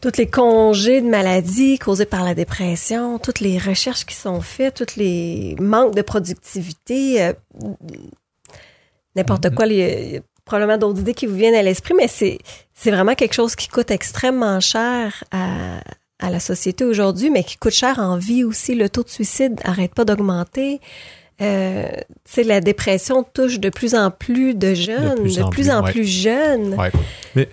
tous 0.00 0.18
les 0.18 0.26
congés 0.26 1.00
de 1.00 1.08
maladie 1.08 1.78
causés 1.78 2.04
par 2.04 2.24
la 2.24 2.34
dépression, 2.34 3.18
toutes 3.18 3.40
les 3.40 3.56
recherches 3.56 4.04
qui 4.04 4.14
sont 4.14 4.42
faites, 4.42 4.74
tous 4.74 4.96
les 4.96 5.56
manques 5.60 5.94
de 5.94 6.02
productivité. 6.02 7.22
euh, 7.22 7.32
n'importe 9.16 9.54
quoi. 9.54 9.66
Il 9.66 9.72
y, 9.76 9.82
a, 9.82 10.00
il 10.00 10.12
y 10.14 10.16
a 10.16 10.20
probablement 10.44 10.76
d'autres 10.78 11.00
idées 11.00 11.14
qui 11.14 11.26
vous 11.26 11.36
viennent 11.36 11.54
à 11.54 11.62
l'esprit, 11.62 11.94
mais 11.96 12.08
c'est, 12.08 12.38
c'est 12.74 12.90
vraiment 12.90 13.14
quelque 13.14 13.32
chose 13.34 13.54
qui 13.56 13.68
coûte 13.68 13.90
extrêmement 13.90 14.60
cher 14.60 15.24
à, 15.30 15.78
à 16.24 16.30
la 16.30 16.40
société 16.40 16.84
aujourd'hui, 16.84 17.30
mais 17.30 17.44
qui 17.44 17.56
coûte 17.56 17.72
cher 17.72 17.98
en 17.98 18.16
vie 18.16 18.44
aussi. 18.44 18.74
Le 18.74 18.88
taux 18.88 19.02
de 19.02 19.08
suicide 19.08 19.60
arrête 19.64 19.94
pas 19.94 20.04
d'augmenter. 20.04 20.80
Euh, 21.42 21.86
tu 21.96 22.04
sais, 22.24 22.42
la 22.44 22.60
dépression 22.60 23.24
touche 23.34 23.58
de 23.58 23.68
plus 23.68 23.94
en 23.94 24.10
plus 24.10 24.54
de 24.54 24.72
jeunes, 24.74 25.16
de 25.16 25.20
plus 25.20 25.38
en 25.40 25.50
plus, 25.50 25.68
ouais. 25.70 25.90
plus 25.92 26.04
jeunes. 26.06 26.74
Ouais. 26.78 27.48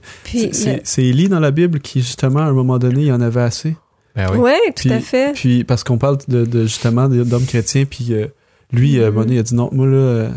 C'est- 0.83 1.03
Élie 1.03 1.29
dans 1.29 1.39
la 1.39 1.51
Bible 1.51 1.79
qui, 1.79 2.01
justement, 2.01 2.39
à 2.41 2.43
un 2.45 2.53
moment 2.53 2.77
donné, 2.77 3.03
il 3.05 3.11
en 3.11 3.21
avait 3.21 3.41
assez. 3.41 3.75
Ben 4.15 4.29
oui. 4.33 4.37
ouais, 4.39 4.59
tout 4.75 4.83
Puis- 4.89 4.91
à 4.93 4.99
fait. 4.99 5.33
Puis, 5.33 5.63
parce 5.63 5.83
qu'on 5.83 5.97
parle 5.97 6.17
de, 6.27 6.45
de, 6.45 6.63
justement 6.63 7.07
d'hommes 7.07 7.45
chrétiens, 7.45 7.85
puis 7.85 8.07
euh, 8.11 8.27
lui, 8.71 8.99
euh, 8.99 9.05
à 9.05 9.07
un 9.07 9.11
moment 9.11 9.21
donné, 9.23 9.35
il 9.35 9.39
a 9.39 9.43
dit 9.43 9.55
non, 9.55 9.69
moi, 9.71 9.87
là, 9.87 9.93
euh, 9.95 10.29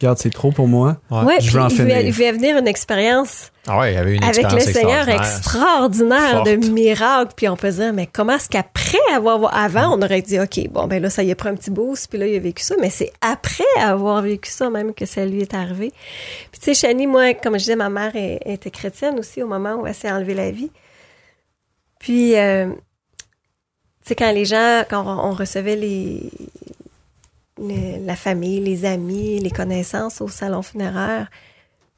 regarde, 0.00 0.18
c'est 0.18 0.30
trop 0.32 0.52
pour 0.52 0.68
moi. 0.68 0.98
Ouais. 1.10 1.22
Ouais, 1.24 1.40
je 1.40 1.50
veux 1.50 1.60
en 1.60 1.68
il 1.68 1.76
voulait, 1.76 1.94
finir. 1.94 2.06
il 2.06 2.12
voulait 2.12 2.32
venir 2.32 2.56
une 2.58 2.68
expérience 2.68 3.50
Ah 3.66 3.78
ouais, 3.80 3.92
il 3.92 3.94
y 3.94 3.98
avait 3.98 4.16
une 4.16 4.22
avec 4.24 4.52
le 4.52 4.60
Seigneur 4.60 5.08
extraordinaire 5.08 6.30
Forte. 6.44 6.46
de 6.50 6.56
miracles. 6.70 7.32
Puis 7.36 7.48
on 7.48 7.56
peut 7.56 7.70
se 7.72 7.76
dire, 7.76 7.92
mais 7.92 8.06
comment 8.06 8.34
est-ce 8.34 8.48
qu'après 8.48 8.98
avoir... 9.14 9.52
Avant, 9.56 9.96
on 9.96 10.02
aurait 10.02 10.22
dit, 10.22 10.38
OK, 10.38 10.68
bon, 10.70 10.86
ben 10.86 11.02
là, 11.02 11.10
ça 11.10 11.22
y 11.22 11.30
a 11.32 11.34
pris 11.34 11.48
un 11.48 11.54
petit 11.56 11.70
boost, 11.70 12.08
puis 12.08 12.18
là, 12.18 12.26
il 12.26 12.36
a 12.36 12.38
vécu 12.38 12.62
ça. 12.62 12.74
Mais 12.80 12.90
c'est 12.90 13.12
après 13.20 13.64
avoir 13.80 14.22
vécu 14.22 14.50
ça 14.50 14.70
même 14.70 14.94
que 14.94 15.04
ça 15.06 15.24
lui 15.26 15.40
est 15.40 15.54
arrivé. 15.54 15.92
Puis 16.52 16.60
tu 16.60 16.74
sais, 16.74 16.86
Chani, 16.86 17.06
moi, 17.06 17.34
comme 17.34 17.54
je 17.54 17.58
disais, 17.64 17.76
ma 17.76 17.88
mère 17.90 18.14
est- 18.14 18.40
était 18.46 18.70
chrétienne 18.70 19.18
aussi 19.18 19.42
au 19.42 19.48
moment 19.48 19.74
où 19.74 19.86
elle 19.86 19.94
s'est 19.94 20.10
enlevée 20.12 20.34
la 20.34 20.50
vie. 20.50 20.70
Puis, 21.98 22.36
euh, 22.36 22.66
tu 22.68 24.08
sais, 24.08 24.14
quand 24.14 24.30
les 24.30 24.44
gens, 24.44 24.82
quand 24.88 25.02
on, 25.04 25.30
on 25.30 25.32
recevait 25.32 25.74
les, 25.76 26.30
la 27.60 28.16
famille, 28.16 28.60
les 28.60 28.84
amis, 28.84 29.38
les 29.40 29.50
connaissances 29.50 30.20
au 30.20 30.28
salon 30.28 30.62
funéraire, 30.62 31.28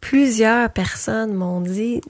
plusieurs 0.01 0.71
personnes 0.73 1.35
m'ont 1.35 1.61
dit, 1.61 2.01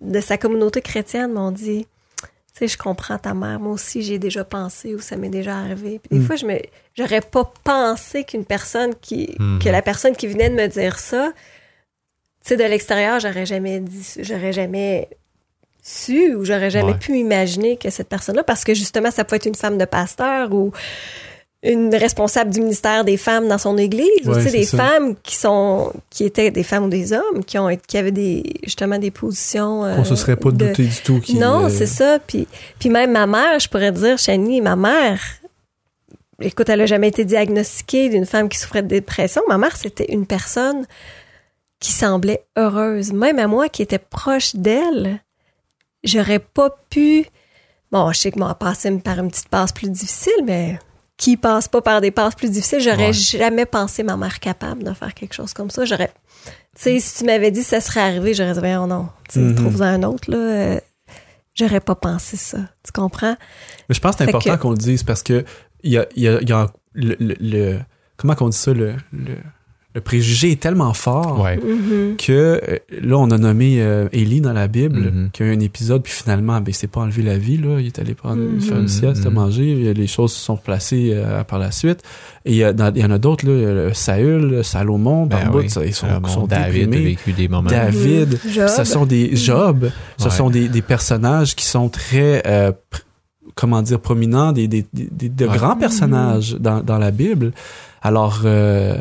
de 0.00 0.20
sa 0.20 0.36
communauté 0.38 0.80
chrétienne, 0.82 1.32
m'ont 1.32 1.50
dit, 1.50 1.86
tu 2.22 2.28
sais, 2.52 2.68
je 2.68 2.76
comprends 2.78 3.18
ta 3.18 3.34
mère, 3.34 3.58
moi 3.60 3.72
aussi 3.72 4.02
j'ai 4.02 4.18
déjà 4.18 4.44
pensé 4.44 4.94
ou 4.94 5.00
ça 5.00 5.16
m'est 5.16 5.28
déjà 5.30 5.56
arrivé. 5.56 5.98
Puis 6.00 6.18
des 6.18 6.18
Mm. 6.18 6.26
fois, 6.26 6.36
je 6.36 6.46
me, 6.46 6.58
j'aurais 6.96 7.20
pas 7.20 7.50
pensé 7.64 8.24
qu'une 8.24 8.44
personne 8.44 8.94
qui, 9.00 9.34
Mhm. 9.38 9.60
que 9.62 9.68
la 9.68 9.82
personne 9.82 10.14
qui 10.16 10.26
venait 10.26 10.50
de 10.50 10.54
me 10.54 10.66
dire 10.66 10.98
ça, 10.98 11.32
tu 12.44 12.48
sais, 12.50 12.56
de 12.56 12.64
l'extérieur, 12.64 13.18
j'aurais 13.20 13.46
jamais 13.46 13.80
dit, 13.80 14.06
j'aurais 14.20 14.52
jamais 14.52 15.08
su 15.82 16.34
ou 16.34 16.44
j'aurais 16.44 16.70
jamais 16.70 16.92
Ouais. 16.92 16.98
pu 16.98 17.16
imaginer 17.18 17.76
que 17.76 17.90
cette 17.90 18.08
personne-là, 18.08 18.44
parce 18.44 18.64
que 18.64 18.74
justement, 18.74 19.10
ça 19.10 19.24
peut 19.24 19.36
être 19.36 19.46
une 19.46 19.54
femme 19.54 19.78
de 19.78 19.84
pasteur 19.84 20.52
ou 20.52 20.72
une 21.64 21.92
responsable 21.94 22.50
du 22.50 22.60
ministère 22.60 23.04
des 23.04 23.16
femmes 23.16 23.48
dans 23.48 23.58
son 23.58 23.76
église, 23.78 24.06
Ouais, 24.26 24.42
c'est 24.44 24.52
des 24.52 24.64
ça. 24.64 24.76
femmes 24.76 25.16
qui 25.24 25.34
sont, 25.34 25.92
qui 26.08 26.24
étaient 26.24 26.52
des 26.52 26.62
femmes 26.62 26.84
ou 26.84 26.88
des 26.88 27.12
hommes, 27.12 27.44
qui 27.44 27.58
ont, 27.58 27.68
qui 27.88 27.98
avaient 27.98 28.12
des, 28.12 28.44
justement 28.62 28.98
des 28.98 29.10
positions. 29.10 29.84
euh, 29.84 29.96
On 29.98 30.04
se 30.04 30.14
serait 30.14 30.36
pas 30.36 30.52
de- 30.52 30.66
douté 30.68 30.84
du 30.84 30.96
tout 31.02 31.20
non, 31.34 31.64
euh, 31.64 31.68
c'est 31.68 31.86
ça. 31.86 32.20
Puis, 32.24 32.46
puis 32.78 32.90
même 32.90 33.10
ma 33.10 33.26
mère, 33.26 33.58
je 33.58 33.68
pourrais 33.68 33.90
dire, 33.90 34.16
Chani, 34.18 34.60
ma 34.60 34.76
mère, 34.76 35.20
écoute, 36.40 36.68
elle 36.68 36.80
a 36.82 36.86
jamais 36.86 37.08
été 37.08 37.24
diagnostiquée 37.24 38.08
d'une 38.08 38.26
femme 38.26 38.48
qui 38.48 38.58
souffrait 38.58 38.82
de 38.82 38.88
dépression. 38.88 39.42
Ma 39.48 39.58
mère, 39.58 39.76
c'était 39.76 40.12
une 40.12 40.26
personne 40.26 40.86
qui 41.80 41.90
semblait 41.90 42.44
heureuse. 42.56 43.12
Même 43.12 43.40
à 43.40 43.48
moi 43.48 43.68
qui 43.68 43.82
était 43.82 43.98
proche 43.98 44.54
d'elle, 44.54 45.20
j'aurais 46.04 46.38
pas 46.38 46.70
pu. 46.88 47.26
Bon, 47.90 48.12
je 48.12 48.18
sais 48.20 48.30
que 48.30 48.38
moi, 48.38 48.54
passer 48.54 48.90
par 48.98 49.18
une 49.18 49.28
petite 49.30 49.48
passe 49.48 49.72
plus 49.72 49.90
difficile, 49.90 50.44
mais 50.44 50.78
qui 51.18 51.36
passe 51.36 51.68
pas 51.68 51.82
par 51.82 52.00
des 52.00 52.10
passes 52.10 52.34
plus 52.36 52.50
difficiles, 52.50 52.80
j'aurais 52.80 53.08
Ouais. 53.08 53.12
jamais 53.12 53.66
pensé 53.66 54.02
ma 54.02 54.16
mère 54.16 54.38
capable 54.40 54.84
de 54.84 54.92
faire 54.94 55.12
quelque 55.14 55.34
chose 55.34 55.52
comme 55.52 55.68
ça. 55.68 55.84
J'aurais, 55.84 56.12
tu 56.46 56.52
sais, 56.76 57.00
si 57.00 57.18
tu 57.18 57.24
m'avais 57.24 57.50
dit 57.50 57.60
que 57.60 57.66
ça 57.66 57.80
serait 57.80 58.00
arrivé, 58.00 58.32
j'aurais 58.34 58.52
dit, 58.54 58.60
voyons, 58.60 58.86
non, 58.86 59.08
tu 59.28 59.40
Mhm. 59.40 59.54
trouve-en 59.56 59.84
un 59.84 60.02
autre, 60.04 60.30
là. 60.30 60.36
euh, 60.38 60.80
j'aurais 61.54 61.80
pas 61.80 61.96
pensé 61.96 62.36
ça. 62.36 62.58
Tu 62.84 62.92
comprends? 62.92 63.36
Mais 63.88 63.94
je 63.94 64.00
pense 64.00 64.14
que 64.16 64.22
c'est 64.24 64.30
important 64.30 64.56
qu'on 64.58 64.70
le 64.70 64.76
dise 64.78 65.02
parce 65.02 65.22
que 65.24 65.44
il 65.82 65.92
y 65.92 65.98
a, 65.98 66.06
il 66.16 66.22
y 66.22 66.28
a- 66.28 66.40
il 66.40 66.48
y 66.48 66.52
a 66.52 66.68
le, 66.94 67.16
le- 67.18 67.36
le- 67.40 67.78
comment 68.16 68.34
qu'on 68.36 68.48
dit 68.48 68.56
ça 68.56 68.72
le, 68.72 68.94
le, 69.12 69.36
le 69.94 70.02
préjugé 70.02 70.52
est 70.52 70.60
tellement 70.60 70.92
fort 70.92 71.40
Ouais. 71.40 71.56
Mhm. 71.56 72.16
que 72.18 72.32
euh, 72.68 72.76
là 73.00 73.16
on 73.16 73.30
a 73.30 73.38
nommé 73.38 73.80
euh, 73.80 74.06
Élie 74.12 74.42
dans 74.42 74.52
la 74.52 74.68
Bible 74.68 75.00
Mhm. 75.10 75.30
qui 75.32 75.42
a 75.42 75.46
eu 75.46 75.54
un 75.56 75.60
épisode 75.60 76.02
puis 76.02 76.12
finalement 76.12 76.60
ben 76.60 76.68
il 76.68 76.74
s'est 76.74 76.86
pas 76.88 77.00
enlevé 77.00 77.22
la 77.22 77.38
vie 77.38 77.56
là 77.56 77.80
il 77.80 77.86
est 77.86 77.98
allé 77.98 78.14
prendre 78.14 78.42
Mhm. 78.42 78.60
faire 78.60 78.78
une 78.78 78.86
sieste 78.88 79.24
à 79.24 79.30
Mhm. 79.30 79.34
manger 79.34 79.94
les 79.94 80.06
choses 80.06 80.32
se 80.34 80.40
sont 80.44 80.56
replacées 80.56 81.12
euh, 81.14 81.42
par 81.42 81.58
la 81.58 81.70
suite 81.70 82.00
et 82.44 82.50
il 82.52 82.56
y, 82.58 82.64
a- 82.64 82.74
dans- 82.74 82.92
il 82.94 83.00
y 83.00 83.04
en 83.04 83.10
a 83.10 83.18
d'autres 83.18 83.46
là 83.48 83.92
Saül 83.94 84.62
Salomon 84.62 85.24
Ben 85.26 85.38
par 85.38 85.52
bout, 85.52 85.60
ils 85.62 85.70
sont, 85.70 85.82
sont 86.26 86.46
David 86.46 86.94
a 86.94 86.98
vécu 86.98 87.32
des 87.32 87.48
moments. 87.48 87.70
David. 87.70 88.38
Job. 88.46 88.68
ce 88.68 88.84
sont 88.84 89.06
des 89.06 89.34
Job 89.36 89.90
ce 90.18 90.24
Ouais. 90.24 90.30
sont 90.30 90.50
des, 90.50 90.68
des 90.68 90.82
personnages 90.82 91.56
qui 91.56 91.64
sont 91.64 91.88
très 91.88 92.42
euh, 92.46 92.72
comment 93.54 93.80
dire 93.82 94.00
prominents 94.00 94.52
des, 94.52 94.68
des, 94.68 94.84
des- 94.92 95.08
des- 95.10 95.28
de 95.30 95.46
Ouais. 95.46 95.56
grands 95.56 95.76
personnages 95.76 96.56
dans, 96.60 96.82
dans 96.82 96.98
la 96.98 97.10
Bible 97.10 97.52
alors 98.02 98.42
euh, 98.44 98.98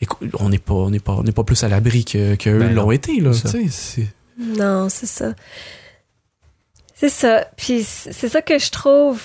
écoute, 0.00 0.30
on 0.38 0.48
n'est 0.48 0.58
pas 0.58 0.74
on 0.74 0.90
n'est 0.90 1.00
pas 1.00 1.12
on 1.12 1.22
n'est 1.22 1.32
pas 1.32 1.44
plus 1.44 1.62
à 1.64 1.68
l'abri 1.68 2.04
que, 2.04 2.34
que 2.34 2.50
eux 2.50 2.58
Ben 2.58 2.74
l'ont 2.74 2.90
été 2.90 3.20
là 3.20 3.32
c'est 3.32 3.48
ça. 3.48 3.58
tu 3.58 3.68
sais 3.70 4.06
c'est 4.38 4.46
Non, 4.58 4.88
c'est 4.88 5.06
ça. 5.06 5.34
C'est 6.94 7.08
ça. 7.08 7.46
Puis 7.56 7.82
c'est 7.84 8.28
ça 8.28 8.40
que 8.42 8.58
je 8.58 8.70
trouve 8.70 9.20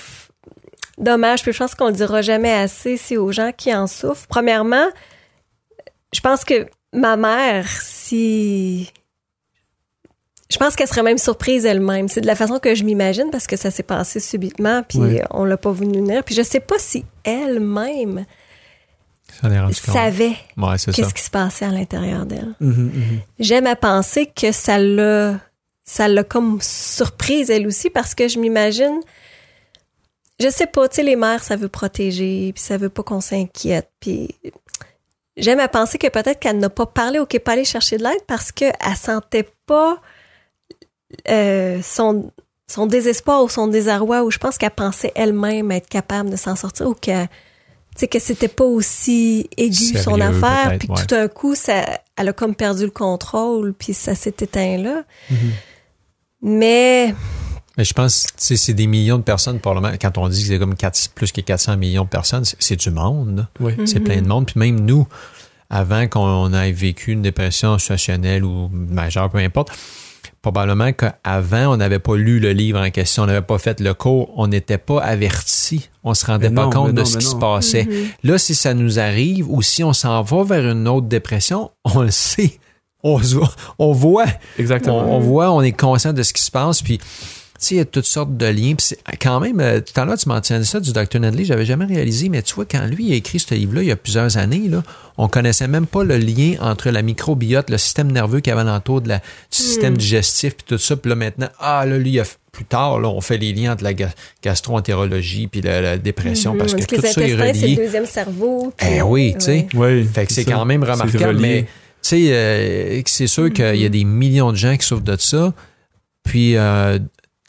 dommage. 0.98 1.42
Puis 1.42 1.52
je 1.52 1.58
pense 1.58 1.74
qu'on 1.74 1.86
le 1.88 1.92
dira 1.94 2.20
jamais 2.22 2.52
assez, 2.52 2.96
c'est 2.96 3.16
aux 3.16 3.32
gens 3.32 3.52
qui 3.56 3.74
en 3.74 3.86
souffrent. 3.86 4.26
Premièrement, 4.28 4.86
je 6.12 6.20
pense 6.20 6.44
que 6.44 6.66
ma 6.92 7.16
mère, 7.16 7.66
si... 7.80 8.90
Je 10.50 10.56
pense 10.58 10.74
qu'elle 10.74 10.88
serait 10.88 11.04
même 11.04 11.16
surprise 11.16 11.64
elle-même. 11.64 12.08
C'est 12.08 12.20
de 12.20 12.26
la 12.26 12.34
façon 12.34 12.58
que 12.58 12.74
je 12.74 12.82
m'imagine 12.82 13.30
parce 13.30 13.46
que 13.46 13.54
ça 13.56 13.70
s'est 13.70 13.84
passé 13.84 14.18
subitement, 14.18 14.82
puis 14.82 14.98
Ouais. 14.98 15.22
on 15.30 15.44
l'a 15.44 15.56
pas 15.56 15.70
vu 15.70 15.84
venir. 15.86 16.24
Puis 16.24 16.34
je 16.34 16.42
sais 16.42 16.58
pas 16.58 16.74
si 16.78 17.04
elle-même 17.22 18.24
Ça 19.19 19.19
en 19.19 19.19
est 19.19 19.19
rendu 19.19 19.19
compte. 19.19 19.19
Savait 19.72 20.36
Ouais, 20.56 20.76
qu'est-ce 20.76 21.14
qui 21.14 21.22
se 21.22 21.30
passait 21.30 21.64
à 21.64 21.70
l'intérieur 21.70 22.26
d'elle. 22.26 22.54
Mhm, 22.60 22.70
mhm. 22.70 23.20
j'aime 23.38 23.66
à 23.66 23.76
penser 23.76 24.26
que 24.26 24.52
ça 24.52 24.78
l'a 24.78 25.38
ça 25.84 26.08
l'a 26.08 26.22
comme 26.22 26.58
surprise 26.60 27.50
elle 27.50 27.66
aussi 27.66 27.90
parce 27.90 28.14
que 28.14 28.28
je 28.28 28.38
m'imagine 28.38 29.00
je 30.38 30.48
sais 30.48 30.66
pas 30.66 30.88
tu 30.88 30.96
sais 30.96 31.02
les 31.02 31.16
mères 31.16 31.42
ça 31.42 31.56
veut 31.56 31.68
protéger 31.68 32.52
puis 32.54 32.62
ça 32.62 32.76
veut 32.76 32.88
pas 32.88 33.02
qu'on 33.02 33.20
s'inquiète 33.20 33.90
puis 33.98 34.34
j'aime 35.36 35.58
à 35.58 35.68
penser 35.68 35.98
que 35.98 36.06
peut-être 36.08 36.38
qu'elle 36.38 36.58
n'a 36.58 36.70
pas 36.70 36.86
parlé 36.86 37.18
ou 37.18 37.26
qu'elle 37.26 37.40
n'est 37.40 37.44
pas 37.44 37.52
allée 37.52 37.64
chercher 37.64 37.96
de 37.96 38.04
l'aide 38.04 38.22
parce 38.26 38.52
qu'elle 38.52 38.72
sentait 38.96 39.48
pas 39.66 40.00
euh, 41.28 41.80
son 41.82 42.30
son 42.70 42.86
désespoir 42.86 43.42
ou 43.42 43.48
son 43.48 43.66
désarroi 43.66 44.22
ou 44.22 44.30
je 44.30 44.38
pense 44.38 44.56
qu'elle 44.56 44.70
pensait 44.70 45.12
elle-même 45.16 45.72
être 45.72 45.88
capable 45.88 46.30
de 46.30 46.36
s'en 46.36 46.54
sortir 46.54 46.86
ou 46.86 46.94
que 46.94 47.24
tu 47.24 47.28
sais 48.00 48.08
que 48.08 48.18
c'était 48.18 48.48
pas 48.48 48.64
aussi 48.64 49.48
aigu 49.56 49.96
son 49.98 50.20
affaire 50.20 50.76
puis 50.78 50.88
ouais. 50.88 50.96
tout 51.00 51.06
d'un 51.14 51.28
coup 51.28 51.54
ça 51.54 52.00
elle 52.16 52.28
a 52.28 52.32
comme 52.32 52.54
perdu 52.54 52.84
le 52.84 52.90
contrôle 52.90 53.72
puis 53.74 53.94
ça 53.94 54.14
s'est 54.14 54.34
éteint 54.40 54.76
là 54.78 55.02
Mhm. 55.30 55.38
mais 56.42 57.14
Mais 57.76 57.84
je 57.84 57.94
pense 57.94 58.26
que 58.26 58.56
c'est 58.56 58.74
des 58.74 58.86
millions 58.86 59.16
de 59.18 59.22
personnes, 59.22 59.58
probablement. 59.60 59.96
Quand 60.00 60.18
on 60.18 60.28
dit 60.28 60.42
que 60.42 60.48
c'est 60.48 60.58
comme 60.58 60.74
quatre- 60.74 61.08
plus 61.14 61.32
que 61.32 61.40
400 61.40 61.76
millions 61.78 62.04
de 62.04 62.08
personnes, 62.08 62.44
c'est- 62.58 62.76
du 62.76 62.90
monde. 62.90 63.46
C'est 63.86 64.00
plein 64.00 64.20
de 64.20 64.26
monde. 64.28 64.46
Puis 64.46 64.58
même 64.58 64.80
nous, 64.80 65.06
avant 65.70 66.06
qu'on 66.08 66.52
ait 66.52 66.72
vécu 66.72 67.12
une 67.12 67.22
dépression 67.22 67.78
situationnelle 67.78 68.44
ou 68.44 68.68
majeure, 68.72 69.30
peu 69.30 69.38
importe, 69.38 69.70
probablement 70.42 70.92
qu'avant, 70.92 71.72
on 71.72 71.76
n'avait 71.76 71.98
pas 71.98 72.16
lu 72.16 72.40
le 72.40 72.52
livre 72.52 72.80
en 72.80 72.90
question, 72.90 73.24
on 73.24 73.26
n'avait 73.26 73.42
pas 73.42 73.58
fait 73.58 73.80
le 73.80 73.92
cours, 73.94 74.32
on 74.36 74.46
n'était 74.46 74.78
pas 74.78 75.00
averti, 75.02 75.90
on 76.02 76.14
se 76.14 76.24
rendait 76.26 76.48
Mais 76.48 76.54
pas 76.56 76.64
non, 76.64 76.70
compte 76.70 76.92
de 76.94 77.00
non, 77.00 77.04
ce 77.04 77.18
qui 77.18 77.24
non. 77.26 77.30
se 77.32 77.36
passait. 77.36 77.84
Mhm. 77.84 78.08
Là, 78.24 78.38
si 78.38 78.54
ça 78.54 78.72
nous 78.74 78.98
arrive 78.98 79.50
ou 79.50 79.60
si 79.62 79.84
on 79.84 79.92
s'en 79.92 80.22
va 80.22 80.42
vers 80.44 80.70
une 80.70 80.88
autre 80.88 81.06
dépression, 81.08 81.70
on 81.84 82.02
le 82.02 82.10
sait. 82.10 82.58
On, 83.02 83.18
se 83.22 83.34
voit- 83.34 83.50
on 83.78 83.92
voit 83.92 84.26
on, 84.58 84.60
exactement 84.62 84.98
on 85.16 85.20
voit, 85.20 85.50
on 85.52 85.62
est 85.62 85.72
conscient 85.72 86.12
de 86.12 86.22
ce 86.22 86.32
qui 86.34 86.42
se 86.42 86.50
passe, 86.50 86.82
puis 86.82 87.00
il 87.70 87.76
y 87.76 87.80
a 87.80 87.84
toutes 87.84 88.04
sortes 88.06 88.36
de 88.36 88.46
liens. 88.46 88.74
Puis 88.76 88.86
c'est- 88.88 88.98
quand 89.20 89.38
même, 89.40 89.60
euh, 89.60 89.80
tout 89.80 89.98
à 90.00 90.04
l'heure, 90.04 90.16
tu 90.18 90.28
mentionnais 90.28 90.64
ça 90.64 90.80
du 90.80 90.92
Dr. 90.92 91.20
Nedley, 91.20 91.44
j'avais 91.44 91.64
jamais 91.66 91.84
réalisé, 91.84 92.28
mais 92.28 92.42
tu 92.42 92.54
vois, 92.54 92.64
quand 92.64 92.86
lui 92.86 93.06
il 93.08 93.12
a 93.12 93.16
écrit 93.16 93.38
ce 93.38 93.54
livre-là 93.54 93.82
il 93.82 93.88
y 93.88 93.92
a 93.92 93.96
plusieurs 93.96 94.36
années, 94.38 94.68
là, 94.68 94.82
on 95.18 95.28
connaissait 95.28 95.68
même 95.68 95.86
pas 95.86 96.02
le 96.04 96.16
lien 96.16 96.54
entre 96.60 96.90
la 96.90 97.02
microbiote, 97.02 97.68
le 97.70 97.76
système 97.78 98.10
nerveux 98.10 98.40
qu'il 98.40 98.52
y 98.52 98.56
avait 98.56 98.64
la, 98.64 98.80
du 99.18 99.20
système 99.50 99.96
digestif, 99.96 100.56
puis 100.56 100.64
tout 100.66 100.78
ça. 100.78 100.96
Puis 100.96 101.08
là, 101.10 101.14
maintenant, 101.16 101.48
ah 101.58 101.84
là, 101.86 101.98
lui, 101.98 102.10
il 102.12 102.20
a 102.20 102.22
f- 102.22 102.36
plus 102.52 102.64
tard, 102.64 102.98
là, 102.98 103.08
on 103.08 103.20
fait 103.20 103.36
les 103.38 103.52
liens 103.52 103.72
entre 103.74 103.84
la 103.84 103.92
ga- 103.94 104.10
gastro-entérologie 104.42 105.46
puis 105.46 105.60
la, 105.60 105.80
la 105.80 105.98
dépression, 105.98 106.56
parce 106.56 106.74
que 106.74 106.80
Mhm. 106.80 106.86
tout 106.86 106.94
ça 106.96 107.00
est 107.02 107.10
intestins 107.10 107.20
c'est 107.22 107.36
le 107.36 107.62
relié. 107.66 107.76
deuxième 107.76 108.06
cerveau 108.06 108.72
puis- 108.76 108.88
Eh 108.96 109.02
oui, 109.02 109.34
tu 109.38 109.44
sais. 109.44 109.66
Fait 110.12 110.26
que 110.26 110.32
c'est 110.32 110.44
quand 110.44 110.64
même 110.64 110.82
remarquable, 110.82 111.36
relié. 111.36 111.40
mais 111.40 111.62
tu 111.62 111.68
sais, 112.02 112.28
euh, 112.32 113.02
c'est 113.06 113.26
sûr 113.26 113.52
qu'il 113.52 113.76
y 113.76 113.84
a 113.84 113.88
des 113.88 114.04
millions 114.04 114.52
de 114.52 114.56
gens 114.56 114.76
qui 114.76 114.86
souffrent 114.86 115.02
de 115.04 115.16
ça, 115.18 115.52
puis 116.24 116.56
euh, 116.56 116.98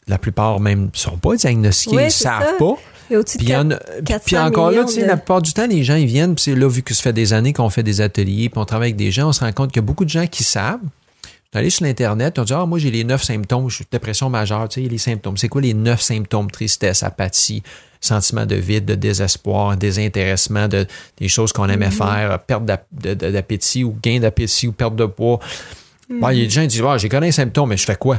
la 0.08 0.18
plupart 0.18 0.58
même 0.60 0.84
ne 0.84 0.88
sont 0.94 1.16
pas 1.16 1.36
diagnostiqués, 1.36 1.96
Oui, 1.96 2.02
ils 2.06 2.10
savent 2.10 2.42
ça. 2.44 2.52
pas. 2.58 2.74
Puis, 3.08 3.36
il 3.40 3.48
y 3.50 3.56
en 3.56 3.70
a- 3.70 3.78
400 4.06 4.22
puis 4.24 4.38
encore 4.38 4.70
là, 4.70 4.84
tu 4.84 4.94
sais, 4.94 5.02
de- 5.02 5.06
la 5.06 5.16
plupart 5.18 5.42
du 5.42 5.52
temps, 5.52 5.66
les 5.66 5.84
gens, 5.84 5.96
ils 5.96 6.06
viennent, 6.06 6.34
puis 6.34 6.44
c'est 6.44 6.54
là, 6.54 6.66
vu 6.68 6.82
que 6.82 6.94
ça 6.94 7.02
fait 7.02 7.12
des 7.12 7.32
années 7.34 7.52
qu'on 7.52 7.68
fait 7.68 7.82
des 7.82 8.00
ateliers, 8.00 8.48
puis 8.48 8.58
on 8.58 8.64
travaille 8.64 8.88
avec 8.88 8.96
des 8.96 9.10
gens, 9.10 9.28
on 9.28 9.32
se 9.32 9.40
rend 9.40 9.52
compte 9.52 9.70
qu'il 9.70 9.82
y 9.82 9.84
a 9.84 9.86
beaucoup 9.86 10.04
de 10.04 10.10
gens 10.10 10.26
qui 10.26 10.44
savent. 10.44 10.80
Sont 11.52 11.58
allés 11.58 11.68
sur 11.68 11.84
l'Internet, 11.84 12.38
on 12.38 12.44
dit, 12.44 12.54
ah, 12.54 12.64
moi, 12.64 12.78
j'ai 12.78 12.90
les 12.90 13.04
neuf 13.04 13.22
symptômes, 13.22 13.68
je 13.68 13.76
suis 13.76 13.84
dépression 13.92 14.30
majeure, 14.30 14.66
tu 14.68 14.82
sais, 14.82 14.88
les 14.88 14.96
symptômes. 14.96 15.36
C'est 15.36 15.48
quoi 15.48 15.60
les 15.60 15.74
neuf 15.74 16.00
symptômes? 16.00 16.50
Tristesse, 16.50 17.02
apathie, 17.02 17.62
sentiment 18.00 18.46
de 18.46 18.54
vide, 18.54 18.86
de 18.86 18.94
désespoir, 18.94 19.76
désintéressement, 19.76 20.66
de, 20.68 20.86
des 21.18 21.28
choses 21.28 21.52
qu'on 21.52 21.68
aimait 21.68 21.90
faire, 21.90 22.38
perte 22.38 22.64
d'appétit 22.64 23.84
ou 23.84 23.94
gain 24.02 24.20
d'appétit 24.20 24.68
ou 24.68 24.72
perte 24.72 24.96
de 24.96 25.04
poids. 25.04 25.38
Bon, 26.08 26.30
il 26.30 26.38
y 26.38 26.42
a 26.42 26.44
des 26.44 26.50
gens 26.50 26.62
qui 26.62 26.68
disent, 26.68 26.82
ah, 26.86 26.96
j'ai 26.98 27.08
connu 27.10 27.26
un 27.28 27.32
symptôme, 27.32 27.68
mais 27.68 27.76
je 27.76 27.84
fais 27.84 27.96
quoi? 27.96 28.18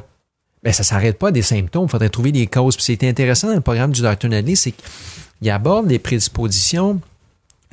Ben, 0.63 0.71
ça 0.73 0.83
s'arrête 0.83 1.19
pas 1.19 1.31
des 1.31 1.41
symptômes. 1.41 1.85
Il 1.87 1.91
faudrait 1.91 2.09
trouver 2.09 2.31
les 2.31 2.47
causes. 2.47 2.75
Puis 2.75 2.85
c'est 2.85 3.07
intéressant 3.07 3.47
dans 3.49 3.55
le 3.55 3.61
programme 3.61 3.91
du 3.91 4.01
Dr. 4.01 4.29
Nedley, 4.29 4.55
c'est 4.55 4.71
qu'il 4.71 5.49
aborde 5.49 5.89
les 5.89 5.99
prédispositions, 5.99 7.01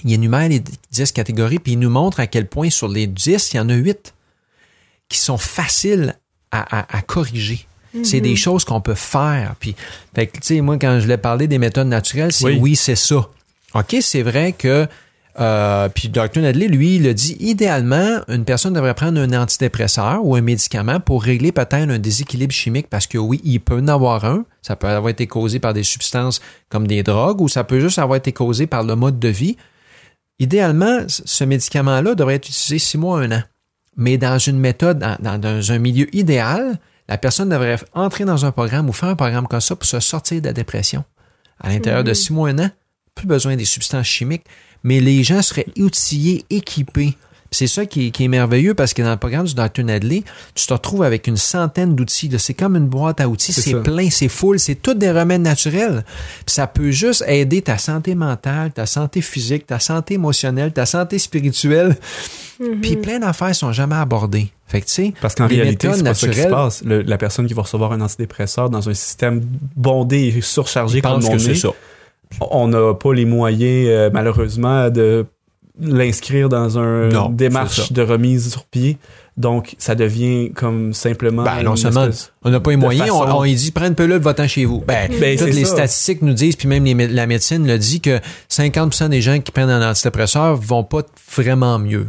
il 0.04 0.12
énumère 0.12 0.48
les 0.48 0.62
10 0.90 1.12
catégories, 1.12 1.58
puis 1.60 1.72
il 1.72 1.78
nous 1.78 1.90
montre 1.90 2.18
à 2.20 2.26
quel 2.26 2.46
point 2.48 2.68
sur 2.70 2.88
les 2.88 3.06
10, 3.06 3.52
il 3.52 3.56
y 3.58 3.60
en 3.60 3.68
a 3.68 3.74
8 3.74 4.14
qui 5.08 5.18
sont 5.18 5.38
faciles 5.38 6.16
à, 6.50 6.80
à- 6.80 6.96
à 6.98 7.02
corriger. 7.02 7.66
C'est 8.04 8.20
des 8.20 8.36
choses 8.36 8.64
qu'on 8.64 8.80
peut 8.80 8.94
faire. 8.94 9.56
Puis, 9.58 9.74
fait 10.14 10.28
que, 10.28 10.38
tu 10.38 10.46
sais, 10.46 10.60
moi, 10.60 10.78
quand 10.78 11.00
je 11.00 11.08
l'ai 11.08 11.16
parlé 11.16 11.48
des 11.48 11.58
méthodes 11.58 11.88
naturelles, 11.88 12.32
c'est 12.32 12.44
Oui. 12.44 12.58
oui, 12.60 12.76
c'est 12.76 12.94
ça. 12.94 13.28
OK, 13.74 13.96
c'est 14.00 14.22
vrai 14.22 14.52
que 14.52 14.86
euh, 15.38 15.88
puis 15.88 16.08
Dr. 16.08 16.40
Nedley, 16.40 16.66
lui, 16.68 16.96
il 16.96 17.06
a 17.06 17.14
dit 17.14 17.36
idéalement, 17.40 18.20
une 18.28 18.44
personne 18.44 18.72
devrait 18.74 18.94
prendre 18.94 19.20
un 19.20 19.32
antidépresseur 19.32 20.24
ou 20.24 20.34
un 20.34 20.40
médicament 20.40 20.98
pour 21.00 21.22
régler 21.22 21.52
peut-être 21.52 21.74
un 21.74 21.98
déséquilibre 21.98 22.52
chimique 22.52 22.88
parce 22.90 23.06
que 23.06 23.16
oui, 23.18 23.40
il 23.44 23.60
peut 23.60 23.78
en 23.78 23.88
avoir 23.88 24.24
un. 24.24 24.44
Ça 24.62 24.74
peut 24.76 24.88
avoir 24.88 25.10
été 25.10 25.26
causé 25.26 25.60
par 25.60 25.72
des 25.72 25.82
substances 25.84 26.40
comme 26.68 26.86
des 26.86 27.02
drogues 27.02 27.40
ou 27.40 27.48
ça 27.48 27.62
peut 27.64 27.80
juste 27.80 27.98
avoir 27.98 28.16
été 28.16 28.32
causé 28.32 28.66
par 28.66 28.82
le 28.82 28.96
mode 28.96 29.18
de 29.20 29.28
vie. 29.28 29.56
Idéalement, 30.38 31.00
ce 31.08 31.44
médicament-là 31.44 32.14
devrait 32.14 32.36
être 32.36 32.48
utilisé 32.48 32.78
six 32.78 32.96
mois, 32.98 33.20
un 33.20 33.30
an. 33.32 33.42
Mais 33.96 34.16
dans 34.18 34.38
une 34.38 34.58
méthode, 34.58 34.98
dans, 34.98 35.16
dans- 35.20 35.38
dans 35.38 35.72
un 35.72 35.78
milieu 35.78 36.06
idéal, 36.16 36.78
la 37.08 37.18
personne 37.18 37.48
devrait 37.50 37.78
entrer 37.92 38.24
dans 38.24 38.46
un 38.46 38.52
programme 38.52 38.88
ou 38.88 38.92
faire 38.92 39.10
un 39.10 39.16
programme 39.16 39.46
comme 39.46 39.60
ça 39.60 39.76
pour 39.76 39.86
se 39.86 40.00
sortir 40.00 40.40
de 40.40 40.46
la 40.46 40.52
dépression. 40.52 41.04
À 41.60 41.68
l'intérieur 41.68 42.04
de 42.04 42.14
six 42.14 42.32
mois, 42.32 42.48
un 42.48 42.58
an, 42.58 42.70
plus 43.14 43.26
besoin 43.26 43.56
des 43.56 43.64
substances 43.66 44.06
chimiques, 44.06 44.44
mais 44.82 45.00
les 45.00 45.22
gens 45.22 45.42
seraient 45.42 45.66
outillés, 45.78 46.44
équipés. 46.50 47.16
C'est 47.52 47.66
ça 47.66 47.84
qui 47.84 48.06
est, 48.06 48.10
qui 48.12 48.22
est 48.24 48.28
merveilleux 48.28 48.74
parce 48.74 48.94
que 48.94 49.02
dans 49.02 49.10
le 49.10 49.16
programme 49.16 49.44
du 49.44 49.54
Dr. 49.56 49.82
Nedley, 49.82 50.22
tu 50.54 50.66
te 50.68 50.72
retrouves 50.72 51.02
avec 51.02 51.26
une 51.26 51.36
centaine 51.36 51.96
d'outils. 51.96 52.30
C'est 52.38 52.54
comme 52.54 52.76
une 52.76 52.86
boîte 52.86 53.20
à 53.20 53.28
outils. 53.28 53.52
C'est 53.52 53.72
plein, 53.82 54.08
c'est 54.08 54.28
full, 54.28 54.60
c'est 54.60 54.76
tout 54.76 54.94
des 54.94 55.10
remèdes 55.10 55.40
naturels. 55.42 56.04
Puis 56.46 56.54
ça 56.54 56.68
peut 56.68 56.92
juste 56.92 57.24
aider 57.26 57.60
ta 57.60 57.76
santé 57.76 58.14
mentale, 58.14 58.70
ta 58.70 58.86
santé 58.86 59.20
physique, 59.20 59.66
ta 59.66 59.80
santé 59.80 60.14
émotionnelle, 60.14 60.72
ta 60.72 60.86
santé 60.86 61.18
spirituelle. 61.18 61.96
Puis 62.82 62.96
plein 62.96 63.18
d'affaires 63.18 63.54
sont 63.54 63.72
jamais 63.72 63.96
abordées. 63.96 64.52
Fait 64.68 64.80
que 64.80 64.86
tu 64.86 64.92
sais, 64.92 65.14
Parce 65.20 65.34
qu'en 65.34 65.48
réalité, 65.48 65.88
c'est 65.96 66.04
pas 66.04 66.14
ça 66.14 66.28
qui 66.28 66.36
se 66.36 66.42
passe. 66.54 66.84
Le- 66.84 67.02
la 67.02 67.18
personne 67.18 67.48
qui 67.48 67.54
va 67.54 67.62
recevoir 67.62 67.90
un 67.92 68.00
antidépresseur 68.00 68.70
dans 68.70 68.88
un 68.88 68.94
système 68.94 69.42
bondé 69.74 70.32
et 70.36 70.40
surchargé 70.40 71.00
comme 71.00 71.24
on 71.24 71.36
est, 71.50 71.54
ça. 71.56 71.70
On 72.40 72.68
n'a 72.68 72.94
pas 72.94 73.12
les 73.14 73.24
moyens, 73.24 73.88
euh, 73.88 74.10
malheureusement, 74.12 74.90
de 74.90 75.26
l'inscrire 75.80 76.48
dans 76.48 76.78
un 76.78 77.08
Non, 77.08 77.26
c'est 77.30 77.36
démarche 77.36 77.92
de 77.92 78.02
remise 78.02 78.50
sur 78.52 78.64
pied. 78.64 78.98
Donc, 79.36 79.74
ça 79.78 79.94
devient 79.94 80.52
comme 80.54 80.92
simplement. 80.92 81.44
Ben, 81.44 81.62
non 81.62 81.70
une 81.70 81.76
seulement 81.78 82.08
on 82.42 82.50
n'a 82.50 82.60
pas 82.60 82.70
les 82.72 82.76
moyens, 82.76 83.08
on, 83.10 83.24
façon- 83.24 83.38
on 83.38 83.44
y 83.44 83.54
dit 83.54 83.70
prends 83.70 83.86
une 83.86 83.94
pilule, 83.94 84.18
va-t'en 84.18 84.46
chez 84.46 84.66
vous. 84.66 84.82
Ben, 84.86 85.10
Ben, 85.18 85.38
toutes 85.38 85.48
les 85.54 85.64
ça. 85.64 85.72
statistiques 85.76 86.20
nous 86.20 86.34
disent, 86.34 86.56
puis 86.56 86.68
même 86.68 86.84
les 86.84 86.94
la 87.08 87.26
médecine 87.26 87.66
le 87.66 87.78
dit 87.78 88.00
que 88.02 88.20
50% 88.50 89.08
des 89.08 89.22
gens 89.22 89.40
qui 89.40 89.50
prennent 89.52 89.70
un 89.70 89.88
antidépresseur 89.90 90.56
vont 90.56 90.84
pas 90.84 91.02
vraiment 91.36 91.78
mieux. 91.78 92.08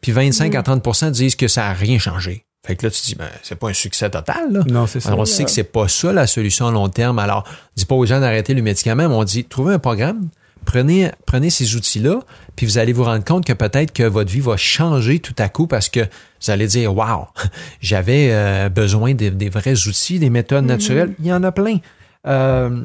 Puis 0.00 0.10
25 0.12 0.54
à 0.56 0.62
30% 0.62 1.10
disent 1.12 1.36
que 1.36 1.46
ça 1.48 1.62
n'a 1.62 1.72
rien 1.74 1.98
changé. 1.98 2.43
Fait 2.64 2.76
que 2.76 2.86
là, 2.86 2.90
tu 2.90 3.00
te 3.02 3.06
dis, 3.06 3.14
ben, 3.14 3.28
c'est 3.42 3.56
pas 3.56 3.68
un 3.68 3.74
succès 3.74 4.08
total, 4.08 4.50
là. 4.50 4.60
Non, 4.66 4.86
c'est 4.86 5.00
ça. 5.00 5.08
Alors, 5.08 5.20
on 5.20 5.24
sait 5.26 5.44
que 5.44 5.50
c'est 5.50 5.64
pas 5.64 5.86
ça 5.86 6.12
la 6.14 6.26
solution 6.26 6.66
à 6.66 6.70
long 6.70 6.88
terme. 6.88 7.18
Alors, 7.18 7.44
on 7.46 7.72
dit 7.76 7.84
pas 7.84 7.94
aux 7.94 8.06
gens 8.06 8.20
d'arrêter 8.20 8.54
le 8.54 8.62
médicament, 8.62 9.06
mais 9.08 9.14
on 9.14 9.24
dit, 9.24 9.44
trouvez 9.44 9.74
un 9.74 9.78
programme, 9.78 10.28
prenez, 10.64 11.10
prenez 11.26 11.50
ces 11.50 11.76
outils-là, 11.76 12.20
puis 12.56 12.64
vous 12.64 12.78
allez 12.78 12.94
vous 12.94 13.04
rendre 13.04 13.22
compte 13.22 13.44
que 13.44 13.52
peut-être 13.52 13.92
que 13.92 14.04
votre 14.04 14.32
vie 14.32 14.40
va 14.40 14.56
changer 14.56 15.18
tout 15.18 15.34
à 15.38 15.50
coup 15.50 15.66
parce 15.66 15.90
que 15.90 16.00
vous 16.00 16.50
allez 16.50 16.66
dire, 16.66 16.96
wow, 16.96 17.26
j'avais 17.82 18.28
euh, 18.30 18.70
besoin 18.70 19.12
des, 19.12 19.30
des 19.30 19.50
vrais 19.50 19.86
outils, 19.86 20.18
des 20.18 20.30
méthodes 20.30 20.64
naturelles. 20.64 21.14
Il 21.18 21.26
y 21.26 21.32
en 21.34 21.42
a 21.42 21.52
plein. 21.52 21.78
Euh, 22.26 22.82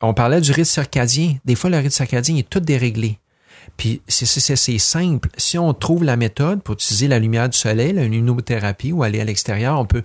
on 0.00 0.14
parlait 0.14 0.40
du 0.40 0.52
rythme 0.52 0.64
circadien. 0.64 1.34
Des 1.44 1.56
fois, 1.56 1.68
le 1.70 1.78
rythme 1.78 1.90
circadien 1.90 2.36
est 2.36 2.48
tout 2.48 2.60
déréglé. 2.60 3.18
Puis 3.76 4.00
c'est- 4.08 4.26
c'est 4.26 4.40
c'est- 4.40 4.56
c'est 4.56 4.78
simple. 4.78 5.28
Si 5.36 5.58
on 5.58 5.72
trouve 5.74 6.02
la 6.04 6.16
méthode 6.16 6.62
pour 6.62 6.74
utiliser 6.74 7.08
la 7.08 7.18
lumière 7.18 7.48
du 7.48 7.56
soleil, 7.58 7.92
la 7.92 8.04
luminothérapie 8.04 8.92
ou 8.92 9.02
aller 9.02 9.20
à 9.20 9.24
l'extérieur, 9.24 9.78
on 9.78 9.84
peut, 9.84 10.02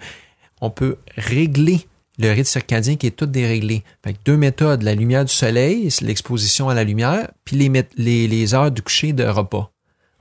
on 0.60 0.70
peut 0.70 0.98
régler 1.16 1.80
le 2.20 2.30
rythme 2.30 2.44
circadien 2.44 2.96
qui 2.98 3.08
est 3.08 3.12
tout 3.16 3.26
déréglé. 3.26 3.84
Fait 4.04 4.14
que 4.14 4.20
deux 4.26 4.38
méthodes, 4.38 4.84
la 4.84 4.94
lumière 4.94 5.26
du 5.26 5.34
soleil, 5.34 5.90
c'est 5.90 6.06
l'exposition 6.06 6.70
à 6.70 6.74
la 6.74 6.84
lumière, 6.84 7.30
puis 7.46 7.56
les, 7.56 7.72
les, 7.98 8.28
les 8.28 8.54
heures 8.54 8.70
du 8.72 8.82
coucher 8.82 9.14
de 9.14 9.24
repas. 9.24 9.72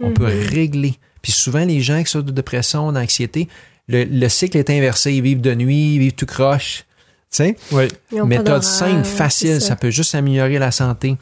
On 0.02 0.12
peut 0.12 0.24
régler. 0.48 0.94
Puis 1.20 1.32
souvent, 1.32 1.64
les 1.64 1.80
gens 1.82 2.02
qui 2.02 2.10
sont 2.10 2.22
de 2.22 2.30
dépression, 2.30 2.90
d'anxiété, 2.92 3.48
le, 3.88 4.04
le 4.04 4.28
cycle 4.30 4.56
est 4.56 4.70
inversé. 4.70 5.12
Ils 5.12 5.20
vivent 5.22 5.42
de 5.42 5.54
nuit, 5.54 5.96
ils 5.96 5.98
vivent 5.98 6.14
tout 6.14 6.24
croche. 6.24 6.84
Tu 7.32 7.36
sais? 7.36 7.56
Oui. 7.72 7.88
Méthode 8.26 8.62
simple, 8.64 9.04
facile, 9.04 9.60
ça. 9.60 9.76
peut 9.76 9.90
juste 9.90 10.14
améliorer 10.14 10.58
la 10.58 10.70
santé. 10.72 11.16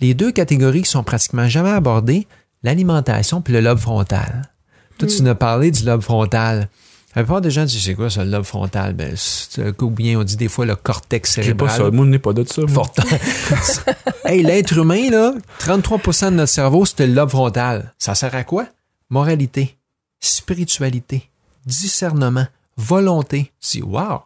Les 0.00 0.14
deux 0.14 0.32
catégories 0.32 0.82
qui 0.82 0.90
sont 0.90 1.02
pratiquement 1.04 1.48
jamais 1.48 1.70
abordées, 1.70 2.26
l'alimentation 2.62 3.40
puis 3.42 3.52
le 3.52 3.60
lobe 3.60 3.78
frontal. 3.78 4.50
Toi, 4.98 5.08
tu 5.08 5.22
nous 5.22 5.30
as 5.30 5.34
parlé 5.34 5.70
du 5.70 5.84
lobe 5.84 6.00
frontal. 6.02 6.68
La 7.14 7.22
plupart 7.22 7.40
des 7.40 7.50
gens 7.50 7.64
disent, 7.64 7.82
c'est 7.84 7.94
quoi 7.94 8.10
ça, 8.10 8.24
le 8.24 8.30
lobe 8.30 8.44
frontal? 8.44 8.92
Ben, 8.94 9.12
c'est- 9.16 9.80
ou 9.82 9.90
bien 9.90 10.18
on 10.18 10.24
dit 10.24 10.36
des 10.36 10.48
fois 10.48 10.66
le 10.66 10.74
cortex 10.76 11.36
J'ai 11.36 11.42
cérébral. 11.42 11.68
pas 11.68 11.76
ça. 11.76 11.90
Moi, 11.90 12.06
n'ai 12.06 12.18
pas 12.18 12.32
de 12.32 12.44
ça. 12.44 12.62
hey, 14.24 14.42
l'être 14.42 14.76
humain, 14.76 15.10
là, 15.10 15.34
33% 15.60 16.30
de 16.30 16.36
notre 16.36 16.52
cerveau, 16.52 16.84
c'est 16.86 17.06
le 17.06 17.12
lobe 17.14 17.30
frontal. 17.30 17.92
Ça 17.98 18.14
sert 18.16 18.34
à 18.34 18.42
quoi? 18.44 18.66
Moralité, 19.10 19.76
spiritualité, 20.20 21.28
discernement, 21.66 22.46
volonté. 22.76 23.52
Tu 23.60 23.78
dis, 23.78 23.82
wow! 23.82 24.20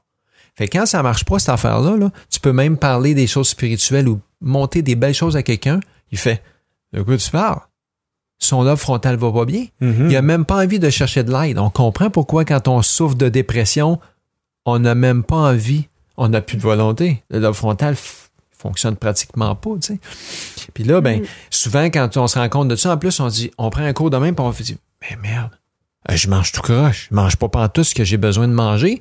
Fait 0.58 0.66
que 0.66 0.76
quand 0.76 0.86
ça 0.86 1.04
marche 1.04 1.24
pas, 1.24 1.38
cette 1.38 1.50
affaire-là, 1.50 1.96
là, 1.96 2.10
tu 2.28 2.40
peux 2.40 2.52
même 2.52 2.76
parler 2.76 3.14
des 3.14 3.28
choses 3.28 3.48
spirituelles 3.48 4.08
ou 4.08 4.20
monter 4.40 4.82
des 4.82 4.96
belles 4.96 5.14
choses 5.14 5.36
à 5.36 5.44
quelqu'un. 5.44 5.78
Il 6.10 6.18
fait, 6.18 6.42
de 6.92 7.00
quoi 7.00 7.16
tu 7.16 7.30
parles? 7.30 7.60
Son 8.40 8.64
lobe 8.64 8.76
frontal 8.76 9.14
va 9.14 9.30
pas 9.30 9.44
bien. 9.44 9.66
Mhm. 9.80 10.10
Il 10.10 10.16
a 10.16 10.22
même 10.22 10.44
pas 10.44 10.56
envie 10.64 10.80
de 10.80 10.90
chercher 10.90 11.22
de 11.22 11.30
l'aide. 11.30 11.60
On 11.60 11.70
comprend 11.70 12.10
pourquoi 12.10 12.44
quand 12.44 12.66
on 12.66 12.82
souffre 12.82 13.14
de 13.14 13.28
dépression, 13.28 14.00
on 14.64 14.80
n'a 14.80 14.96
même 14.96 15.22
pas 15.22 15.36
envie, 15.36 15.86
on 16.16 16.26
n'a 16.26 16.40
plus 16.40 16.56
de 16.56 16.62
volonté. 16.62 17.22
Le 17.30 17.38
lobe 17.38 17.54
frontal 17.54 17.94
fonctionne 18.50 18.96
pratiquement 18.96 19.54
pas, 19.54 19.70
tu 19.80 19.94
sais. 19.94 20.00
Puis 20.74 20.82
là, 20.82 21.00
ben, 21.00 21.22
souvent, 21.50 21.84
quand 21.84 22.16
on 22.16 22.26
se 22.26 22.36
rend 22.36 22.48
compte 22.48 22.66
de 22.66 22.74
ça, 22.74 22.92
en 22.92 22.96
plus, 22.98 23.20
on 23.20 23.28
dit, 23.28 23.52
on 23.58 23.70
prend 23.70 23.84
un 23.84 23.92
cours 23.92 24.10
de 24.10 24.16
même, 24.16 24.34
puis 24.34 24.44
on 24.44 24.50
fait 24.50 24.64
dire, 24.64 24.78
mais 25.02 25.16
merde, 25.22 25.52
je 26.10 26.28
mange 26.28 26.50
tout 26.50 26.62
croche, 26.62 27.06
je 27.10 27.14
mange 27.14 27.36
pas 27.36 27.48
pantoute 27.48 27.84
ce 27.84 27.94
que 27.94 28.02
j'ai 28.02 28.16
besoin 28.16 28.48
de 28.48 28.52
manger. 28.52 28.98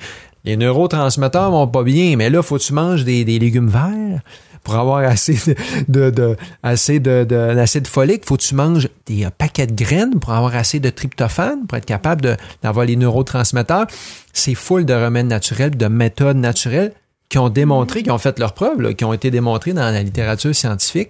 Les 0.47 0.55
neurotransmetteurs 0.55 1.51
vont 1.51 1.67
pas 1.67 1.83
bien, 1.83 2.15
mais 2.15 2.29
là, 2.29 2.41
faut 2.41 2.57
que 2.57 2.63
tu 2.63 2.71
manges 2.73 3.03
des, 3.03 3.25
des 3.25 3.37
légumes 3.37 3.67
verts 3.69 4.21
pour 4.63 4.75
avoir 4.75 4.99
assez 4.99 5.33
de, 5.33 5.55
de, 5.89 6.09
de- 6.09 6.35
assez 6.63 6.99
de, 6.99 7.25
de- 7.25 7.53
d'acide 7.53 7.85
folique. 7.85 8.25
Faut 8.25 8.37
que 8.37 8.43
tu 8.43 8.55
manges 8.55 8.87
des 9.05 9.25
euh, 9.25 9.29
paquets 9.37 9.67
de 9.67 9.73
graines 9.75 10.19
pour 10.19 10.31
avoir 10.31 10.55
assez 10.55 10.79
de 10.79 10.89
tryptophane, 10.89 11.67
pour 11.67 11.77
être 11.77 11.85
capable 11.85 12.37
d'avoir 12.63 12.85
les 12.85 12.95
neurotransmetteurs. 12.95 13.87
C'est 14.31 14.55
full 14.55 14.85
de 14.85 14.93
remèdes 14.93 15.27
naturels, 15.27 15.75
de 15.75 15.87
méthodes 15.87 16.37
naturelles 16.37 16.93
qui 17.27 17.37
ont 17.39 17.49
démontré, 17.49 18.03
qui 18.03 18.11
ont 18.11 18.17
fait 18.17 18.39
leurs 18.39 18.53
preuves, 18.53 18.79
là, 18.81 18.93
qui 18.93 19.03
ont 19.03 19.11
été 19.13 19.29
démontrées 19.31 19.73
dans 19.73 19.91
la 19.91 20.01
littérature 20.01 20.55
scientifique. 20.55 21.09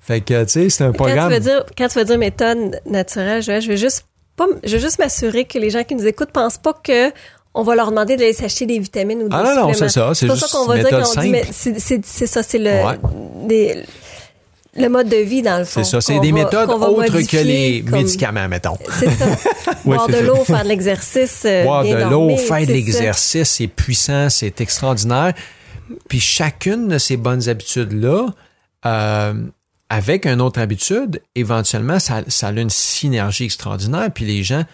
Fait 0.00 0.20
que, 0.20 0.44
tu 0.44 0.50
sais, 0.50 0.70
c'est 0.70 0.84
un 0.84 0.92
Quand 0.92 1.04
programme. 1.06 1.28
tu 1.28 1.34
veux 1.34 1.40
dire, 1.40 1.64
quand 1.76 1.88
tu 1.88 1.98
veux 1.98 2.04
dire 2.04 2.18
méthode 2.18 2.80
naturelle, 2.86 3.42
je, 3.42 3.60
je 3.60 3.66
vais 3.68 3.76
juste 3.76 4.04
pas, 4.36 4.46
je 4.62 4.72
vais 4.76 4.80
juste 4.80 4.98
m'assurer 5.00 5.44
que 5.44 5.58
les 5.58 5.70
gens 5.70 5.82
qui 5.82 5.94
nous 5.96 6.06
écoutent 6.06 6.30
pensent 6.32 6.58
pas 6.58 6.72
que 6.72 7.10
on 7.54 7.62
va 7.62 7.74
leur 7.76 7.90
demander 7.90 8.16
d'aller 8.16 8.32
s'acheter 8.32 8.66
des 8.66 8.78
vitamines 8.78 9.22
ou 9.22 9.28
des 9.28 9.36
Ah 9.36 9.42
non, 9.54 9.68
non, 9.68 9.74
c'est 9.74 9.88
ça, 9.88 10.12
c'est 10.14 10.28
ça 10.28 10.46
qu'on 10.50 10.66
va 10.66 10.74
dire 10.74 10.84
méthode 10.84 11.02
quand 11.04 11.18
on 11.18 11.20
dit, 11.22 11.28
mais 11.30 11.44
c'est, 11.52 12.04
ça, 12.26 12.42
c'est 12.42 12.58
le, 12.58 12.70
Ouais. 12.70 12.98
des- 13.46 13.84
le 14.76 14.88
mode 14.88 15.08
de 15.08 15.16
vie 15.18 15.40
dans 15.40 15.58
le 15.58 15.64
fond. 15.64 15.84
C'est 15.84 15.88
ça, 15.88 16.00
c'est 16.00 16.14
qu'on 16.16 16.20
des 16.20 16.32
va- 16.32 16.44
méthodes 16.44 16.68
qu'on 16.68 16.82
autres 16.82 17.20
que 17.30 17.36
les 17.36 17.82
comme- 17.82 17.92
médicaments, 18.00 18.48
mettons. 18.48 18.76
C'est 18.98 19.08
ça. 19.10 19.26
Boire 19.84 20.08
de 20.08 20.16
l'eau, 20.18 20.42
faire 20.44 20.64
de 20.64 20.68
l'exercice. 20.68 21.42
euh, 21.44 21.62
Boire 21.62 21.84
de 21.84 22.10
l'eau, 22.10 22.36
faire 22.36 22.66
de 22.66 22.72
l'exercice, 22.72 23.48
c'est 23.50 23.68
puissant, 23.68 24.28
c'est 24.30 24.60
extraordinaire. 24.60 25.32
Puis 26.08 26.18
chacune 26.18 26.88
de 26.88 26.98
ces 26.98 27.16
bonnes 27.16 27.48
habitudes-là, 27.48 28.26
euh, 28.86 29.34
avec 29.90 30.26
une 30.26 30.40
autre 30.40 30.60
habitude, 30.60 31.20
éventuellement, 31.36 32.00
ça, 32.00 32.22
ça 32.26 32.48
a 32.48 32.50
une 32.52 32.70
synergie 32.70 33.44
extraordinaire. 33.44 34.08
Puis 34.12 34.24
les 34.24 34.42
gens 34.42 34.64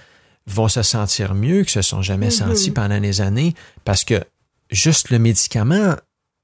vont 0.47 0.68
se 0.68 0.82
sentir 0.82 1.34
mieux 1.34 1.62
que 1.64 1.70
se 1.70 1.82
sont 1.82 2.03
jamais 2.03 2.30
sentis 2.30 2.70
pendant 2.70 3.01
des 3.01 3.20
années 3.20 3.55
parce 3.84 4.05
que 4.05 4.22
juste 4.70 5.11
le 5.11 5.18
médicament, 5.18 5.95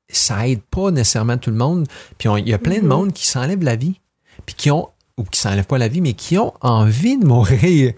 ça 0.09 0.47
aide 0.49 0.61
pas 0.63 0.91
nécessairement 0.91 1.39
tout 1.39 1.51
le 1.51 1.57
monde. 1.57 1.87
Puis 2.19 2.29
il 2.39 2.49
y 2.49 2.55
a 2.55 2.59
plein 2.59 2.79
de 2.81 2.87
monde 2.87 3.13
qui 3.13 3.27
s'enlève 3.27 3.63
la 3.63 3.77
vie, 3.77 4.01
puis 4.45 4.55
qui 4.55 4.71
ont, 4.71 4.89
ou 5.17 5.25
qui 5.25 5.41
s'enlèvent 5.41 5.67
pas 5.67 5.79
la 5.79 5.89
vie, 5.89 6.01
mais 6.01 6.13
qui 6.13 6.39
ont 6.39 6.53
envie 6.61 7.19
de 7.19 7.27
mourir, 7.27 7.93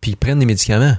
puis 0.00 0.12
ils 0.12 0.16
prennent 0.16 0.38
des 0.40 0.46
médicaments. 0.46 0.96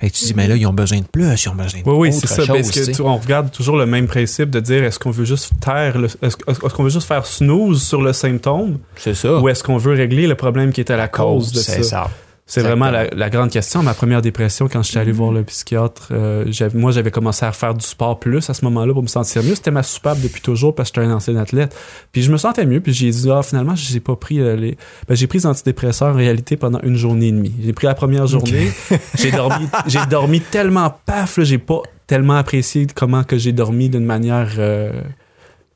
Fait 0.00 0.10
que 0.10 0.14
tu 0.16 0.26
dis, 0.26 0.34
mais 0.34 0.46
là, 0.46 0.54
ils 0.54 0.64
ont 0.64 0.72
besoin 0.72 1.00
de 1.00 1.06
plus, 1.06 1.24
ils 1.44 1.48
ont 1.48 1.56
besoin 1.56 1.80
de 1.80 1.88
Oui, 1.88 1.96
oui, 2.10 2.12
c'est 2.12 2.28
ça. 2.28 2.44
chose, 2.44 2.46
Parce 2.56 2.70
que 2.70 2.92
tu 2.92 3.02
on 3.02 3.16
regarde 3.16 3.50
toujours 3.50 3.76
le 3.76 3.84
même 3.86 4.06
principe 4.06 4.48
de 4.50 4.60
dire 4.60 4.84
est-ce 4.84 5.00
qu'on 5.00 5.10
veut 5.10 5.24
juste 5.24 5.50
taire, 5.60 5.98
le- 5.98 6.06
est-ce 6.06 6.36
est-ce 6.46 6.60
qu'on 6.60 6.84
veut 6.84 6.90
juste 6.90 7.08
faire 7.08 7.26
snooze 7.26 7.82
sur 7.82 8.00
le 8.00 8.12
symptôme? 8.12 8.78
C'est 8.94 9.14
ça. 9.14 9.40
ou 9.40 9.48
est-ce 9.48 9.64
qu'on 9.64 9.76
veut 9.76 9.94
régler 9.94 10.28
le 10.28 10.36
problème 10.36 10.72
qui 10.72 10.80
est 10.82 10.90
à 10.92 10.96
la 10.96 11.08
cause 11.08 11.50
de 11.50 11.58
c'est 11.58 11.82
ça? 11.82 12.08
C'est 12.50 12.62
vraiment 12.62 12.90
la, 12.90 13.08
la 13.10 13.28
grande 13.28 13.50
question. 13.50 13.82
Ma 13.82 13.92
première 13.92 14.22
dépression, 14.22 14.68
quand 14.68 14.82
j'étais 14.82 14.98
allé 15.00 15.12
voir 15.12 15.32
le 15.32 15.44
psychiatre, 15.44 16.08
euh, 16.12 16.50
moi, 16.72 16.92
j'avais 16.92 17.10
commencé 17.10 17.44
à 17.44 17.52
faire 17.52 17.74
du 17.74 17.84
sport 17.84 18.18
plus 18.18 18.48
à 18.48 18.54
ce 18.54 18.64
moment-là 18.64 18.94
pour 18.94 19.02
me 19.02 19.08
sentir 19.08 19.42
mieux. 19.42 19.54
C'était 19.54 19.70
ma 19.70 19.82
soupape 19.82 20.18
depuis 20.22 20.40
toujours 20.40 20.74
parce 20.74 20.90
que 20.90 21.00
j'étais 21.02 21.12
un 21.12 21.14
ancien 21.16 21.36
athlète. 21.36 21.76
Puis 22.10 22.22
je 22.22 22.32
me 22.32 22.38
sentais 22.38 22.64
mieux. 22.64 22.80
Puis 22.80 22.94
j'ai 22.94 23.10
dit, 23.10 23.30
ah, 23.30 23.42
finalement, 23.42 23.74
j'ai 23.76 24.00
pas 24.00 24.16
pris 24.16 24.40
euh, 24.40 24.56
les. 24.56 24.78
Ben, 25.06 25.14
j'ai 25.14 25.26
pris 25.26 25.38
des 25.40 25.46
antidépresseurs 25.46 26.14
en 26.14 26.16
réalité 26.16 26.56
pendant 26.56 26.80
une 26.80 26.96
journée 26.96 27.28
et 27.28 27.32
demie. 27.32 27.54
J'ai 27.62 27.74
pris 27.74 27.86
la 27.86 27.94
première 27.94 28.26
journée. 28.26 28.70
j'ai 29.14 29.30
dormi, 29.30 29.68
j'ai 29.86 30.06
dormi 30.06 30.40
tellement 30.40 30.94
paf, 31.04 31.36
là, 31.36 31.44
j'ai 31.44 31.58
pas 31.58 31.82
tellement 32.06 32.36
apprécié 32.36 32.86
comment 32.94 33.24
que 33.24 33.36
j'ai 33.36 33.52
dormi 33.52 33.90
d'une 33.90 34.06
manière. 34.06 34.52
euh, 34.58 34.90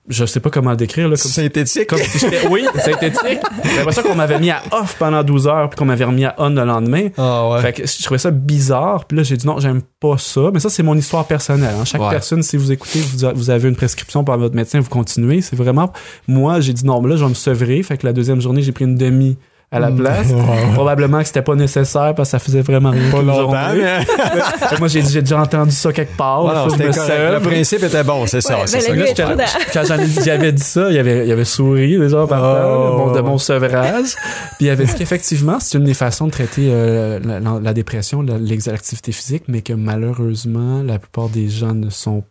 je 0.08 0.24
sais 0.26 0.40
pas 0.40 0.50
comment 0.50 0.70
le 0.70 0.76
décrire, 0.76 1.08
là. 1.08 1.16
Comme 1.16 1.30
Synthétique. 1.30 1.86
comme 1.86 1.98
si 2.00 2.26
oui, 2.50 2.64
synthétique. 2.74 3.38
J'ai 3.64 3.76
l'impression 3.76 4.02
qu'on 4.02 4.14
m'avait 4.16 4.40
mis 4.40 4.50
à 4.50 4.60
off 4.72 4.96
pendant 4.98 5.22
12 5.22 5.46
heures 5.46 5.70
puis 5.70 5.78
qu'on 5.78 5.84
m'avait 5.84 6.04
remis 6.04 6.24
à 6.24 6.34
on 6.38 6.50
le 6.50 6.64
lendemain. 6.64 7.08
Ah 7.16 7.48
ouais. 7.50 7.60
Fait 7.60 7.72
que 7.72 7.86
je 7.86 8.02
trouvais 8.02 8.18
ça 8.18 8.30
bizarre. 8.32 9.04
Puis 9.04 9.16
là, 9.16 9.22
j'ai 9.22 9.36
dit 9.36 9.46
non, 9.46 9.60
j'aime 9.60 9.80
pas 10.00 10.18
ça. 10.18 10.50
Mais 10.52 10.58
ça, 10.60 10.70
c'est 10.70 10.82
mon 10.82 10.96
histoire 10.96 11.24
personnelle. 11.26 11.74
hein. 11.80 11.84
Chaque 11.84 12.00
Ouais. 12.02 12.10
personne, 12.10 12.42
si 12.42 12.56
vous 12.56 12.72
écoutez, 12.72 13.00
vous, 13.00 13.24
a- 13.24 13.32
vous 13.32 13.50
avez 13.50 13.68
une 13.68 13.76
prescription 13.76 14.24
par 14.24 14.38
votre 14.38 14.56
médecin, 14.56 14.80
vous 14.80 14.88
continuez. 14.90 15.40
C'est 15.40 15.56
vraiment. 15.56 15.92
Moi, 16.26 16.60
j'ai 16.60 16.72
dit 16.72 16.84
non, 16.84 17.00
mais 17.00 17.10
là, 17.10 17.16
je 17.16 17.22
vais 17.24 17.30
me 17.30 17.34
sevrer. 17.34 17.82
Fait 17.82 17.96
que 17.96 18.04
la 18.06 18.12
deuxième 18.12 18.40
journée, 18.40 18.62
j'ai 18.62 18.72
pris 18.72 18.84
une 18.84 18.96
demi 18.96 19.38
à 19.72 19.80
la 19.80 19.90
place. 19.90 20.28
Probablement 20.74 21.18
que 21.20 21.26
c'était 21.26 21.42
pas 21.42 21.54
nécessaire 21.54 22.14
parce 22.14 22.28
que 22.28 22.30
ça 22.32 22.38
faisait 22.38 22.60
vraiment 22.62 22.90
rien. 22.90 23.10
Pas 23.10 23.22
longtemps, 23.22 23.72
mais. 23.74 24.78
Moi, 24.78 24.88
j'ai 24.88 25.02
déjà 25.02 25.40
entendu 25.40 25.70
ça 25.72 25.92
quelque 25.92 26.16
part. 26.16 26.70
Je 26.70 26.76
me. 26.76 27.32
Le 27.34 27.40
principe 27.40 27.82
était 27.82 28.04
bon, 28.04 28.26
c'est 28.26 28.40
ça. 28.40 28.56
Ouais, 28.58 28.66
c'est 28.66 28.78
ben, 28.94 29.06
ça. 29.16 29.30
le 29.30 29.36
Là, 29.36 29.44
quand 29.72 29.82
j'avais 30.24 30.52
dit 30.52 30.62
ça, 30.62 30.90
il 30.90 30.98
avait, 30.98 31.26
il 31.26 31.32
avait 31.32 31.44
souri 31.44 31.98
déjà 31.98 32.26
partant 32.26 33.08
Oh. 33.08 33.12
de 33.14 33.20
mon 33.20 33.38
sevrage. 33.38 34.14
Puis 34.58 34.66
il 34.66 34.70
avait 34.70 34.84
dit 34.84 34.94
qu'effectivement, 34.94 35.58
c'est 35.60 35.78
une 35.78 35.84
des 35.84 35.94
façons 35.94 36.26
de 36.26 36.32
traiter 36.32 36.68
euh, 36.70 37.18
la, 37.24 37.40
la- 37.40 37.60
la 37.60 37.72
dépression, 37.72 38.22
la- 38.22 38.38
l'activité 38.38 39.12
physique, 39.12 39.44
mais 39.48 39.62
que 39.62 39.72
malheureusement, 39.72 40.82
la 40.82 40.98
plupart 40.98 41.28
des 41.28 41.48
gens 41.48 41.74
ne 41.74 41.90
sont 41.90 42.24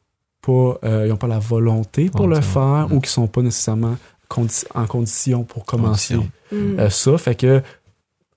pas, 0.45 0.77
euh, 0.83 1.03
ils 1.05 1.09
n'ont 1.09 1.17
pas 1.17 1.27
la 1.27 1.39
volonté 1.39 2.09
pour 2.09 2.27
le 2.27 2.35
Volontairement. 2.35 2.87
faire 2.87 2.95
ou 2.95 2.99
qui 2.99 3.09
sont 3.09 3.27
pas 3.27 3.41
nécessairement 3.41 3.95
condi- 4.33 4.65
en 4.73 4.85
condition 4.85 5.43
pour 5.43 5.65
commencer 5.65 6.15
Condition. 6.15 6.31
Mm. 6.51 6.79
euh, 6.79 6.89
ça. 6.89 7.17
Fait 7.17 7.35
que, 7.35 7.61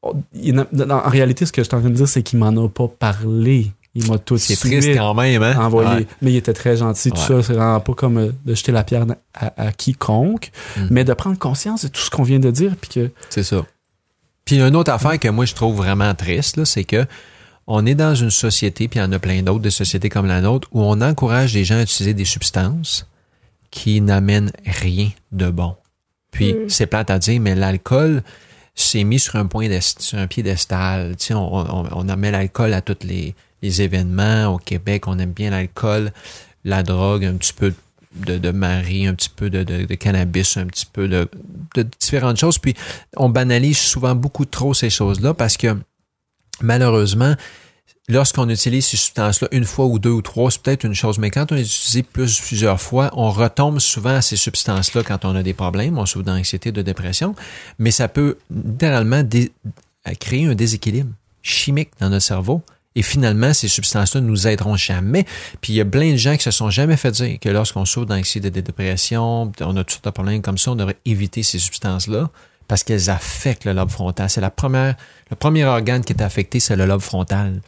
en 0.02 1.08
réalité, 1.08 1.46
ce 1.46 1.52
que 1.52 1.62
je 1.62 1.68
suis 1.68 1.76
en 1.76 1.80
train 1.80 1.90
de 1.90 1.94
dire, 1.94 2.08
c'est 2.08 2.22
qu'il 2.22 2.38
m'en 2.38 2.48
a 2.64 2.68
pas 2.68 2.88
parlé. 2.88 3.72
Il 3.96 4.10
m'a 4.10 4.18
tout 4.18 4.36
C'est 4.38 4.56
suite 4.56 4.72
triste 4.82 4.98
quand 4.98 5.14
même, 5.14 5.42
hein? 5.42 5.56
envoyé. 5.64 5.88
Ouais. 6.00 6.06
Mais 6.20 6.32
il 6.32 6.36
était 6.36 6.52
très 6.52 6.76
gentil, 6.76 7.10
tout 7.10 7.16
Ouais. 7.16 7.26
ça. 7.26 7.42
C'est 7.44 7.52
vraiment 7.52 7.78
pas 7.80 7.94
comme 7.94 8.18
euh, 8.18 8.32
de 8.44 8.54
jeter 8.54 8.72
la 8.72 8.82
pierre 8.82 9.06
à, 9.34 9.66
à 9.68 9.72
quiconque, 9.72 10.50
Mm. 10.76 10.86
mais 10.90 11.04
de 11.04 11.12
prendre 11.14 11.38
conscience 11.38 11.84
de 11.84 11.88
tout 11.88 12.00
ce 12.00 12.10
qu'on 12.10 12.24
vient 12.24 12.40
de 12.40 12.50
dire, 12.50 12.72
puis 12.80 12.90
que 12.90 13.10
C'est 13.30 13.44
ça. 13.44 13.64
Puis 14.44 14.60
une 14.60 14.74
autre 14.76 14.90
affaire 14.90 15.18
que 15.18 15.28
moi 15.28 15.44
je 15.46 15.54
trouve 15.54 15.76
vraiment 15.76 16.12
triste, 16.14 16.56
là, 16.56 16.64
c'est 16.64 16.84
que 16.84 17.06
on 17.66 17.86
est 17.86 17.94
dans 17.94 18.14
une 18.14 18.30
société, 18.30 18.88
puis 18.88 18.98
il 18.98 19.02
y 19.02 19.06
en 19.06 19.12
a 19.12 19.18
plein 19.18 19.42
d'autres, 19.42 19.60
des 19.62 19.70
sociétés 19.70 20.10
comme 20.10 20.26
la 20.26 20.40
nôtre, 20.42 20.68
où 20.72 20.82
on 20.82 21.00
encourage 21.00 21.54
les 21.54 21.64
gens 21.64 21.76
à 21.76 21.82
utiliser 21.82 22.12
des 22.12 22.26
substances 22.26 23.06
qui 23.70 24.00
n'amènent 24.02 24.52
rien 24.66 25.08
de 25.32 25.48
bon. 25.50 25.76
Puis 26.34 26.52
Mm. 26.52 26.68
c'est 26.68 26.86
plate 26.86 27.10
à 27.10 27.18
dire, 27.18 27.40
mais 27.40 27.54
l'alcool 27.54 28.22
s'est 28.74 29.04
mis 29.04 29.18
sur 29.20 29.36
un 29.36 29.46
point 29.46 29.68
sur 29.80 30.18
un 30.18 30.26
piédestal. 30.26 31.16
Tu 31.16 31.26
sais, 31.26 31.34
on, 31.34 31.54
on, 31.54 31.88
on 31.92 32.16
met 32.16 32.30
l'alcool 32.30 32.74
à 32.74 32.82
tous 32.82 33.06
les, 33.06 33.34
les 33.62 33.80
événements. 33.82 34.48
Au 34.54 34.58
Québec, 34.58 35.06
on 35.06 35.18
aime 35.18 35.32
bien 35.32 35.50
l'alcool, 35.50 36.12
la 36.64 36.82
drogue, 36.82 37.24
un 37.24 37.34
petit 37.34 37.52
peu 37.52 37.72
de, 38.26 38.36
de 38.38 38.50
mari, 38.50 39.06
un 39.06 39.14
petit 39.14 39.30
peu 39.34 39.48
de, 39.48 39.62
de, 39.62 39.84
de 39.86 39.94
cannabis, 39.94 40.56
un 40.56 40.66
petit 40.66 40.86
peu 40.92 41.08
de, 41.08 41.28
de 41.76 41.86
différentes 42.00 42.36
choses. 42.36 42.58
Puis 42.58 42.74
on 43.16 43.28
banalise 43.28 43.78
souvent 43.78 44.14
beaucoup 44.14 44.44
trop 44.44 44.74
ces 44.74 44.90
choses-là 44.90 45.34
parce 45.34 45.56
que 45.56 45.76
malheureusement, 46.60 47.34
lorsqu'on 48.08 48.48
utilise 48.48 48.86
ces 48.86 48.96
substances-là 48.96 49.48
une 49.52 49.64
fois 49.64 49.86
ou 49.86 49.98
deux 49.98 50.10
ou 50.10 50.22
trois, 50.22 50.50
c'est 50.50 50.60
peut-être 50.62 50.84
une 50.84 50.94
chose, 50.94 51.18
mais 51.18 51.30
quand 51.30 51.52
on 51.52 51.54
les 51.54 51.62
utilise 51.62 52.02
plus 52.12 52.40
plusieurs 52.40 52.80
fois, 52.80 53.10
on 53.14 53.30
retombe 53.30 53.78
souvent 53.78 54.16
à 54.16 54.22
ces 54.22 54.36
substances-là 54.36 55.02
quand 55.02 55.24
on 55.24 55.34
a 55.34 55.42
des 55.42 55.54
problèmes, 55.54 55.98
on 55.98 56.06
souffre 56.06 56.24
d'anxiété, 56.24 56.72
de 56.72 56.82
dépression, 56.82 57.34
mais 57.78 57.90
ça 57.90 58.08
peut 58.08 58.36
littéralement 58.50 59.22
dé- 59.22 59.52
créer 60.20 60.46
un 60.46 60.54
déséquilibre 60.54 61.10
chimique 61.42 61.90
dans 62.00 62.10
notre 62.10 62.24
cerveau. 62.24 62.62
Et 62.96 63.02
finalement, 63.02 63.52
ces 63.52 63.66
substances-là 63.66 64.20
nous 64.20 64.46
aideront 64.46 64.76
jamais. 64.76 65.26
Puis 65.60 65.72
il 65.72 65.76
y 65.76 65.80
a 65.80 65.84
plein 65.84 66.12
de 66.12 66.16
gens 66.16 66.36
qui 66.36 66.44
se 66.44 66.52
sont 66.52 66.70
jamais 66.70 66.96
fait 66.96 67.10
dire 67.10 67.40
que 67.40 67.48
lorsqu'on 67.48 67.84
souffre 67.84 68.06
d'anxiété, 68.06 68.50
de 68.50 68.60
dépression, 68.60 69.50
on 69.60 69.76
a 69.76 69.82
toutes 69.82 69.90
sortes 69.90 70.04
de 70.04 70.10
problèmes 70.10 70.42
comme 70.42 70.58
ça, 70.58 70.70
on 70.70 70.76
devrait 70.76 70.96
éviter 71.04 71.42
ces 71.42 71.58
substances-là 71.58 72.30
parce 72.68 72.84
qu'elles 72.84 73.10
affectent 73.10 73.64
le 73.64 73.72
lobe 73.72 73.90
frontal. 73.90 74.30
C'est 74.30 74.40
la 74.40 74.50
première, 74.50 74.94
le 75.28 75.34
premier 75.36 75.64
organe 75.64 76.04
qui 76.04 76.12
est 76.12 76.22
affecté, 76.22 76.60
c'est 76.60 76.76
le 76.76 76.86
lobe 76.86 77.00
frontal. 77.00 77.60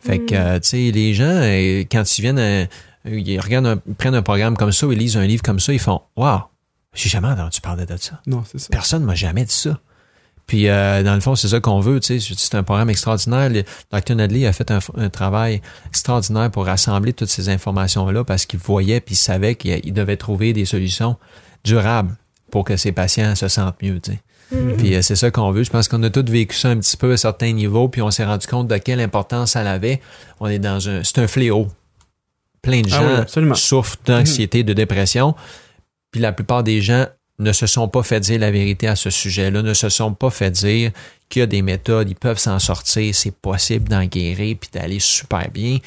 Fait 0.00 0.18
que, 0.18 0.34
euh, 0.34 0.58
tu 0.60 0.68
sais, 0.68 0.90
les 0.90 1.12
gens, 1.14 1.24
euh, 1.28 1.84
quand 1.90 2.18
ils 2.18 2.22
viennent, 2.22 2.38
euh, 2.38 2.64
ils 3.06 3.38
regardent, 3.40 3.66
un- 3.66 3.76
prennent 3.98 4.14
un 4.14 4.22
programme 4.22 4.56
comme 4.56 4.72
ça 4.72 4.86
ou 4.86 4.92
ils 4.92 4.98
lisent 4.98 5.16
un 5.16 5.26
livre 5.26 5.42
comme 5.42 5.60
ça, 5.60 5.72
ils 5.72 5.78
font 5.78 6.00
Waouh, 6.16 6.40
j'ai 6.94 7.08
jamais 7.10 7.28
entendu 7.28 7.60
parler 7.60 7.86
de 7.86 7.96
ça. 7.96 8.20
non, 8.26 8.42
c'est 8.50 8.58
ça. 8.58 8.68
Personne 8.70 9.04
m'a 9.04 9.14
jamais 9.14 9.44
dit 9.44 9.54
ça. 9.54 9.78
Puis, 10.46 10.68
euh, 10.68 11.04
dans 11.04 11.14
le 11.14 11.20
fond, 11.20 11.36
c'est 11.36 11.46
ça 11.46 11.60
qu'on 11.60 11.78
veut, 11.78 12.00
tu 12.00 12.18
sais. 12.18 12.34
C'est 12.36 12.56
un 12.56 12.64
programme 12.64 12.90
extraordinaire. 12.90 13.48
Le 13.50 13.62
Dr. 13.92 14.16
Nadley 14.16 14.46
a 14.46 14.52
fait 14.52 14.70
un, 14.72 14.80
un 14.96 15.08
travail 15.08 15.62
extraordinaire 15.86 16.50
pour 16.50 16.66
rassembler 16.66 17.12
toutes 17.12 17.28
ces 17.28 17.48
informations-là 17.50 18.24
parce 18.24 18.46
qu'il 18.46 18.58
voyait 18.58 19.00
puis 19.00 19.14
il 19.14 19.18
savait 19.18 19.54
qu'il 19.54 19.80
il 19.84 19.92
devait 19.92 20.16
trouver 20.16 20.52
des 20.52 20.64
solutions 20.64 21.16
durables 21.62 22.16
pour 22.50 22.64
que 22.64 22.76
ses 22.76 22.90
patients 22.90 23.36
se 23.36 23.46
sentent 23.46 23.80
mieux, 23.80 24.00
tu 24.00 24.12
sais. 24.12 24.20
Puis 24.50 24.94
euh, 24.94 25.02
c'est 25.02 25.16
ça 25.16 25.30
qu'on 25.30 25.50
veut. 25.52 25.62
Je 25.62 25.70
pense 25.70 25.88
qu'on 25.88 26.02
a 26.02 26.10
tous 26.10 26.30
vécu 26.30 26.56
ça 26.56 26.70
un 26.70 26.78
petit 26.78 26.96
peu 26.96 27.12
à 27.12 27.16
certains 27.16 27.52
niveaux, 27.52 27.88
puis 27.88 28.02
on 28.02 28.10
s'est 28.10 28.24
rendu 28.24 28.46
compte 28.46 28.68
de 28.68 28.76
quelle 28.78 29.00
importance 29.00 29.52
ça 29.52 29.60
avait. 29.60 30.00
On 30.40 30.48
est 30.48 30.58
dans 30.58 30.88
un... 30.88 31.04
C'est 31.04 31.18
un 31.18 31.28
fléau. 31.28 31.68
Plein 32.62 32.82
de 32.82 32.88
Ah 32.92 33.24
gens 33.24 33.40
oui, 33.40 33.50
souffrent 33.54 33.96
d'anxiété, 34.04 34.64
de 34.64 34.72
dépression. 34.72 35.34
Puis 36.10 36.20
la 36.20 36.32
plupart 36.32 36.62
des 36.62 36.82
gens 36.82 37.06
ne 37.38 37.52
se 37.52 37.66
sont 37.66 37.88
pas 37.88 38.02
fait 38.02 38.20
dire 38.20 38.38
la 38.38 38.50
vérité 38.50 38.86
à 38.86 38.96
ce 38.96 39.08
sujet-là, 39.08 39.62
ne 39.62 39.72
se 39.74 39.88
sont 39.88 40.12
pas 40.12 40.30
fait 40.30 40.50
dire 40.50 40.90
qu'il 41.28 41.40
y 41.40 41.42
a 41.42 41.46
des 41.46 41.62
méthodes, 41.62 42.10
ils 42.10 42.16
peuvent 42.16 42.38
s'en 42.38 42.58
sortir, 42.58 43.14
c'est 43.14 43.34
possible 43.34 43.88
d'en 43.88 44.04
guérir, 44.04 44.56
puis 44.60 44.68
d'aller 44.72 44.98
super 44.98 45.48
bien, 45.50 45.78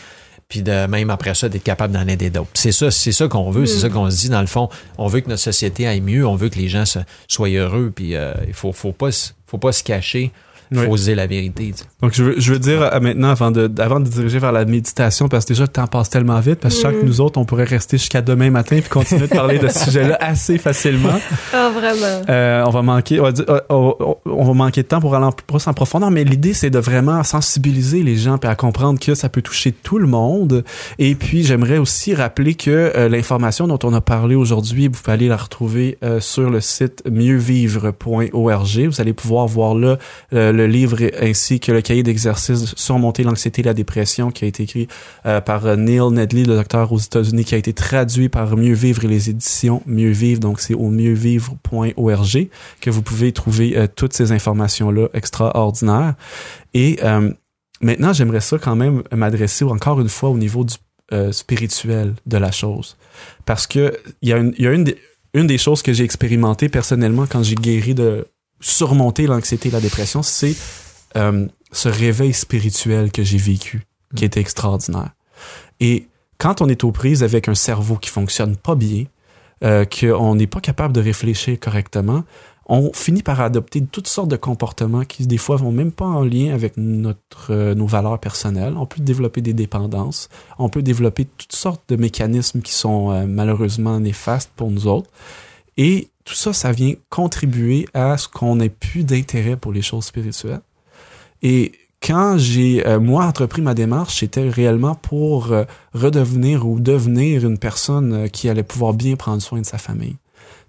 puis 0.54 0.62
de 0.62 0.86
même 0.86 1.10
après 1.10 1.34
ça 1.34 1.50
d'être 1.50 1.64
capable 1.64 1.96
d'en 1.96 2.08
aider 2.08 2.30
d'autres. 2.30 2.52
C'est 2.54 2.72
ça, 2.72 2.92
c'est 2.92 3.12
ça 3.12 3.28
qu'on 3.28 3.50
veut, 3.50 3.66
c'est 3.66 3.80
ça 3.80 3.90
qu'on 3.90 4.12
se 4.12 4.18
dit 4.20 4.30
dans 4.30 4.40
le 4.42 4.46
fond. 4.46 4.70
On 5.00 5.08
veut 5.08 5.22
que 5.22 5.28
notre 5.30 5.42
société 5.42 5.88
aille 5.88 6.00
mieux, 6.00 6.28
on 6.28 6.36
veut 6.36 6.50
que 6.50 6.60
les 6.60 6.68
gens 6.68 6.86
se- 6.86 7.00
soient 7.28 7.50
heureux, 7.50 7.92
puis 7.96 8.16
euh, 8.16 8.36
il 8.46 8.54
faut, 8.54 8.72
faut 8.72 8.92
pas, 8.92 9.10
faut 9.48 9.58
pas 9.58 9.72
se 9.72 9.84
cacher, 9.84 10.32
il 10.74 10.86
faut 10.86 10.92
Oui. 10.94 11.00
se 11.00 11.04
dire 11.06 11.16
la 11.16 11.28
vérité. 11.28 11.72
tu 11.72 11.80
sais. 11.80 11.86
Donc, 12.02 12.14
je 12.14 12.24
veux, 12.24 12.36
je 12.38 12.54
veux 12.54 12.60
dire 12.60 12.82
euh, 12.82 13.00
maintenant, 13.00 13.30
avant 13.30 13.52
de, 13.52 13.72
avant 13.80 14.00
de 14.00 14.08
diriger 14.10 14.40
vers 14.40 14.52
la 14.52 14.66
méditation, 14.66 15.28
parce 15.30 15.46
que 15.46 15.50
déjà, 15.54 15.64
le 15.64 15.68
temps 15.70 15.88
passe 15.88 16.10
tellement 16.10 16.40
vite, 16.40 16.60
parce 16.60 16.76
que 16.76 16.82
je 16.82 16.88
sens 16.88 16.94
que 17.00 17.06
nous 17.06 17.22
autres, 17.22 17.40
on 17.40 17.46
pourrait 17.46 17.64
rester 17.64 17.98
jusqu'à 17.98 18.22
demain 18.22 18.50
matin 18.50 18.78
puis 18.80 18.90
continuer 18.90 19.28
de 19.28 19.34
parler 19.36 19.60
de 19.60 19.68
ce 19.68 19.80
sujet-là 19.86 20.18
assez 20.20 20.58
facilement. 20.58 21.20
Ah, 21.54 21.72
vraiment. 21.74 22.22
Euh, 22.30 22.64
on 22.66 22.70
va 22.72 22.82
manquer, 22.82 23.20
on 23.20 23.24
va, 23.24 23.32
dire- 23.32 23.46
euh, 23.50 23.60
on- 23.70 24.16
on 24.26 24.44
va 24.46 24.54
manquer 24.54 24.84
de 24.84 24.88
temps 24.88 25.00
pour 25.02 25.16
aller 25.16 25.26
en 25.26 25.32
plus 25.32 25.68
en 25.68 25.74
profondeur, 25.74 26.12
mais 26.12 26.24
l'idée 26.24 26.54
c'est 26.54 26.70
de 26.70 26.80
vraiment 26.80 27.24
sensibiliser 27.24 28.04
les 28.04 28.16
gens 28.16 28.38
puis 28.38 28.50
à 28.50 28.56
comprendre 28.56 29.00
que 29.00 29.16
ça 29.16 29.30
peut 29.30 29.42
toucher 29.42 29.72
tout 29.72 29.98
le 30.00 30.08
monde. 30.08 30.64
Et 31.00 31.16
puis 31.16 31.44
j'aimerais 31.44 31.78
aussi 31.78 32.14
rappeler 32.16 32.56
que 32.56 32.70
euh, 32.96 33.10
l'information 33.10 33.68
dont 33.68 33.80
on 33.84 33.94
a 33.94 34.02
parlé 34.02 34.36
aujourd'hui, 34.36 34.88
vous 34.88 34.94
pouvez 35.02 35.14
aller 35.14 35.28
la 35.28 35.38
retrouver 35.38 35.98
euh, 36.04 36.20
sur 36.20 36.50
le 36.50 36.62
site 36.62 37.04
mieuxvivre.org. 37.10 38.88
Vous 38.88 39.02
allez 39.02 39.14
pouvoir 39.14 39.48
voir 39.48 39.76
là 39.76 39.98
euh, 40.34 40.52
le 40.64 40.72
livre 40.72 40.98
ainsi 41.22 41.60
que 41.60 41.72
le 41.72 41.82
cahier 41.82 42.04
d'exercice 42.04 42.74
surmonter 42.76 43.24
l'anxiété 43.24 43.62
et 43.62 43.66
la 43.66 43.74
dépression 43.74 44.32
qui 44.32 44.46
a 44.46 44.48
été 44.48 44.64
écrit 44.64 44.88
euh, 45.26 45.42
par 45.42 45.66
euh, 45.66 45.76
Neil 45.76 46.12
Nedley, 46.12 46.44
le 46.44 46.56
docteur 46.56 46.92
aux 46.92 47.00
États-Unis, 47.00 47.44
qui 47.44 47.56
a 47.56 47.58
été 47.58 47.74
traduit 47.74 48.30
par 48.30 48.56
Mieux 48.56 48.74
Vivre 48.74 49.04
et 49.04 49.08
les 49.08 49.30
éditions 49.30 49.82
Mieux 49.86 50.12
Vivre. 50.12 50.40
Donc, 50.40 50.62
c'est 50.62 50.74
au 50.74 50.90
mieuxvivre.org 50.90 52.48
que 52.80 52.90
vous 52.90 53.02
pouvez 53.02 53.34
trouver 53.34 53.78
euh, 53.78 53.88
toutes 53.94 54.14
ces 54.14 54.32
informations-là 54.32 55.08
extraordinaires. 55.14 56.16
Et 56.74 57.00
maintenant, 57.82 58.14
j'aimerais 58.14 58.42
ça 58.42 58.58
quand 58.58 58.76
même 58.76 59.04
m'adresser 59.12 59.64
encore 59.66 60.00
une 60.02 60.10
fois 60.10 60.30
au 60.30 60.38
niveau 60.38 60.66
spirituel 61.32 62.16
de 62.26 62.38
la 62.38 62.52
chose. 62.52 62.98
Parce 63.46 63.68
que 63.68 63.96
il 64.22 64.30
y 64.30 64.34
a 64.34 64.38
une, 64.38 64.54
il 64.58 64.64
y 64.64 64.68
a 64.68 64.72
une, 64.72 64.86
des, 64.86 64.98
une 65.36 65.46
des 65.46 65.60
choses 65.60 65.84
que 65.84 65.94
j'ai 65.94 66.04
expérimenté 66.04 66.70
personnellement 66.70 67.26
quand 67.28 67.44
j'ai 67.44 67.56
guéri 67.56 67.94
de 67.94 68.26
surmonter 68.64 69.28
l'anxiété 69.28 69.70
et 69.70 69.72
la 69.72 69.82
dépression, 69.82 70.24
c'est 70.24 70.56
euh, 71.18 71.48
ce 71.72 71.90
réveil 71.90 72.34
spirituel 72.34 73.12
que 73.12 73.24
j'ai 73.24 73.38
vécu, 73.38 73.84
qui 74.16 74.26
était 74.26 74.40
extraordinaire. 74.40 75.12
Et 75.80 76.08
quand 76.38 76.62
on 76.62 76.70
est 76.70 76.84
aux 76.84 76.92
prises 76.92 77.24
avec 77.24 77.48
un 77.48 77.56
cerveau 77.56 77.98
qui 77.98 78.10
fonctionne 78.10 78.56
pas 78.56 78.76
bien, 78.76 79.06
euh, 79.64 79.86
qu'on 79.86 80.36
n'est 80.36 80.48
pas 80.48 80.60
capable 80.60 80.94
de 80.94 81.02
réfléchir 81.02 81.60
correctement, 81.60 82.24
on 82.66 82.94
finit 82.94 83.24
par 83.24 83.42
adopter 83.42 83.84
toutes 83.86 84.08
sortes 84.08 84.30
de 84.30 84.38
comportements 84.38 85.04
qui, 85.04 85.28
des 85.28 85.38
fois, 85.38 85.58
vont 85.58 85.72
même 85.72 85.92
pas 85.92 86.06
en 86.06 86.24
lien 86.24 86.54
avec 86.54 86.78
notre, 86.78 87.52
euh, 87.52 87.76
nos 87.76 87.86
valeurs 87.86 88.20
personnelles. 88.20 88.76
On 88.78 88.86
peut 88.86 89.02
développer 89.02 89.42
des 89.42 89.54
dépendances. 89.54 90.30
On 90.58 90.70
peut 90.70 90.82
développer 90.82 91.26
toutes 91.26 91.54
sortes 91.54 91.84
de 91.90 91.98
mécanismes 91.98 92.62
qui 92.62 92.72
sont 92.72 93.12
euh, 93.12 93.26
malheureusement 93.28 94.00
néfastes 94.00 94.52
pour 94.56 94.72
nous 94.72 94.88
autres. 94.88 95.10
Et 95.76 96.10
tout 96.24 96.34
ça, 96.34 96.54
ça 96.54 96.72
vient 96.72 96.94
contribuer 97.10 97.88
à 97.94 98.18
ce 98.18 98.28
qu'on 98.28 98.60
ait 98.60 98.70
plus 98.70 99.04
d'intérêt 99.04 99.58
pour 99.58 99.74
les 99.74 99.82
choses 99.82 100.06
spirituelles. 100.06 100.62
Et 101.42 101.74
quand 102.02 102.38
j'ai, 102.38 102.86
euh, 102.88 103.00
moi, 103.00 103.26
entrepris 103.26 103.62
ma 103.62 103.74
démarche, 103.74 104.20
c'était 104.20 104.50
réellement 104.50 104.96
pour 104.96 105.54
redevenir 105.94 106.68
ou 106.68 106.80
devenir 106.80 107.46
une 107.46 107.58
personne 107.58 108.30
qui 108.30 108.50
allait 108.50 108.64
pouvoir 108.64 108.94
bien 108.94 109.16
prendre 109.16 109.42
soin 109.42 109.62
de 109.62 109.66
sa 109.66 109.78
famille 109.78 110.18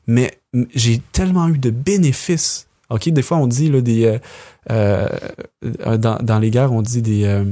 mais 0.06 0.38
j'ai 0.74 1.00
tellement 1.12 1.48
eu 1.48 1.58
de 1.58 1.70
bénéfices. 1.70 2.68
OK, 2.90 3.08
des 3.08 3.22
fois 3.22 3.38
on 3.38 3.46
dit 3.46 3.70
là 3.70 3.80
des 3.80 4.04
euh, 4.04 4.18
euh, 4.70 5.96
dans, 5.96 6.16
dans, 6.16 6.38
les 6.38 6.50
guerres 6.50 6.72
on 6.72 6.82
dit 6.82 7.02
des, 7.02 7.24
euh, 7.24 7.44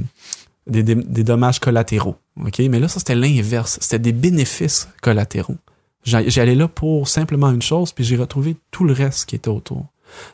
des, 0.67 0.83
des, 0.83 1.25
dommages 1.25 1.59
collatéraux. 1.59 2.17
OK, 2.45 2.59
mais 2.71 2.79
là 2.79 2.89
ça 2.89 2.99
c'était 2.99 3.15
l'inverse, 3.15 3.79
c'était 3.81 3.99
des 3.99 4.13
bénéfices 4.13 4.89
collatéraux. 5.01 5.57
J'allais 6.05 6.55
là 6.55 6.69
pour 6.69 7.09
simplement 7.09 7.51
une 7.51 7.63
chose 7.63 7.93
puis 7.93 8.05
j'ai 8.05 8.17
retrouvé 8.17 8.57
tout 8.71 8.85
le 8.85 8.93
reste 8.93 9.27
qui 9.27 9.37
était 9.37 9.49
autour. 9.49 9.87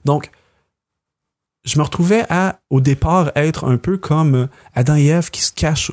Donc 0.05 0.31
je 1.65 1.79
me 1.79 1.85
retrouvais 1.85 2.25
à 2.31 2.61
au 2.71 2.81
départ 2.81 3.33
être 3.35 3.65
un 3.65 3.77
peu 3.77 3.99
comme 3.99 4.49
Adam 4.75 4.97
et 4.97 5.07
Ève 5.07 5.31
qui 5.31 5.43
se 5.43 5.53
cachent 5.53 5.93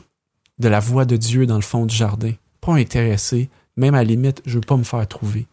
de 0.60 0.70
la 0.70 0.80
voix 0.80 1.06
de 1.06 1.18
Dieu 1.18 1.46
dans 1.46 1.56
le 1.56 1.62
fond 1.62 1.86
du 1.86 1.96
jardin, 1.96 2.32
pas 2.62 2.74
intéressé, 2.74 3.50
même 3.76 3.94
à 3.94 4.00
la 4.00 4.04
limite, 4.06 4.42
je 4.46 4.56
veux 4.56 4.62
pas 4.62 4.78
me 4.78 4.84
faire 4.84 5.06
trouver. 5.08 5.48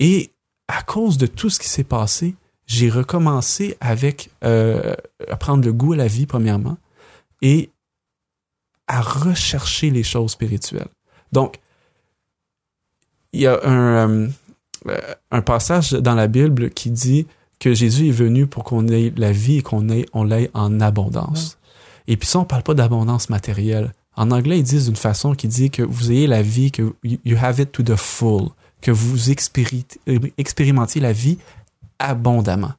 Et 0.00 0.32
à 0.66 0.82
cause 0.82 1.18
de 1.18 1.26
tout 1.26 1.50
ce 1.50 1.58
qui 1.58 1.68
s'est 1.68 1.84
passé, 1.84 2.34
j'ai 2.66 2.90
recommencé 2.90 3.76
avec 3.80 4.30
euh, 4.44 4.94
à 5.28 5.36
prendre 5.36 5.64
le 5.64 5.72
goût 5.72 5.94
à 5.94 5.96
la 5.96 6.06
vie 6.06 6.26
premièrement 6.26 6.76
et 7.40 7.70
à 8.86 9.00
rechercher 9.00 9.90
les 9.90 10.02
choses 10.02 10.32
spirituelles. 10.32 10.88
Donc, 11.32 11.60
il 13.32 13.40
y 13.40 13.46
a 13.46 13.58
un, 13.64 14.28
euh, 14.88 14.98
un 15.30 15.42
passage 15.42 15.92
dans 15.92 16.14
la 16.14 16.26
Bible 16.26 16.70
qui 16.70 16.90
dit 16.90 17.26
que 17.58 17.74
Jésus 17.74 18.08
est 18.08 18.12
venu 18.12 18.46
pour 18.46 18.64
qu'on 18.64 18.86
ait 18.88 19.12
la 19.16 19.32
vie 19.32 19.58
et 19.58 19.62
qu'on 19.62 19.88
ait, 19.88 20.06
on 20.12 20.24
l'ait 20.24 20.50
en 20.54 20.80
abondance. 20.80 21.58
Et 22.06 22.16
puis 22.16 22.28
ça, 22.28 22.38
on 22.38 22.44
parle 22.44 22.62
pas 22.62 22.74
d'abondance 22.74 23.28
matérielle. 23.28 23.92
En 24.16 24.30
anglais, 24.30 24.58
ils 24.58 24.64
disent 24.64 24.86
d'une 24.86 24.96
façon 24.96 25.34
qui 25.34 25.48
dit 25.48 25.70
que 25.70 25.82
vous 25.82 26.10
ayez 26.10 26.26
la 26.26 26.42
vie, 26.42 26.72
que 26.72 26.94
you 27.02 27.36
have 27.40 27.60
it 27.60 27.70
to 27.72 27.82
the 27.82 27.96
full 27.96 28.48
que 28.80 28.90
vous 28.90 29.30
expérimentiez 29.30 31.00
la 31.00 31.12
vie 31.12 31.38
abondamment. 31.98 32.72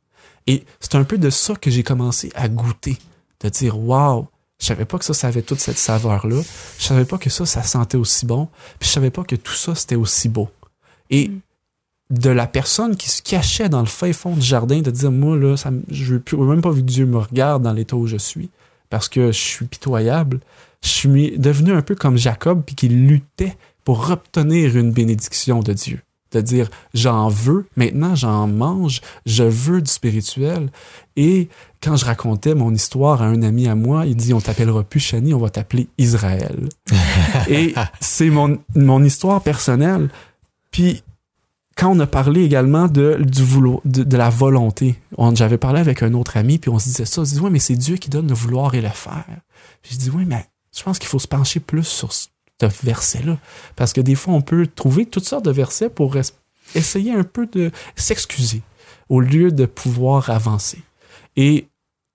Et 0.47 0.63
c'est 0.79 0.95
un 0.95 1.03
peu 1.03 1.17
de 1.17 1.29
ça 1.29 1.55
que 1.55 1.69
j'ai 1.69 1.83
commencé 1.83 2.31
à 2.35 2.47
goûter, 2.47 2.97
de 3.41 3.49
dire 3.49 3.77
waouh, 3.77 4.27
je 4.59 4.65
savais 4.65 4.85
pas 4.85 4.97
que 4.97 5.05
ça, 5.05 5.13
ça 5.13 5.27
avait 5.27 5.41
toute 5.41 5.59
cette 5.59 5.77
saveur-là, 5.77 6.41
je 6.77 6.83
savais 6.83 7.05
pas 7.05 7.17
que 7.17 7.29
ça, 7.29 7.45
ça 7.45 7.63
sentait 7.63 7.97
aussi 7.97 8.25
bon, 8.25 8.47
puis 8.77 8.87
je 8.87 8.93
savais 8.93 9.09
pas 9.09 9.23
que 9.23 9.35
tout 9.35 9.53
ça, 9.53 9.73
c'était 9.73 9.95
aussi 9.95 10.29
beau. 10.29 10.49
Et 11.09 11.29
mm. 11.29 11.39
de 12.11 12.29
la 12.29 12.45
personne 12.45 12.97
qui 12.97 13.09
se 13.09 13.21
cachait 13.21 13.69
dans 13.69 13.79
le 13.79 13.85
fin 13.85 14.11
fond 14.11 14.35
du 14.35 14.45
jardin, 14.45 14.81
de 14.81 14.91
dire 14.91 15.11
moi, 15.11 15.37
là, 15.37 15.55
ça, 15.55 15.71
je 15.89 16.15
veux 16.15 16.45
même 16.45 16.61
pas 16.61 16.71
vu 16.71 16.81
que 16.81 16.87
Dieu 16.87 17.05
me 17.05 17.17
regarde 17.17 17.63
dans 17.63 17.73
l'état 17.73 17.95
où 17.95 18.05
je 18.05 18.17
suis, 18.17 18.49
parce 18.89 19.07
que 19.07 19.31
je 19.31 19.39
suis 19.39 19.65
pitoyable, 19.65 20.39
je 20.81 20.89
suis 20.89 21.37
devenu 21.37 21.71
un 21.71 21.81
peu 21.81 21.95
comme 21.95 22.17
Jacob, 22.17 22.63
puis 22.65 22.75
qui 22.75 22.89
luttait 22.89 23.57
pour 23.83 24.09
obtenir 24.11 24.75
une 24.75 24.91
bénédiction 24.91 25.61
de 25.61 25.73
Dieu. 25.73 26.01
De 26.31 26.41
dire, 26.41 26.69
j'en 26.93 27.27
veux, 27.27 27.67
maintenant 27.75 28.13
j'en 28.13 28.47
mange, 28.47 29.01
je 29.25 29.43
veux 29.43 29.81
du 29.81 29.89
spirituel. 29.89 30.69
Et 31.15 31.49
quand 31.81 31.95
je 31.95 32.05
racontais 32.05 32.53
mon 32.53 32.73
histoire 32.73 33.21
à 33.21 33.25
un 33.25 33.41
ami 33.41 33.67
à 33.67 33.75
moi, 33.75 34.05
il 34.05 34.15
dit, 34.15 34.33
on 34.33 34.41
t'appellera 34.41 34.83
plus 34.83 34.99
Chani, 34.99 35.33
on 35.33 35.39
va 35.39 35.49
t'appeler 35.49 35.87
Israël. 35.97 36.69
Et 37.49 37.73
c'est 37.99 38.29
mon, 38.29 38.59
mon 38.75 39.03
histoire 39.03 39.41
personnelle. 39.41 40.09
Puis, 40.71 41.01
quand 41.79 41.91
on 41.95 41.99
a 41.99 42.07
parlé 42.07 42.43
également 42.43 42.87
de, 42.87 43.17
du 43.21 43.41
vouloir, 43.41 43.79
de, 43.85 44.17
la 44.17 44.29
volonté, 44.29 44.99
j'avais 45.33 45.57
parlé 45.57 45.79
avec 45.79 46.03
un 46.03 46.13
autre 46.13 46.35
ami, 46.35 46.57
puis 46.57 46.69
on 46.69 46.77
se 46.77 46.85
disait 46.85 47.05
ça, 47.05 47.21
on 47.21 47.25
se 47.25 47.35
dit, 47.35 47.39
ouais, 47.39 47.49
mais 47.49 47.59
c'est 47.59 47.75
Dieu 47.75 47.95
qui 47.95 48.09
donne 48.09 48.27
le 48.27 48.33
vouloir 48.33 48.75
et 48.75 48.81
le 48.81 48.89
faire. 48.89 49.25
J'ai 49.83 49.95
dit, 49.95 50.09
oui, 50.09 50.25
mais 50.27 50.45
je 50.77 50.83
pense 50.83 50.99
qu'il 50.99 51.07
faut 51.07 51.19
se 51.19 51.27
pencher 51.27 51.61
plus 51.61 51.85
sur 51.85 52.11
de 52.59 52.67
verset-là. 52.83 53.37
Parce 53.75 53.93
que 53.93 54.01
des 54.01 54.15
fois, 54.15 54.33
on 54.33 54.41
peut 54.41 54.67
trouver 54.67 55.05
toutes 55.05 55.25
sortes 55.25 55.45
de 55.45 55.51
versets 55.51 55.89
pour 55.89 56.15
essayer 56.75 57.13
un 57.13 57.23
peu 57.23 57.47
de 57.47 57.71
s'excuser 57.95 58.61
au 59.07 59.21
lieu 59.21 59.51
de 59.51 59.65
pouvoir 59.65 60.29
avancer. 60.29 60.79
Et 61.35 61.67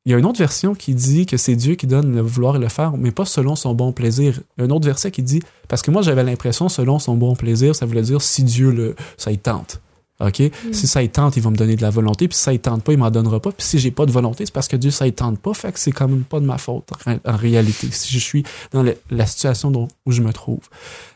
il 0.06 0.12
y 0.12 0.14
a 0.14 0.18
une 0.18 0.26
autre 0.26 0.38
version 0.38 0.74
qui 0.74 0.94
dit 0.94 1.24
que 1.24 1.38
c'est 1.38 1.56
Dieu 1.56 1.76
qui 1.76 1.86
donne 1.86 2.14
le 2.14 2.20
vouloir 2.20 2.56
et 2.56 2.58
le 2.58 2.68
faire, 2.68 2.96
mais 2.96 3.10
pas 3.10 3.24
selon 3.24 3.56
son 3.56 3.74
bon 3.74 3.92
plaisir. 3.92 4.40
Un 4.58 4.68
autre 4.68 4.84
verset 4.84 5.10
qui 5.10 5.22
dit, 5.22 5.40
parce 5.66 5.80
que 5.80 5.90
moi 5.90 6.02
j'avais 6.02 6.22
l'impression 6.22 6.68
selon 6.68 6.98
son 6.98 7.16
bon 7.16 7.34
plaisir, 7.34 7.74
ça 7.74 7.86
voulait 7.86 8.02
dire 8.02 8.20
si 8.20 8.44
Dieu 8.44 8.70
le, 8.70 8.96
ça 9.16 9.32
y 9.32 9.38
tente. 9.38 9.80
OK? 10.20 10.40
Mm. 10.40 10.72
Si 10.72 10.86
ça 10.86 11.02
y 11.02 11.08
tente, 11.08 11.36
il 11.36 11.42
va 11.42 11.50
me 11.50 11.56
donner 11.56 11.76
de 11.76 11.82
la 11.82 11.90
volonté, 11.90 12.28
puis 12.28 12.36
si 12.36 12.42
ça 12.42 12.52
y 12.52 12.60
tente 12.60 12.82
pas, 12.84 12.92
il 12.92 12.98
m'en 12.98 13.10
donnera 13.10 13.40
pas. 13.40 13.52
Puis 13.52 13.66
si 13.66 13.78
j'ai 13.78 13.90
pas 13.90 14.06
de 14.06 14.12
volonté, 14.12 14.46
c'est 14.46 14.52
parce 14.52 14.68
que 14.68 14.76
Dieu 14.76 14.90
ça 14.90 15.06
y 15.06 15.12
tente 15.12 15.38
pas, 15.38 15.54
fait 15.54 15.72
que 15.72 15.78
c'est 15.78 15.92
quand 15.92 16.08
même 16.08 16.24
pas 16.24 16.40
de 16.40 16.46
ma 16.46 16.58
faute 16.58 16.88
en, 17.24 17.36
réalité. 17.36 17.88
Si 17.90 18.12
je 18.12 18.18
suis 18.18 18.44
dans 18.72 18.84
la 19.10 19.26
situation 19.26 19.88
où 20.06 20.12
je 20.12 20.22
me 20.22 20.32
trouve. 20.32 20.60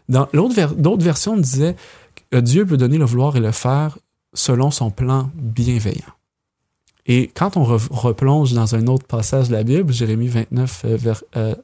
Dans 0.08 0.28
l'autre 0.32 0.74
d'autres 0.74 1.04
versions 1.04 1.36
disaient 1.36 1.76
que 2.30 2.38
Dieu 2.38 2.66
peut 2.66 2.76
donner 2.76 2.98
le 2.98 3.04
vouloir 3.04 3.36
et 3.36 3.40
le 3.40 3.52
faire 3.52 3.98
selon 4.34 4.70
son 4.70 4.90
plan 4.90 5.30
bienveillant. 5.34 6.14
Et 7.06 7.30
quand 7.34 7.56
on 7.56 7.64
replonge 7.64 8.52
dans 8.52 8.74
un 8.74 8.86
autre 8.86 9.06
passage 9.06 9.48
de 9.48 9.54
la 9.54 9.62
Bible, 9.62 9.92
Jérémie 9.92 10.28
29, 10.28 10.82
euh, 10.84 11.14
euh, 11.36 11.54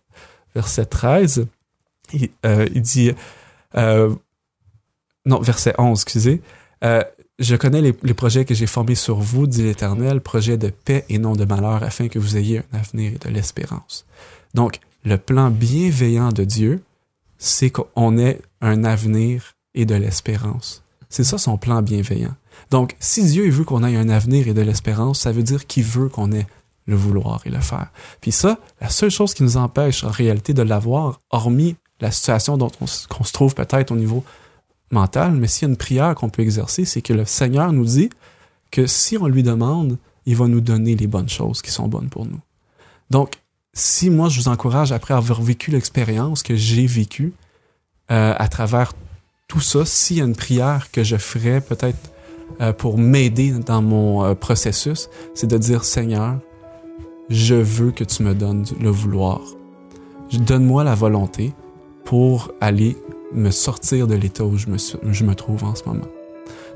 verset 0.54 0.86
13, 0.86 1.46
il, 2.14 2.30
euh, 2.46 2.66
il 2.74 2.80
dit, 2.80 3.12
non, 5.26 5.40
verset 5.40 5.74
11, 5.76 6.00
excusez, 6.00 6.40
je 7.38 7.56
connais 7.56 7.80
les, 7.80 8.14
projets 8.14 8.44
que 8.44 8.54
j'ai 8.54 8.66
formés 8.66 8.94
sur 8.94 9.16
vous, 9.16 9.46
dit 9.46 9.62
l'Éternel, 9.62 10.20
projets 10.20 10.56
de 10.56 10.68
paix 10.68 11.04
et 11.08 11.18
non 11.18 11.32
de 11.32 11.44
malheur, 11.44 11.82
afin 11.82 12.08
que 12.08 12.18
vous 12.18 12.36
ayez 12.36 12.58
un 12.58 12.78
avenir 12.78 13.12
et 13.14 13.18
de 13.18 13.28
l'espérance. 13.28 14.06
Donc, 14.54 14.78
le 15.04 15.18
plan 15.18 15.50
bienveillant 15.50 16.30
de 16.30 16.44
Dieu, 16.44 16.82
c'est 17.38 17.70
qu'on 17.70 18.18
ait 18.18 18.40
un 18.60 18.84
avenir 18.84 19.54
et 19.74 19.84
de 19.84 19.94
l'espérance. 19.94 20.82
C'est 21.08 21.24
ça 21.24 21.38
son 21.38 21.58
plan 21.58 21.82
bienveillant. 21.82 22.34
Donc, 22.70 22.96
si 23.00 23.24
Dieu 23.24 23.48
veut 23.50 23.64
qu'on 23.64 23.84
ait 23.84 23.96
un 23.96 24.08
avenir 24.08 24.48
et 24.48 24.54
de 24.54 24.62
l'espérance, 24.62 25.20
ça 25.20 25.32
veut 25.32 25.42
dire 25.42 25.66
qu'il 25.66 25.84
veut 25.84 26.08
qu'on 26.08 26.32
ait 26.32 26.46
le 26.86 26.96
vouloir 26.96 27.42
et 27.46 27.50
le 27.50 27.60
faire. 27.60 27.90
Puis 28.20 28.32
ça, 28.32 28.58
la 28.80 28.88
seule 28.88 29.10
chose 29.10 29.34
qui 29.34 29.42
nous 29.42 29.56
empêche 29.56 30.04
en 30.04 30.10
réalité 30.10 30.54
de 30.54 30.62
l'avoir, 30.62 31.20
hormis 31.30 31.76
la 32.00 32.10
situation 32.10 32.56
dont 32.56 32.70
on, 32.80 32.86
se 32.86 33.32
trouve 33.32 33.54
peut-être 33.54 33.92
au 33.92 33.96
niveau 33.96 34.24
mais 35.32 35.48
s'il 35.48 35.62
y 35.66 35.70
a 35.70 35.72
une 35.72 35.76
prière 35.76 36.14
qu'on 36.14 36.28
peut 36.28 36.42
exercer, 36.42 36.84
c'est 36.84 37.02
que 37.02 37.12
le 37.12 37.24
Seigneur 37.24 37.72
nous 37.72 37.84
dit 37.84 38.10
que 38.70 38.86
si 38.86 39.16
on 39.18 39.26
lui 39.26 39.42
demande, 39.42 39.98
il 40.26 40.36
va 40.36 40.46
nous 40.48 40.60
donner 40.60 40.96
les 40.96 41.06
bonnes 41.06 41.28
choses 41.28 41.62
qui 41.62 41.70
sont 41.70 41.88
bonnes 41.88 42.08
pour 42.08 42.24
nous. 42.24 42.40
Donc, 43.10 43.34
si 43.72 44.08
moi 44.08 44.28
je 44.28 44.40
vous 44.40 44.48
encourage, 44.48 44.92
après 44.92 45.14
avoir 45.14 45.42
vécu 45.42 45.70
l'expérience 45.70 46.42
que 46.42 46.54
j'ai 46.54 46.86
vécue 46.86 47.32
euh, 48.10 48.34
à 48.36 48.48
travers 48.48 48.92
tout 49.48 49.60
ça, 49.60 49.84
s'il 49.84 50.18
y 50.18 50.20
a 50.20 50.24
une 50.24 50.36
prière 50.36 50.90
que 50.90 51.02
je 51.02 51.16
ferais 51.16 51.60
peut-être 51.60 52.12
euh, 52.60 52.72
pour 52.72 52.98
m'aider 52.98 53.50
dans 53.50 53.82
mon 53.82 54.24
euh, 54.24 54.34
processus, 54.34 55.08
c'est 55.34 55.46
de 55.46 55.58
dire 55.58 55.84
Seigneur, 55.84 56.38
je 57.30 57.54
veux 57.54 57.90
que 57.90 58.04
tu 58.04 58.22
me 58.22 58.34
donnes 58.34 58.64
le 58.80 58.90
vouloir. 58.90 59.40
Donne-moi 60.32 60.84
la 60.84 60.94
volonté 60.94 61.52
pour 62.04 62.52
aller 62.60 62.96
me 63.34 63.50
sortir 63.50 64.06
de 64.06 64.14
l'état 64.14 64.44
où 64.44 64.56
je 64.56 64.68
me, 64.68 65.34
trouve 65.34 65.64
en 65.64 65.74
ce 65.74 65.84
moment. 65.84 66.06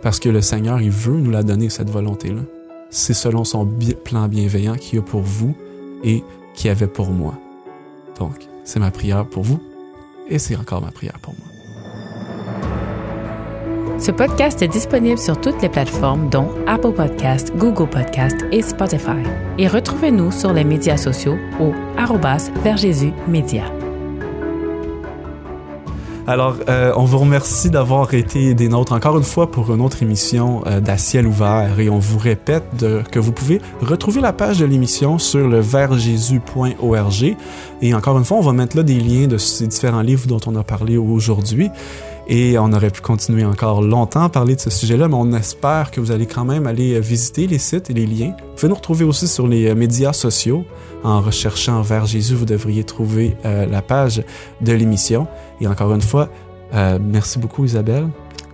Parce 0.03 0.21
que 0.21 0.29
le 0.29 0.41
Seigneur, 0.41 0.81
il 0.81 0.91
veut 0.91 1.19
nous 1.19 1.31
la 1.31 1.43
donner, 1.43 1.69
cette 1.71 1.91
volonté-là. 1.91 2.43
C'est 2.91 3.15
selon 3.15 3.45
son 3.45 3.69
plan 4.05 4.29
bienveillant 4.29 4.77
qu'il 4.77 4.99
a 4.99 5.03
pour 5.03 5.23
vous 5.23 5.55
et 6.05 6.23
qu'il 6.55 6.71
avait 6.71 6.87
pour 6.87 7.11
moi. 7.11 7.35
Donc, 8.19 8.47
c'est 8.65 8.81
ma 8.81 8.91
prière 8.91 9.27
pour 9.27 9.43
vous 9.43 9.61
et 10.29 10.39
c'est 10.39 10.57
encore 10.57 10.83
ma 10.83 10.91
prière 10.91 11.19
pour 11.21 11.35
moi. 11.35 11.49
Ce 13.99 14.13
podcast 14.13 14.63
est 14.63 14.69
disponible 14.69 15.19
sur 15.19 15.41
toutes 15.41 15.61
les 15.61 15.69
plateformes 15.69 16.31
dont 16.31 16.51
Apple 16.69 16.93
Podcast, 16.93 17.53
Google 17.57 17.91
Podcast 17.91 18.37
et 18.53 18.63
Spotify. 18.63 19.25
Et 19.59 19.67
retrouvez-nous 19.67 20.31
sur 20.31 20.53
les 20.53 20.63
médias 20.63 20.97
sociaux 20.97 21.37
au 21.61 21.73
arrobas 21.97 22.51
Média. 23.27 23.78
Alors, 26.29 26.57
euh, 26.68 26.93
on 26.95 27.07
vous 27.07 27.16
remercie 27.16 27.70
d'avoir 27.70 28.12
été 28.12 28.53
des 28.53 28.68
nôtres 28.68 28.93
encore 28.93 29.16
une 29.16 29.24
fois 29.24 29.51
pour 29.51 29.72
une 29.72 29.81
autre 29.81 30.03
émission 30.03 30.62
euh, 30.66 30.79
d'À 30.79 30.97
ouvert 31.24 31.81
et 31.81 31.89
on 31.89 31.99
vous 31.99 32.18
répète 32.18 32.85
que 33.11 33.18
vous 33.18 33.33
pouvez 33.33 33.62
retrouver 33.81 34.20
la 34.20 34.35
page 34.35 34.59
de 34.59 34.66
l'émission 34.66 35.18
sur 35.18 35.49
le 35.49 35.61
vertjésus.org 35.61 37.37
et 37.81 37.95
encore 37.95 38.18
une 38.18 38.26
fois, 38.26 38.37
on 38.37 38.43
va 38.43 38.53
mettre 38.53 38.76
là 38.76 38.83
des 38.83 39.01
liens 39.01 39.26
de 39.26 39.39
ces 39.39 39.66
différents 39.66 40.03
livres 40.03 40.26
dont 40.26 40.41
on 40.47 40.55
a 40.57 40.62
parlé 40.62 40.99
aujourd'hui. 40.99 41.70
Et 42.31 42.59
on 42.59 42.72
aurait 42.72 42.91
pu 42.91 43.01
continuer 43.01 43.45
encore 43.45 43.81
longtemps 43.81 44.22
à 44.24 44.29
parler 44.29 44.55
de 44.55 44.61
ce 44.61 44.68
sujet-là, 44.68 45.09
mais 45.09 45.14
on 45.14 45.33
espère 45.33 45.91
que 45.91 45.99
vous 46.01 46.11
allez 46.11 46.26
quand 46.26 46.45
même 46.45 46.66
aller 46.66 46.95
euh, 46.95 47.01
visiter 47.01 47.47
les 47.47 47.57
sites 47.59 47.89
et 47.89 47.95
les 47.95 48.05
liens. 48.07 48.35
Vous 48.39 48.55
pouvez 48.57 48.68
nous 48.68 48.74
retrouver 48.74 49.05
aussi 49.07 49.26
sur 49.26 49.47
les 49.47 49.68
euh, 49.68 49.74
médias 49.74 50.12
sociaux. 50.12 50.64
En 51.05 51.20
recherchant 51.22 51.81
vers 51.81 52.05
Jésus, 52.07 52.35
vous 52.35 52.45
devriez 52.45 52.85
trouver 52.85 53.37
euh, 53.47 53.64
la 53.66 53.81
page 53.83 54.22
de 54.61 54.72
l'émission. 54.72 55.26
Et 55.61 55.66
encore 55.66 55.95
une 55.95 56.03
fois, 56.03 56.29
euh, 56.74 56.99
merci 57.03 57.39
beaucoup 57.39 57.64
Isabelle. 57.64 58.09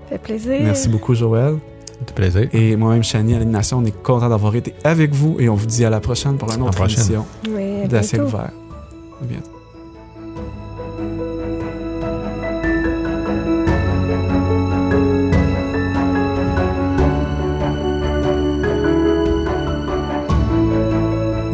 Ça 0.05 0.11
fait 0.11 0.19
plaisir. 0.19 0.61
Merci 0.63 0.89
beaucoup 0.89 1.15
Joël. 1.15 1.57
C'était 1.99 2.13
plaisir. 2.13 2.49
Et 2.53 2.77
moi-même, 2.77 3.03
Chani, 3.03 3.35
à 3.35 3.39
l'animation, 3.39 3.79
on 3.79 3.85
est 3.85 4.03
content 4.03 4.29
d'avoir 4.29 4.55
été 4.55 4.75
avec 4.85 5.13
vous 5.13 5.37
et 5.41 5.49
on 5.49 5.55
vous 5.55 5.67
dit 5.67 5.85
à 5.85 5.91
la 5.91 6.01
prochaine 6.01 6.37
pour 6.37 6.53
une 6.53 6.61
la 6.61 6.67
autre 6.67 6.81
émission 6.83 7.25
Oui, 7.49 7.83
à 7.85 7.89
d'Aciel 7.89 8.21
bientôt. 8.23 8.37
ouvert. 8.37 8.51
À 9.23 9.25
bientôt. 9.25 9.54